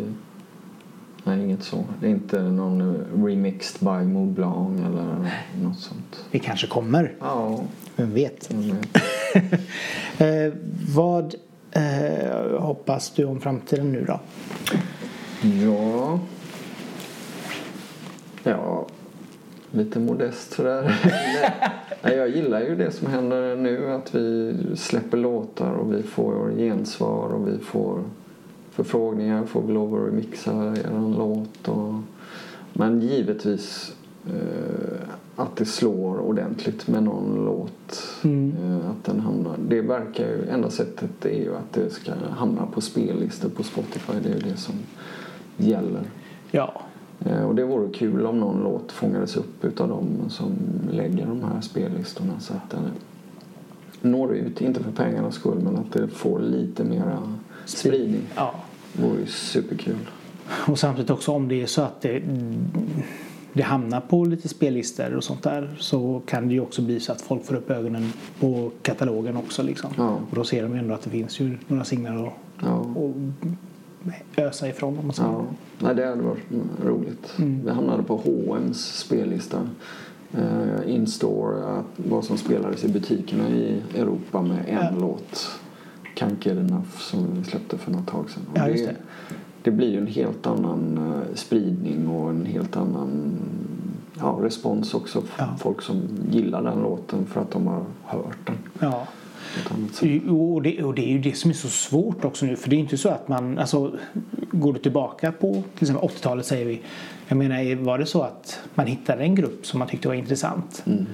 Nej, 1.23 1.43
inget 1.43 1.63
så. 1.63 1.85
Det 2.01 2.05
är 2.07 2.11
inte 2.11 2.41
någon 2.41 2.95
remixed 3.25 3.79
by 3.79 4.05
Maud 4.13 4.27
Blanc 4.29 4.79
eller 4.85 5.31
något 5.63 5.79
sånt. 5.79 6.25
Det 6.31 6.39
kanske 6.39 6.67
kommer, 6.67 7.13
Ja, 7.19 7.63
vem 7.95 8.13
vet. 8.13 8.49
jag 8.51 8.57
vet. 8.59 8.97
Eh, 10.17 10.53
vad 10.95 11.35
eh, 11.71 12.59
hoppas 12.61 13.11
du 13.15 13.25
om 13.25 13.41
framtiden 13.41 13.91
nu 13.91 14.05
då? 14.05 14.19
Ja. 15.63 16.19
Ja, 18.43 18.87
lite 19.71 19.99
modest 19.99 20.51
sådär. 20.51 20.83
Nej, 22.01 22.15
jag 22.15 22.29
gillar 22.29 22.61
ju 22.61 22.75
det 22.75 22.91
som 22.91 23.07
händer 23.07 23.55
nu. 23.55 23.91
Att 23.91 24.15
vi 24.15 24.55
släpper 24.75 25.17
låtar 25.17 25.71
och 25.71 25.93
vi 25.93 26.03
får 26.03 26.51
gensvar 26.57 27.29
och 27.29 27.47
vi 27.47 27.57
får 27.57 28.03
förfrågningar. 28.71 29.45
Får 29.45 29.61
vi 29.61 29.73
lov 29.73 29.95
att 29.95 30.07
remixa 30.07 30.51
er 30.51 31.15
låt? 31.17 31.67
Och... 31.67 31.93
Men 32.73 33.01
givetvis 33.01 33.95
eh, 34.27 34.99
att 35.35 35.55
det 35.55 35.65
slår 35.65 36.19
ordentligt 36.19 36.87
med 36.87 37.03
någon 37.03 37.45
låt. 37.45 38.03
Mm. 38.23 38.55
Eh, 38.63 38.89
att 38.89 39.03
den 39.03 39.19
hamnar, 39.19 39.55
det 39.67 39.81
verkar 39.81 40.27
ju, 40.27 40.49
enda 40.49 40.69
sättet 40.69 41.25
är 41.25 41.39
ju 41.39 41.55
att 41.55 41.73
det 41.73 41.89
ska 41.89 42.11
hamna 42.29 42.65
på 42.65 42.81
spellistor 42.81 43.49
på 43.49 43.63
Spotify. 43.63 44.13
Det 44.23 44.29
är 44.29 44.33
ju 44.33 44.51
det 44.51 44.57
som 44.57 44.75
gäller. 45.57 46.01
Ja, 46.51 46.81
Och 47.47 47.55
det 47.55 47.63
vore 47.63 47.89
kul 47.93 48.25
om 48.25 48.39
någon 48.39 48.63
låt 48.63 48.91
fångades 48.91 49.37
upp 49.37 49.65
utav 49.65 49.89
dem 49.89 50.07
som 50.29 50.51
lägger 50.91 51.25
de 51.25 51.43
här 51.43 51.61
spellistorna 51.61 52.39
så 52.39 52.53
att 52.53 52.69
den 52.69 52.81
når 54.01 54.35
ut, 54.35 54.61
inte 54.61 54.83
för 54.83 54.91
pengarnas 54.91 55.35
skull 55.35 55.59
men 55.59 55.77
att 55.77 55.91
det 55.91 56.07
får 56.07 56.39
lite 56.39 56.83
mera 56.83 57.33
spridning. 57.65 58.21
ja. 58.35 58.53
Det 58.93 59.03
vore 59.03 59.19
ju 59.19 59.25
superkul. 59.25 59.95
Och 60.67 60.79
samtidigt 60.79 61.09
också 61.09 61.31
om 61.31 61.47
det 61.47 61.61
är 61.61 61.65
så 61.65 61.81
att 61.81 62.01
det, 62.01 62.21
det 63.53 63.61
hamnar 63.61 64.01
på 64.01 64.25
lite 64.25 64.49
spellistor 64.49 65.13
och 65.15 65.23
sånt 65.23 65.43
där 65.43 65.75
så 65.79 66.21
kan 66.25 66.47
det 66.47 66.53
ju 66.53 66.59
också 66.59 66.81
bli 66.81 66.99
så 66.99 67.11
att 67.11 67.21
folk 67.21 67.45
får 67.45 67.55
upp 67.55 67.69
ögonen 67.69 68.13
på 68.39 68.71
katalogen 68.81 69.37
också 69.37 69.63
liksom. 69.63 69.89
Ja. 69.97 70.09
Och 70.29 70.35
då 70.35 70.43
ser 70.43 70.63
de 70.63 70.73
ju 70.73 70.79
ändå 70.79 70.93
att 70.93 71.01
det 71.01 71.09
finns 71.09 71.39
ju 71.39 71.57
några 71.67 71.83
singlar 71.83 72.27
att 72.27 72.33
Ja. 72.61 72.79
att 72.81 73.47
ösa 74.37 74.67
ifrån 74.67 74.99
om 74.99 75.05
man 75.05 75.15
säger. 75.15 75.29
Ja, 75.29 75.45
nej, 75.79 75.95
det 75.95 76.05
hade 76.05 76.21
varit 76.21 76.51
mm, 76.51 76.69
roligt. 76.83 77.33
Vi 77.63 77.71
hamnade 77.71 78.03
på 78.03 78.15
H&M's 78.15 78.73
spellista. 78.73 79.57
Uh, 80.37 80.93
In-store, 80.93 81.65
att 81.65 81.85
vad 81.95 82.23
som 82.23 82.37
spelades 82.37 82.83
i 82.83 82.87
butikerna 82.87 83.49
i 83.49 83.81
Europa 83.95 84.41
med 84.41 84.59
en 84.67 84.75
Ja. 84.75 84.91
låt. 84.99 85.59
Can't 86.15 86.47
Get 86.47 86.57
Enough 86.57 86.97
som 86.97 87.27
vi 87.35 87.43
släppte 87.43 87.77
för 87.77 87.91
något 87.91 88.07
tag 88.07 88.29
sedan. 88.29 88.43
Ja, 88.53 88.67
just 88.67 88.85
det. 88.85 88.95
det 89.63 89.71
blir 89.71 89.91
ju 89.91 89.97
en 89.97 90.07
helt 90.07 90.47
annan 90.47 90.97
eh, 90.97 91.35
spridning 91.35 92.07
och 92.07 92.29
en 92.29 92.45
helt 92.45 92.77
annan 92.77 93.31
ja, 94.19 94.39
respons 94.41 94.93
också. 94.93 95.23
Ja. 95.37 95.47
Folk 95.59 95.81
som 95.81 96.01
gillar 96.31 96.63
den 96.63 96.79
låten 96.79 97.25
för 97.25 97.41
att 97.41 97.51
de 97.51 97.67
har 97.67 97.83
hört 98.05 98.37
den 98.45 98.57
Ja. 98.79 99.07
Och 100.29 100.61
det, 100.61 100.83
och 100.83 100.93
det 100.95 101.01
är 101.09 101.11
ju 101.11 101.19
det 101.19 101.37
som 101.37 101.51
är 101.51 101.55
så 101.55 101.67
svårt 101.67 102.25
också 102.25 102.45
nu. 102.45 102.55
För 102.55 102.69
det 102.69 102.75
är 102.75 102.77
inte 102.77 102.97
så 102.97 103.09
att 103.09 103.27
man, 103.27 103.57
alltså 103.57 103.91
går 104.51 104.73
du 104.73 104.79
tillbaka 104.79 105.31
på 105.31 105.63
till 105.77 105.83
exempel 105.83 106.09
80-talet 106.09 106.45
säger 106.45 106.65
vi. 106.65 106.81
Jag 107.27 107.37
menar, 107.37 107.75
var 107.75 107.97
det 107.97 108.05
så 108.05 108.21
att 108.21 108.59
man 108.75 108.87
hittade 108.87 109.23
en 109.23 109.35
grupp 109.35 109.65
som 109.65 109.79
man 109.79 109.87
tyckte 109.87 110.07
var 110.07 110.15
intressant. 110.15 110.83
Mm. 110.87 111.05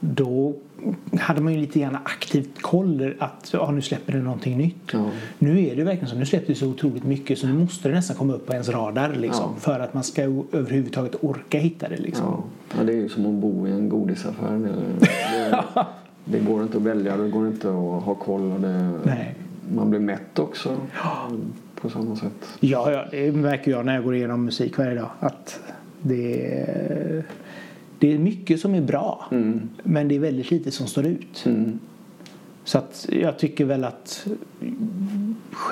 Då 0.00 0.54
hade 1.20 1.40
man 1.40 1.52
ju 1.52 1.60
lite 1.60 1.78
grann 1.78 1.96
aktivt 2.04 2.62
koll 2.62 3.14
att 3.18 3.50
ja, 3.52 3.70
nu 3.70 3.82
släpper 3.82 4.12
det 4.12 4.18
någonting 4.18 4.58
nytt. 4.58 4.92
Ja. 4.92 5.10
Nu 5.38 5.66
är 5.66 5.76
det 5.76 5.84
verkligen 5.84 6.08
så. 6.08 6.16
Nu 6.16 6.26
släpper 6.26 6.46
det 6.46 6.54
så 6.54 6.66
otroligt 6.66 7.04
mycket 7.04 7.38
så 7.38 7.46
nu 7.46 7.52
måste 7.52 7.88
det 7.88 7.94
nästan 7.94 8.16
komma 8.16 8.32
upp 8.32 8.46
på 8.46 8.52
ens 8.52 8.68
radar 8.68 9.14
liksom, 9.14 9.50
Ja. 9.54 9.60
för 9.60 9.80
att 9.80 9.94
man 9.94 10.04
ska 10.04 10.22
överhuvudtaget 10.52 11.14
orka 11.24 11.58
hitta 11.58 11.88
det. 11.88 11.96
Liksom. 11.96 12.42
Ja. 12.76 12.82
det 12.82 12.92
är 12.92 12.96
ju 12.96 13.08
som 13.08 13.26
att 13.26 13.32
bo 13.32 13.66
i 13.66 13.70
en 13.70 13.88
godisaffär. 13.88 14.58
Det, 14.58 15.54
det, 15.74 15.86
det 16.24 16.38
går 16.38 16.62
inte 16.62 16.76
att 16.76 16.82
välja, 16.82 17.16
det 17.16 17.28
går 17.28 17.46
inte 17.46 17.68
att 17.68 18.02
ha 18.02 18.14
koll. 18.14 18.52
Och 18.52 18.60
det, 18.60 18.90
Nej. 19.04 19.34
Man 19.74 19.90
blir 19.90 20.00
mätt 20.00 20.38
också 20.38 20.76
på 21.80 21.90
samma 21.90 22.16
sätt. 22.16 22.58
Ja, 22.60 22.92
ja, 22.92 23.04
det 23.10 23.32
märker 23.32 23.70
jag 23.70 23.86
när 23.86 23.94
jag 23.94 24.04
går 24.04 24.14
igenom 24.14 24.44
musik 24.44 24.78
varje 24.78 24.94
dag. 24.94 25.10
Att 25.20 25.60
det 26.02 26.52
är, 26.60 27.24
det 27.98 28.14
är 28.14 28.18
mycket 28.18 28.60
som 28.60 28.74
är 28.74 28.80
bra. 28.80 29.28
Mm. 29.30 29.68
Men 29.82 30.08
det 30.08 30.14
är 30.14 30.20
väldigt 30.20 30.50
lite 30.50 30.70
som 30.70 30.86
står 30.86 31.06
ut. 31.06 31.42
Mm. 31.46 31.78
Så 32.64 32.78
att 32.78 33.06
jag 33.12 33.38
tycker 33.38 33.64
väl 33.64 33.84
att 33.84 34.26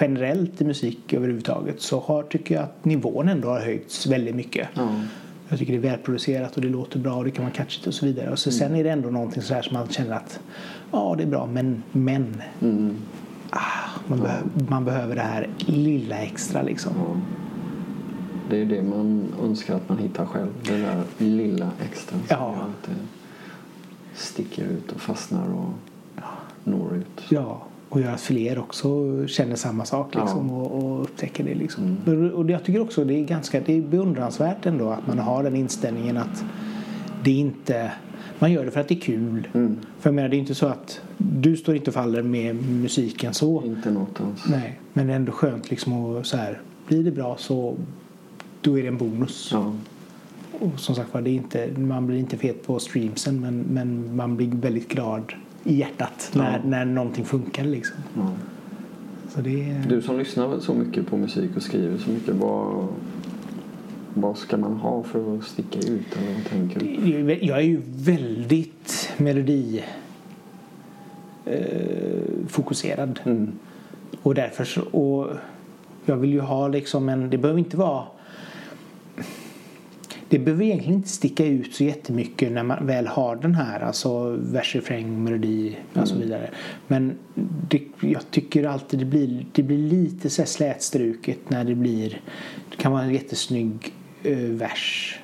generellt 0.00 0.60
i 0.60 0.64
musik 0.64 1.12
överhuvudtaget 1.12 1.80
så 1.80 2.00
har, 2.00 2.22
tycker 2.22 2.54
jag 2.54 2.64
att 2.64 2.84
nivån 2.84 3.28
ändå 3.28 3.48
har 3.48 3.60
höjts 3.60 4.06
väldigt 4.06 4.34
mycket. 4.34 4.68
Ja. 4.74 4.88
Jag 5.52 5.58
tycker 5.58 5.72
det 5.72 5.78
är 5.78 5.90
välproducerat 5.90 6.56
och 6.56 6.62
det 6.62 6.68
låter 6.68 6.98
bra 6.98 7.14
och 7.14 7.24
det 7.24 7.30
kan 7.30 7.44
vara 7.44 7.54
catchigt 7.54 7.86
och 7.86 7.94
så 7.94 8.06
vidare. 8.06 8.30
Och 8.30 8.38
så 8.38 8.50
Mm. 8.50 8.58
sen 8.58 8.74
är 8.76 8.84
det 8.84 8.90
ändå 8.90 9.10
någonting 9.10 9.42
så 9.42 9.54
här 9.54 9.62
som 9.62 9.74
man 9.74 9.88
känner 9.88 10.16
att 10.16 10.40
ja, 10.92 11.14
det 11.16 11.22
är 11.22 11.26
bra 11.26 11.46
men, 11.46 11.82
men 11.92 12.42
Mm. 12.62 12.96
ah, 13.50 13.58
man, 14.06 14.20
behöver, 14.20 14.44
man 14.68 14.84
behöver 14.84 15.14
det 15.14 15.22
här 15.22 15.48
lilla 15.58 16.16
extra 16.18 16.62
liksom. 16.62 16.92
Ja. 16.98 17.16
Det 18.50 18.60
är 18.60 18.64
det 18.64 18.82
man 18.82 19.26
önskar 19.42 19.74
att 19.76 19.88
man 19.88 19.98
hittar 19.98 20.26
själv. 20.26 20.48
Det 20.62 20.76
där 20.76 21.02
lilla 21.18 21.70
extra 21.84 22.10
som 22.18 22.26
Ja. 22.28 22.36
gör 22.56 22.62
att 22.62 22.82
det 22.86 22.94
sticker 24.14 24.64
ut 24.64 24.92
och 24.92 25.00
fastnar 25.00 25.48
och 25.48 25.72
når 26.64 26.94
ut. 26.96 27.22
Ja, 27.28 27.62
och 27.92 28.00
att 28.00 28.20
fler 28.20 28.58
också 28.58 28.88
känner 29.26 29.56
samma 29.56 29.84
sak 29.84 30.14
liksom, 30.14 30.48
Ja. 30.48 30.54
och, 30.54 30.84
och 30.84 31.02
upptäcker 31.02 31.44
det. 31.44 31.54
Liksom. 31.54 31.96
Och 32.34 32.50
jag 32.50 32.64
tycker 32.64 32.80
också 32.80 33.04
det 33.04 33.14
är 33.14 33.24
ganska 33.24 33.60
det 33.60 33.76
är 33.76 33.82
beundransvärt 33.82 34.66
ändå 34.66 34.90
att 34.90 35.06
man 35.06 35.18
har 35.18 35.42
den 35.42 35.56
inställningen 35.56 36.16
att 36.16 36.44
det 37.24 37.30
inte 37.30 37.92
man 38.38 38.52
gör 38.52 38.64
det 38.64 38.70
för 38.70 38.80
att 38.80 38.88
det 38.88 38.94
är 38.94 39.00
kul. 39.00 39.48
Mm. 39.54 39.78
För 40.00 40.10
jag 40.10 40.14
menar, 40.14 40.28
det 40.28 40.36
är 40.36 40.38
inte 40.38 40.54
så 40.54 40.66
att 40.66 41.00
du 41.16 41.56
står 41.56 41.76
inte 41.76 41.90
och 41.90 41.94
faller 41.94 42.22
med 42.22 42.56
musiken 42.70 43.34
så. 43.34 43.62
Inte 43.64 43.90
något 43.90 44.20
alls. 44.20 44.44
Nej, 44.50 44.80
men 44.92 45.06
det 45.06 45.12
är 45.12 45.16
ändå 45.16 45.32
skönt 45.32 45.70
liksom 45.70 46.16
att 46.16 46.26
så 46.26 46.36
här, 46.36 46.60
blir 46.86 47.04
det 47.04 47.10
bra 47.10 47.36
så 47.38 47.76
då 48.60 48.78
är 48.78 48.82
det 48.82 48.88
en 48.88 48.96
bonus. 48.96 49.50
Ja. 49.52 49.74
Och 50.60 50.80
som 50.80 50.94
sagt 50.94 51.14
var, 51.14 51.22
det 51.22 51.30
är 51.30 51.34
inte, 51.34 51.70
man 51.76 52.06
blir 52.06 52.18
inte 52.18 52.36
fet 52.36 52.66
på 52.66 52.78
streamsen 52.78 53.40
men, 53.40 53.58
men 53.60 54.16
man 54.16 54.36
blir 54.36 54.48
väldigt 54.48 54.88
glad 54.88 55.32
i 55.64 55.74
hjärtat 55.74 56.30
när, 56.34 56.52
Ja. 56.52 56.58
när 56.64 56.84
någonting 56.84 57.24
funkar 57.24 57.64
liksom. 57.64 57.96
Ja. 58.16 58.30
Så 59.28 59.40
det. 59.40 59.82
Du 59.88 60.02
som 60.02 60.18
lyssnar 60.18 60.60
så 60.60 60.74
mycket 60.74 61.06
på 61.06 61.16
musik 61.16 61.50
och 61.56 61.62
skriver 61.62 61.98
så 61.98 62.10
mycket, 62.10 62.34
vad, 62.34 62.86
vad 64.14 64.38
ska 64.38 64.56
man 64.56 64.76
ha 64.76 65.02
för 65.02 65.36
att 65.36 65.44
sticka 65.44 65.78
ut? 65.78 66.16
Eller 66.16 66.34
vad 66.34 66.44
tänker 66.44 66.80
du? 66.80 67.46
Jag 67.46 67.58
är 67.58 67.62
ju 67.62 67.80
väldigt 67.86 69.12
melodi 69.16 69.84
eh, 71.44 72.46
fokuserad. 72.48 73.20
Mm. 73.24 73.52
Och 74.22 74.34
därför 74.34 74.64
så, 74.64 74.80
och 74.82 75.30
jag 76.04 76.16
vill 76.16 76.32
ju 76.32 76.40
ha 76.40 76.68
liksom 76.68 77.08
en, 77.08 77.30
det 77.30 77.38
behöver 77.38 77.58
inte 77.58 77.76
vara 77.76 78.04
det 80.32 80.38
behöver 80.38 80.64
egentligen 80.64 80.94
inte 80.94 81.08
sticka 81.08 81.46
ut 81.46 81.74
så 81.74 81.84
jättemycket 81.84 82.52
när 82.52 82.62
man 82.62 82.86
väl 82.86 83.06
har 83.06 83.36
den 83.36 83.54
här, 83.54 83.80
alltså 83.80 84.30
vers, 84.30 84.74
refräng, 84.74 85.24
melodi 85.24 85.76
och 85.94 86.08
så 86.08 86.14
vidare. 86.14 86.50
Men 86.86 87.14
det, 87.68 87.82
jag 88.00 88.30
tycker 88.30 88.64
alltid 88.64 88.98
det 88.98 89.04
blir, 89.04 89.46
det 89.52 89.62
blir 89.62 89.78
lite 89.78 90.30
så 90.30 90.44
slätstruket 90.44 91.38
när 91.50 91.64
det 91.64 91.74
blir, 91.74 92.20
det 92.70 92.76
kan 92.76 92.92
vara 92.92 93.02
en 93.02 93.12
jättesnygg 93.12 93.92
eh, 94.22 94.36
vers 94.36 95.18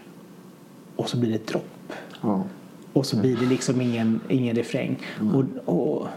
och 0.96 1.08
så 1.08 1.16
blir 1.16 1.30
det 1.30 1.36
ett 1.36 1.46
dropp. 1.46 1.92
Ja. 2.22 2.44
Och 2.92 3.06
så 3.06 3.16
blir 3.20 3.36
det 3.36 3.46
liksom 3.46 3.80
ingen, 3.80 4.20
ingen 4.28 4.56
refräng. 4.56 4.98
Och, 5.34 5.74
och, 5.74 6.08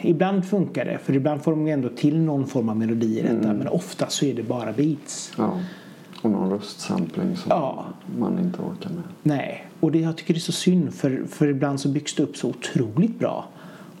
ibland 0.00 0.44
funkar 0.44 0.84
det, 0.84 0.98
för 0.98 1.12
ibland 1.12 1.42
får 1.42 1.50
de 1.50 1.66
ändå 1.66 1.88
till 1.88 2.20
någon 2.20 2.46
form 2.46 2.68
av 2.68 2.76
melodi 2.76 3.18
i 3.18 3.22
detta. 3.22 3.52
Men 3.52 3.68
ofta 3.68 4.08
så 4.08 4.24
är 4.24 4.34
det 4.34 4.42
bara 4.42 4.72
beats. 4.72 5.32
ja. 5.38 5.60
Och 6.22 6.30
någon 6.30 6.50
röstsampling 6.50 7.36
som 7.36 7.50
Ja. 7.50 7.84
man 8.18 8.38
inte 8.38 8.62
orkar 8.62 8.90
med. 8.90 9.02
Nej, 9.22 9.66
och 9.80 9.92
det, 9.92 9.98
jag 9.98 10.16
tycker 10.16 10.34
det 10.34 10.38
är 10.38 10.40
så 10.40 10.52
synd 10.52 10.94
för, 10.94 11.24
för 11.28 11.48
ibland 11.48 11.80
så 11.80 11.88
byggs 11.88 12.14
det 12.14 12.22
upp 12.22 12.36
så 12.36 12.48
otroligt 12.48 13.18
bra. 13.18 13.48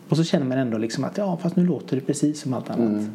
Och 0.08 0.16
så 0.16 0.24
känner 0.24 0.46
man 0.46 0.58
ändå 0.58 0.78
liksom 0.78 1.04
att 1.04 1.18
ja, 1.18 1.36
fast 1.42 1.56
nu 1.56 1.66
låter 1.66 1.96
det 1.96 2.02
precis 2.02 2.40
som 2.40 2.52
allt 2.52 2.70
annat. 2.70 3.08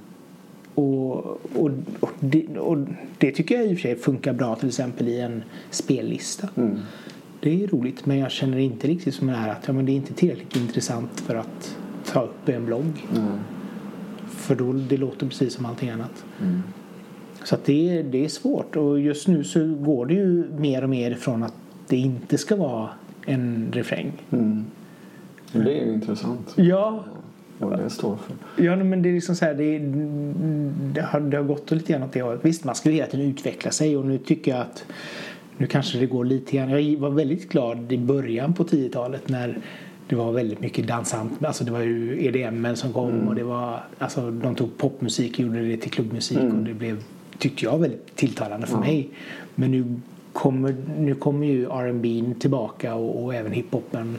Och, 0.76 1.14
och, 1.56 1.72
och, 2.00 2.10
det, 2.20 2.58
och 2.58 2.78
det 3.18 3.32
tycker 3.32 3.56
jag 3.56 3.66
i 3.66 3.74
och 3.74 3.78
för 3.78 3.82
sig 3.82 3.96
funkar 3.96 4.34
bra 4.34 4.56
till 4.56 4.68
exempel 4.68 5.08
i 5.08 5.20
en 5.20 5.44
spellista. 5.70 6.48
Mm. 6.56 6.80
Det 7.40 7.64
är 7.64 7.68
roligt 7.68 8.06
men 8.06 8.18
jag 8.18 8.32
känner 8.32 8.58
inte 8.58 8.88
riktigt 8.88 9.16
som 9.16 9.28
det 9.28 9.34
här 9.34 9.50
att 9.50 9.68
ja, 9.68 9.74
men 9.74 9.86
det 9.86 9.92
är 9.92 9.96
inte 9.96 10.14
tillräckligt 10.14 10.56
intressant 10.56 11.20
för 11.20 11.36
att 11.36 11.78
ta 12.06 12.22
upp 12.22 12.50
i 12.50 12.54
en 12.54 12.66
blogg. 12.66 13.08
Nej. 13.14 13.24
För 14.28 14.56
då, 14.56 14.74
det 14.74 14.98
låter 14.98 15.28
precis 15.28 15.54
som 15.54 15.66
allting 15.66 15.90
annat. 15.90 16.26
Mm. 16.42 16.64
Så 17.44 17.56
att 17.56 17.66
det, 17.66 17.98
är, 17.98 18.04
det 18.04 18.26
är 18.26 18.30
svårt 18.30 18.76
och 18.76 19.00
just 19.00 19.28
nu 19.28 19.44
så 19.44 19.76
går 19.76 20.06
det 20.06 20.14
ju 20.14 20.44
mer 20.58 20.84
och 20.84 20.90
mer 20.90 21.14
från 21.14 21.44
att 21.44 21.54
det 21.88 21.98
inte 21.98 22.38
ska 22.38 22.56
vara 22.56 22.90
en 23.26 23.72
refräng. 23.74 24.12
Mm. 24.32 24.66
Det 25.52 25.80
är 25.82 25.86
ju 25.86 25.94
intressant. 25.94 26.54
Ja, 26.56 27.04
Vad 27.58 27.80
det 27.80 27.90
står 27.90 28.16
för. 28.16 28.64
ja 28.64 28.76
men 28.76 29.02
det 29.02 29.10
är 29.10 29.14
liksom 29.14 29.36
så 29.36 29.46
här, 29.46 29.54
det, 29.54 29.80
det, 30.94 31.02
har, 31.02 31.20
det 31.20 31.38
har 31.38 31.44
gått 31.44 31.72
lite 31.72 31.94
grann 31.94 32.04
åt 32.04 32.14
det 32.14 32.22
hållet. 32.22 32.40
Visst, 32.44 32.64
man 32.64 32.76
ska 32.76 32.90
ju 32.90 32.96
hela 32.96 33.08
tiden 33.08 33.26
utveckla 33.26 33.72
sig 33.72 33.98
och 33.98 34.06
nu 34.06 34.18
tycker 34.18 34.52
jag 34.52 34.62
att 34.62 34.86
nu 35.58 35.68
kanske 35.68 35.98
det 35.98 36.06
går 36.06 36.26
lite 36.26 36.58
grann. 36.58 36.70
Jag 36.70 37.00
var 37.00 37.10
väldigt 37.10 37.50
glad 37.50 37.92
i 37.92 37.98
början 37.98 38.54
på 38.54 38.64
10-talet 38.64 39.30
när 39.30 39.58
det 40.08 40.16
var 40.16 40.32
väldigt 40.32 40.60
mycket 40.60 40.88
dansant. 40.88 41.46
Alltså 41.46 41.64
det 41.64 41.72
var 41.72 41.80
ju 41.80 42.26
EDM 42.26 42.76
som 42.76 42.94
kom 42.94 43.28
och 43.28 43.36
det 43.36 43.44
var, 43.44 43.84
alltså 43.98 44.32
de 44.32 44.56
tog 44.56 44.78
popmusik 44.78 45.34
och 45.34 45.40
gjorde 45.40 45.62
det 45.62 45.78
till 45.78 45.92
klubbmusik 45.92 46.38
och 46.38 46.64
det 46.64 46.74
blev, 46.74 47.04
tyckte 47.42 47.66
jag, 47.66 47.78
väldigt 47.80 48.16
tilltalande 48.16 48.68
för 48.68 48.78
mig. 48.78 49.10
Men 49.56 49.72
nu 49.72 49.86
kommer, 50.34 50.76
nu 51.00 51.16
kommer 51.16 51.48
ju 51.48 51.66
R&B 51.66 52.24
tillbaka 52.40 52.96
och, 52.96 53.24
och 53.24 53.36
även 53.36 53.52
hiphopen. 53.52 54.18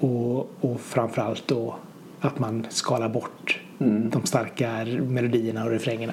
Och, 0.00 0.38
och 0.60 0.80
framförallt 0.80 1.48
då 1.48 1.74
att 2.20 2.38
man 2.38 2.66
skalar 2.68 3.08
bort 3.08 3.60
de 4.10 4.22
starka 4.24 4.84
melodierna 5.08 5.64
och 5.64 5.70
refrängerna. 5.70 6.12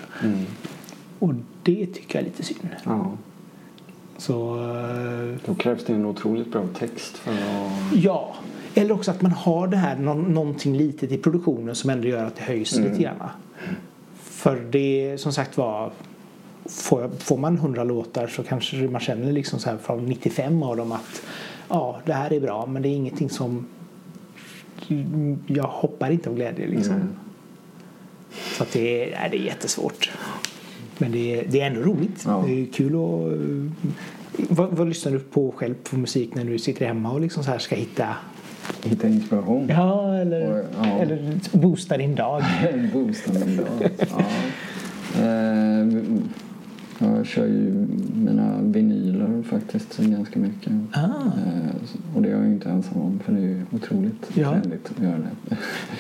Och 1.20 1.34
det 1.64 1.86
tycker 1.86 2.16
jag 2.20 2.22
är 2.22 2.26
lite 2.26 2.44
synd. 2.44 2.70
Ja. 2.84 3.12
Så 4.18 4.56
Då 5.46 5.56
krävs 5.56 5.86
det 5.86 5.94
en 5.94 6.06
otroligt 6.06 6.52
bra 6.52 6.64
text 6.80 7.18
för 7.18 7.32
att... 7.32 7.94
ja, 8.04 8.36
eller 8.76 8.92
också 8.96 9.12
att 9.12 9.22
man 9.22 9.32
har 9.32 9.68
det 9.68 9.78
här 9.78 9.96
nå- 9.96 10.14
någonting 10.14 10.78
litet 10.78 11.12
i 11.12 11.18
produktionen 11.18 11.76
som 11.76 11.90
ändå 11.90 12.08
gör 12.08 12.26
att 12.26 12.36
det 12.36 12.44
höjs 12.44 12.76
lite 12.76 13.02
grann. 13.04 13.30
För 14.16 14.56
det 14.72 15.18
som 15.22 15.34
sagt 15.34 15.58
var 15.58 15.92
får, 16.66 17.10
får 17.20 17.38
man 17.38 17.56
100 17.56 17.84
låtar 17.84 18.28
så 18.28 18.44
kanske 18.44 18.76
man 18.78 19.02
känner 19.02 19.32
liksom 19.32 19.60
så 19.60 19.70
här 19.70 19.78
från 19.78 20.06
95 20.06 20.64
av 20.64 20.78
dem 20.78 20.92
att 20.92 21.22
ja, 21.70 22.00
det 22.06 22.14
här 22.14 22.34
är 22.34 22.40
bra 22.40 22.66
men 22.66 22.82
det 22.82 22.90
är 22.90 22.96
ingenting 22.96 23.30
som 23.30 23.68
jag 25.48 25.64
hoppar 25.64 26.12
inte 26.12 26.30
av 26.30 26.36
glädje 26.36 26.68
liksom. 26.68 26.96
Mm. 26.96 27.08
Så 28.58 28.64
att 28.64 28.72
det, 28.74 29.14
är, 29.14 29.30
det 29.30 29.38
är 29.38 29.42
jättesvårt. 29.42 30.12
Men 30.98 31.12
det, 31.12 31.40
är- 31.40 31.46
det 31.50 31.62
är 31.62 31.68
ändå 31.68 31.82
roligt. 31.82 32.24
Ja. 32.28 32.44
Det 32.48 32.62
är 32.62 32.66
kul 32.66 32.96
att... 32.96 33.40
Vad, 34.50 34.70
vad 34.72 34.88
lyssnar 34.88 35.12
du 35.12 35.20
på 35.20 35.52
själv 35.52 35.74
på 35.84 35.96
musik 35.98 36.36
när 36.36 36.44
du 36.46 36.60
sitter 36.60 36.86
hemma 36.86 37.12
och 37.12 37.22
liksom 37.22 37.44
så 37.44 37.52
här 37.52 37.60
ska 37.60 37.76
hitta... 37.76 38.08
Hitta 38.84 39.08
inspiration. 39.08 39.68
Ja, 39.70 40.16
eller, 40.16 40.52
Och, 40.52 40.66
ja. 40.78 40.86
eller 40.86 41.40
boosta 41.58 41.98
din 41.98 42.16
dag. 42.16 42.44
Boosta 42.94 43.32
min 43.34 43.58
dag. 43.58 43.90
Ja. 43.98 44.22
Eh, 45.16 45.88
jag 47.00 47.26
kör 47.26 47.46
ju 47.48 47.88
mina 48.16 48.62
vinyler 48.62 49.44
faktiskt 49.44 49.98
ganska 49.98 50.40
mycket. 50.40 50.74
Ah. 50.92 51.00
Eh, 51.26 52.16
och 52.16 52.22
det 52.22 52.30
är 52.30 52.34
jag 52.36 52.46
ju 52.46 52.52
inte 52.54 52.70
ensam 52.70 53.02
om 53.02 53.20
för 53.20 53.34
det 53.34 53.40
är 53.40 53.42
ju 53.44 53.62
otroligt 53.72 54.32
Ja. 54.34 54.52
trendigt 54.52 54.92
att 54.96 55.04
göra 55.04 55.18
det. 55.18 55.58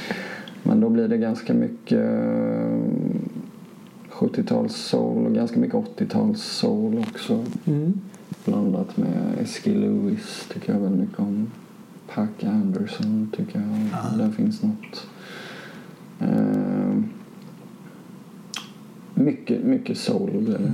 Men 0.63 0.79
då 0.79 0.89
blir 0.89 1.07
det 1.07 1.17
ganska 1.17 1.53
mycket 1.53 1.99
eh, 1.99 2.79
70-tals 4.11 4.75
soul 4.75 5.25
och 5.25 5.33
ganska 5.33 5.59
mycket 5.59 5.75
80-tals 5.75 6.43
soul 6.43 6.97
också. 7.09 7.45
Mm. 7.65 7.93
Blandat 8.45 8.97
med 8.97 9.23
Eskil 9.41 9.79
Lewis 9.79 10.47
tycker 10.53 10.73
jag 10.73 10.79
väldigt 10.79 11.01
mycket 11.01 11.19
om. 11.19 11.51
Pac 12.07 12.27
Anderson 12.43 13.31
tycker 13.37 13.59
jag. 13.59 13.89
Ah. 13.93 14.17
Där 14.17 14.31
finns 14.31 14.63
något. 14.63 15.07
Eh, 16.19 16.97
mycket, 19.15 19.63
mycket 19.63 19.97
soul 19.97 20.31
blir 20.31 20.57
det. 20.57 20.71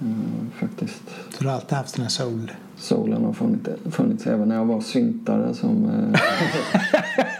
Eh, 0.00 0.58
faktiskt. 0.60 1.02
Så 1.30 1.42
du 1.42 1.48
har 1.48 1.54
alltid 1.54 1.78
haft 1.78 1.94
den 1.94 2.02
här 2.02 2.10
soul... 2.10 2.52
Soulen 2.76 3.24
har 3.24 3.32
funnits, 3.32 3.70
funnits 3.90 4.26
även 4.26 4.48
när 4.48 4.56
jag 4.56 4.64
var 4.64 4.80
syntare 4.80 5.54
som, 5.54 5.84
eh, 5.84 6.20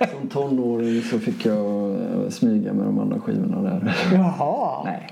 som 0.21 0.29
tonåring 0.29 1.03
så 1.03 1.19
fick 1.19 1.47
jag 1.47 1.91
eh, 1.91 2.29
smyga 2.31 2.73
med 2.73 2.87
de 2.87 2.99
andra 2.99 3.21
skivorna 3.21 3.63
där. 3.63 3.97
Jaha! 4.13 4.85
Nej, 4.85 5.09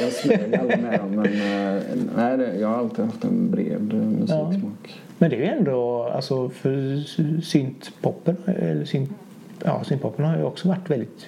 jag 0.00 0.12
smög 0.12 0.54
aldrig 0.54 0.82
med 0.82 1.00
dem 1.00 1.10
men 1.10 1.26
eh, 1.26 1.82
nej, 2.16 2.38
det, 2.38 2.56
jag 2.56 2.68
har 2.68 2.78
alltid 2.78 3.04
haft 3.04 3.24
en 3.24 3.50
bred 3.50 3.94
musiksmak. 3.94 5.00
Men 5.18 5.30
det 5.30 5.36
är 5.36 5.40
ju 5.40 5.46
ändå, 5.46 6.10
alltså 6.14 6.48
för 6.48 7.00
syntpoppen, 7.42 8.36
eller 8.46 8.84
synt, 8.84 9.10
ja, 9.64 9.84
syntpoppen 9.84 10.24
har 10.24 10.36
ju 10.36 10.44
också 10.44 10.68
varit 10.68 10.90
väldigt 10.90 11.26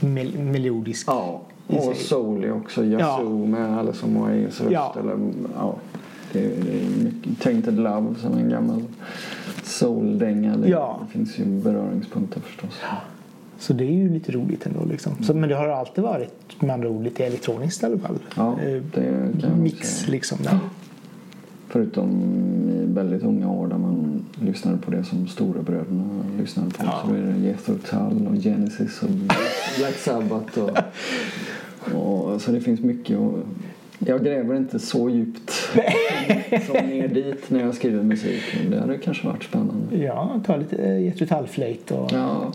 mel 0.00 0.38
melodisk. 0.38 1.08
Ja, 1.08 1.40
och 1.78 1.96
soul 1.96 2.50
också. 2.50 2.84
Yazoo 2.84 3.46
med 3.46 3.78
Alison 3.78 4.12
Moyes 4.14 4.60
röst. 4.60 4.72
Ja. 4.72 4.96
Eller, 5.00 5.16
ja, 5.56 5.74
det, 6.32 6.44
är- 6.44 6.48
det 6.64 6.70
är 6.80 7.04
mycket. 7.04 7.40
Tainted 7.42 7.74
Love 7.78 8.14
som 8.20 8.38
en 8.38 8.50
gammal 8.50 8.82
soul-dänga. 9.62 10.56
Det, 10.56 10.68
Ja. 10.68 11.00
finns 11.10 11.38
ju 11.38 11.44
beröringspunkter 11.44 12.40
förstås. 12.40 12.80
Så 13.58 13.72
det 13.72 13.84
är 13.84 13.92
ju 13.92 14.08
lite 14.12 14.32
roligt 14.32 14.66
ändå 14.66 14.84
liksom. 14.84 15.12
Så, 15.22 15.34
men 15.34 15.48
det 15.48 15.54
har 15.54 15.68
alltid 15.68 16.04
varit 16.04 16.62
med 16.62 16.70
andra 16.74 16.88
ord 16.88 17.04
lite 17.04 17.24
elektroniskt 17.26 17.82
i 17.82 17.86
alla 17.86 17.98
fall. 17.98 18.18
Ja, 18.36 18.60
Eh, 18.60 18.82
det 18.94 19.40
kan 19.40 19.62
Mix 19.62 20.08
liksom. 20.08 20.38
Där. 20.42 20.58
Förutom 21.68 22.10
i 22.70 22.84
väldigt 22.94 23.22
unga 23.22 23.50
år 23.50 23.66
där 23.68 23.78
man 23.78 24.24
lyssnade 24.42 24.78
på 24.78 24.90
det 24.90 25.04
som 25.04 25.28
storebröderna 25.28 26.04
lyssnade 26.38 26.70
på. 26.70 26.84
Ja. 26.84 27.02
Så 27.06 27.14
är 27.14 27.18
det 27.22 27.46
Jethro 27.46 27.74
Tull 27.74 28.26
och 28.26 28.42
Genesis 28.42 29.02
och 29.02 29.08
Black 29.78 29.94
Sabbath. 29.94 30.58
Och, 30.58 30.70
och, 31.94 32.42
så 32.42 32.52
det 32.52 32.60
finns 32.60 32.80
mycket. 32.80 33.16
att 33.18 33.44
jag 34.06 34.24
gräver 34.24 34.56
inte 34.56 34.78
så 34.78 35.10
djupt 35.10 35.50
som 36.66 36.86
ner 36.88 37.08
dit 37.08 37.50
när 37.50 37.60
jag 37.60 37.74
skriver 37.74 38.02
musik. 38.02 38.42
Men 38.62 38.70
det 38.70 38.80
hade 38.80 38.98
kanske 38.98 39.26
varit 39.26 39.44
spännande. 39.44 39.96
Ja, 39.96 40.40
ta 40.46 40.56
lite 40.56 40.76
eh, 40.76 41.02
Jethro 41.04 41.26
Tull-flöjt 41.26 41.90
och... 41.90 42.12
Ja, 42.12 42.52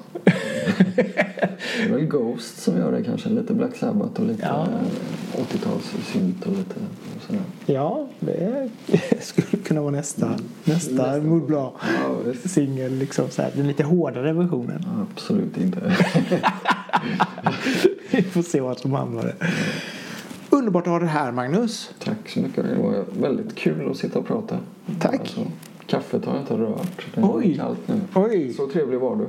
Det 0.95 1.83
är 1.83 1.89
väl 1.89 2.05
Ghost 2.05 2.57
som 2.63 2.77
gör 2.77 2.91
det 2.91 3.03
kanske. 3.03 3.29
Lite 3.29 3.53
Black 3.53 3.75
Sabbath 3.75 4.21
och 4.21 4.27
lite 4.27 4.45
Ja. 4.45 4.61
eh, 4.61 5.39
80-tals 5.41 5.93
synt 6.13 6.45
och 6.45 6.51
lite 6.51 6.75
sådär. 7.27 7.41
Ja, 7.65 8.07
det 8.19 8.69
skulle 9.21 9.63
kunna 9.63 9.81
vara 9.81 9.91
nästa, 9.91 10.29
nästa 10.63 10.91
Nästa. 10.93 11.21
Moodbra 11.21 11.69
Ja, 11.81 12.33
singel. 12.49 12.93
Liksom 12.97 13.29
så 13.29 13.41
här, 13.41 13.51
den 13.55 13.67
lite 13.67 13.83
hårdare 13.83 14.33
versionen. 14.33 14.85
Absolut 15.11 15.57
inte. 15.57 15.79
Vi 18.11 18.21
får 18.21 18.41
se 18.41 18.61
vad 18.61 18.79
som 18.79 18.91
hamnar. 18.93 19.33
Underbart 20.55 20.87
att 20.87 20.91
ha 20.91 20.99
dig 20.99 21.07
här 21.07 21.31
Magnus. 21.31 21.91
Tack 22.03 22.29
så 22.29 22.39
mycket. 22.39 22.63
Det 22.63 22.75
var 22.75 23.05
väldigt 23.19 23.55
kul 23.55 23.91
att 23.91 23.97
sitta 23.97 24.19
och 24.19 24.27
prata. 24.27 24.59
Tack. 24.99 25.19
Alltså, 25.19 25.47
kaffet 25.87 26.25
har 26.25 26.33
jag 26.33 26.41
inte 26.41 26.53
rört. 26.53 27.05
Det 27.15 27.21
är 27.21 27.35
Oj. 27.35 27.55
kallt 27.55 27.87
nu. 27.87 28.01
Oj. 28.15 28.53
Så 28.53 28.67
trevlig 28.67 28.99
var 28.99 29.15
du. 29.15 29.27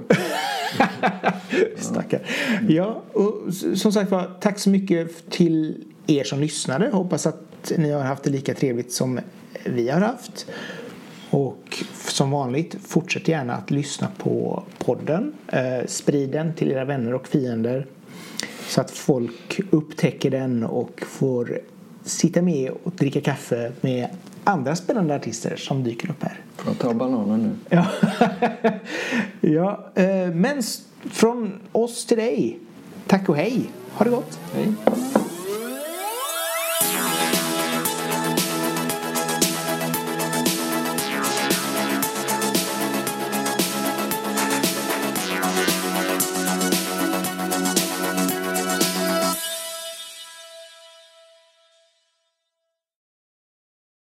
Stackare. 1.77 2.21
Ja, 2.69 3.03
och 3.13 3.55
som 3.75 3.93
sagt 3.93 4.11
var, 4.11 4.31
tack 4.41 4.59
så 4.59 4.71
mycket 4.71 5.31
till 5.31 5.85
er 6.07 6.25
som 6.25 6.41
lyssnade. 6.41 6.91
Hoppas 6.93 7.27
att 7.27 7.73
ni 7.77 7.91
har 7.91 8.03
haft 8.03 8.23
det 8.23 8.31
lika 8.31 8.55
trevligt 8.55 8.93
som 8.93 9.21
vi 9.65 9.89
har 9.89 10.01
haft. 10.01 10.47
Och 11.31 11.85
som 11.93 12.31
vanligt, 12.31 12.77
fortsätt 12.83 13.29
gärna 13.29 13.55
att 13.55 13.71
lyssna 13.71 14.09
på 14.19 14.63
podden. 14.79 15.33
Eh, 15.49 15.87
sprid 15.87 16.31
den 16.31 16.55
till 16.55 16.71
era 16.73 16.85
vänner 16.85 17.15
och 17.15 17.29
fiender. 17.29 17.87
Så 18.69 18.81
att 18.81 18.91
folk 18.91 19.61
upptäcker 19.71 20.31
den 20.31 20.65
och 20.65 21.03
får 21.07 21.59
sitta 22.05 22.43
med 22.43 22.71
och 22.71 22.93
dricka 22.93 23.21
kaffe 23.21 23.73
med 23.81 24.09
andra 24.45 24.77
spännande 24.77 25.15
artister 25.15 25.57
som 25.57 25.85
dyker 25.85 26.11
upp 26.11 26.23
här. 26.23 26.41
Får 26.57 26.73
jag 26.73 26.79
ta 26.79 26.95
bananen 26.95 27.43
nu? 27.43 27.77
Ja, 27.77 27.87
ja 29.41 30.03
eh, 30.03 30.35
men 30.35 30.63
från 31.11 31.53
oss 31.73 32.07
till 32.07 32.17
dig, 32.17 32.59
tack 33.07 33.29
och 33.29 33.37
hej. 33.37 33.71
Ha 33.93 34.05
det 34.05 34.11
gott. 34.11 34.39
Hej. 34.55 34.73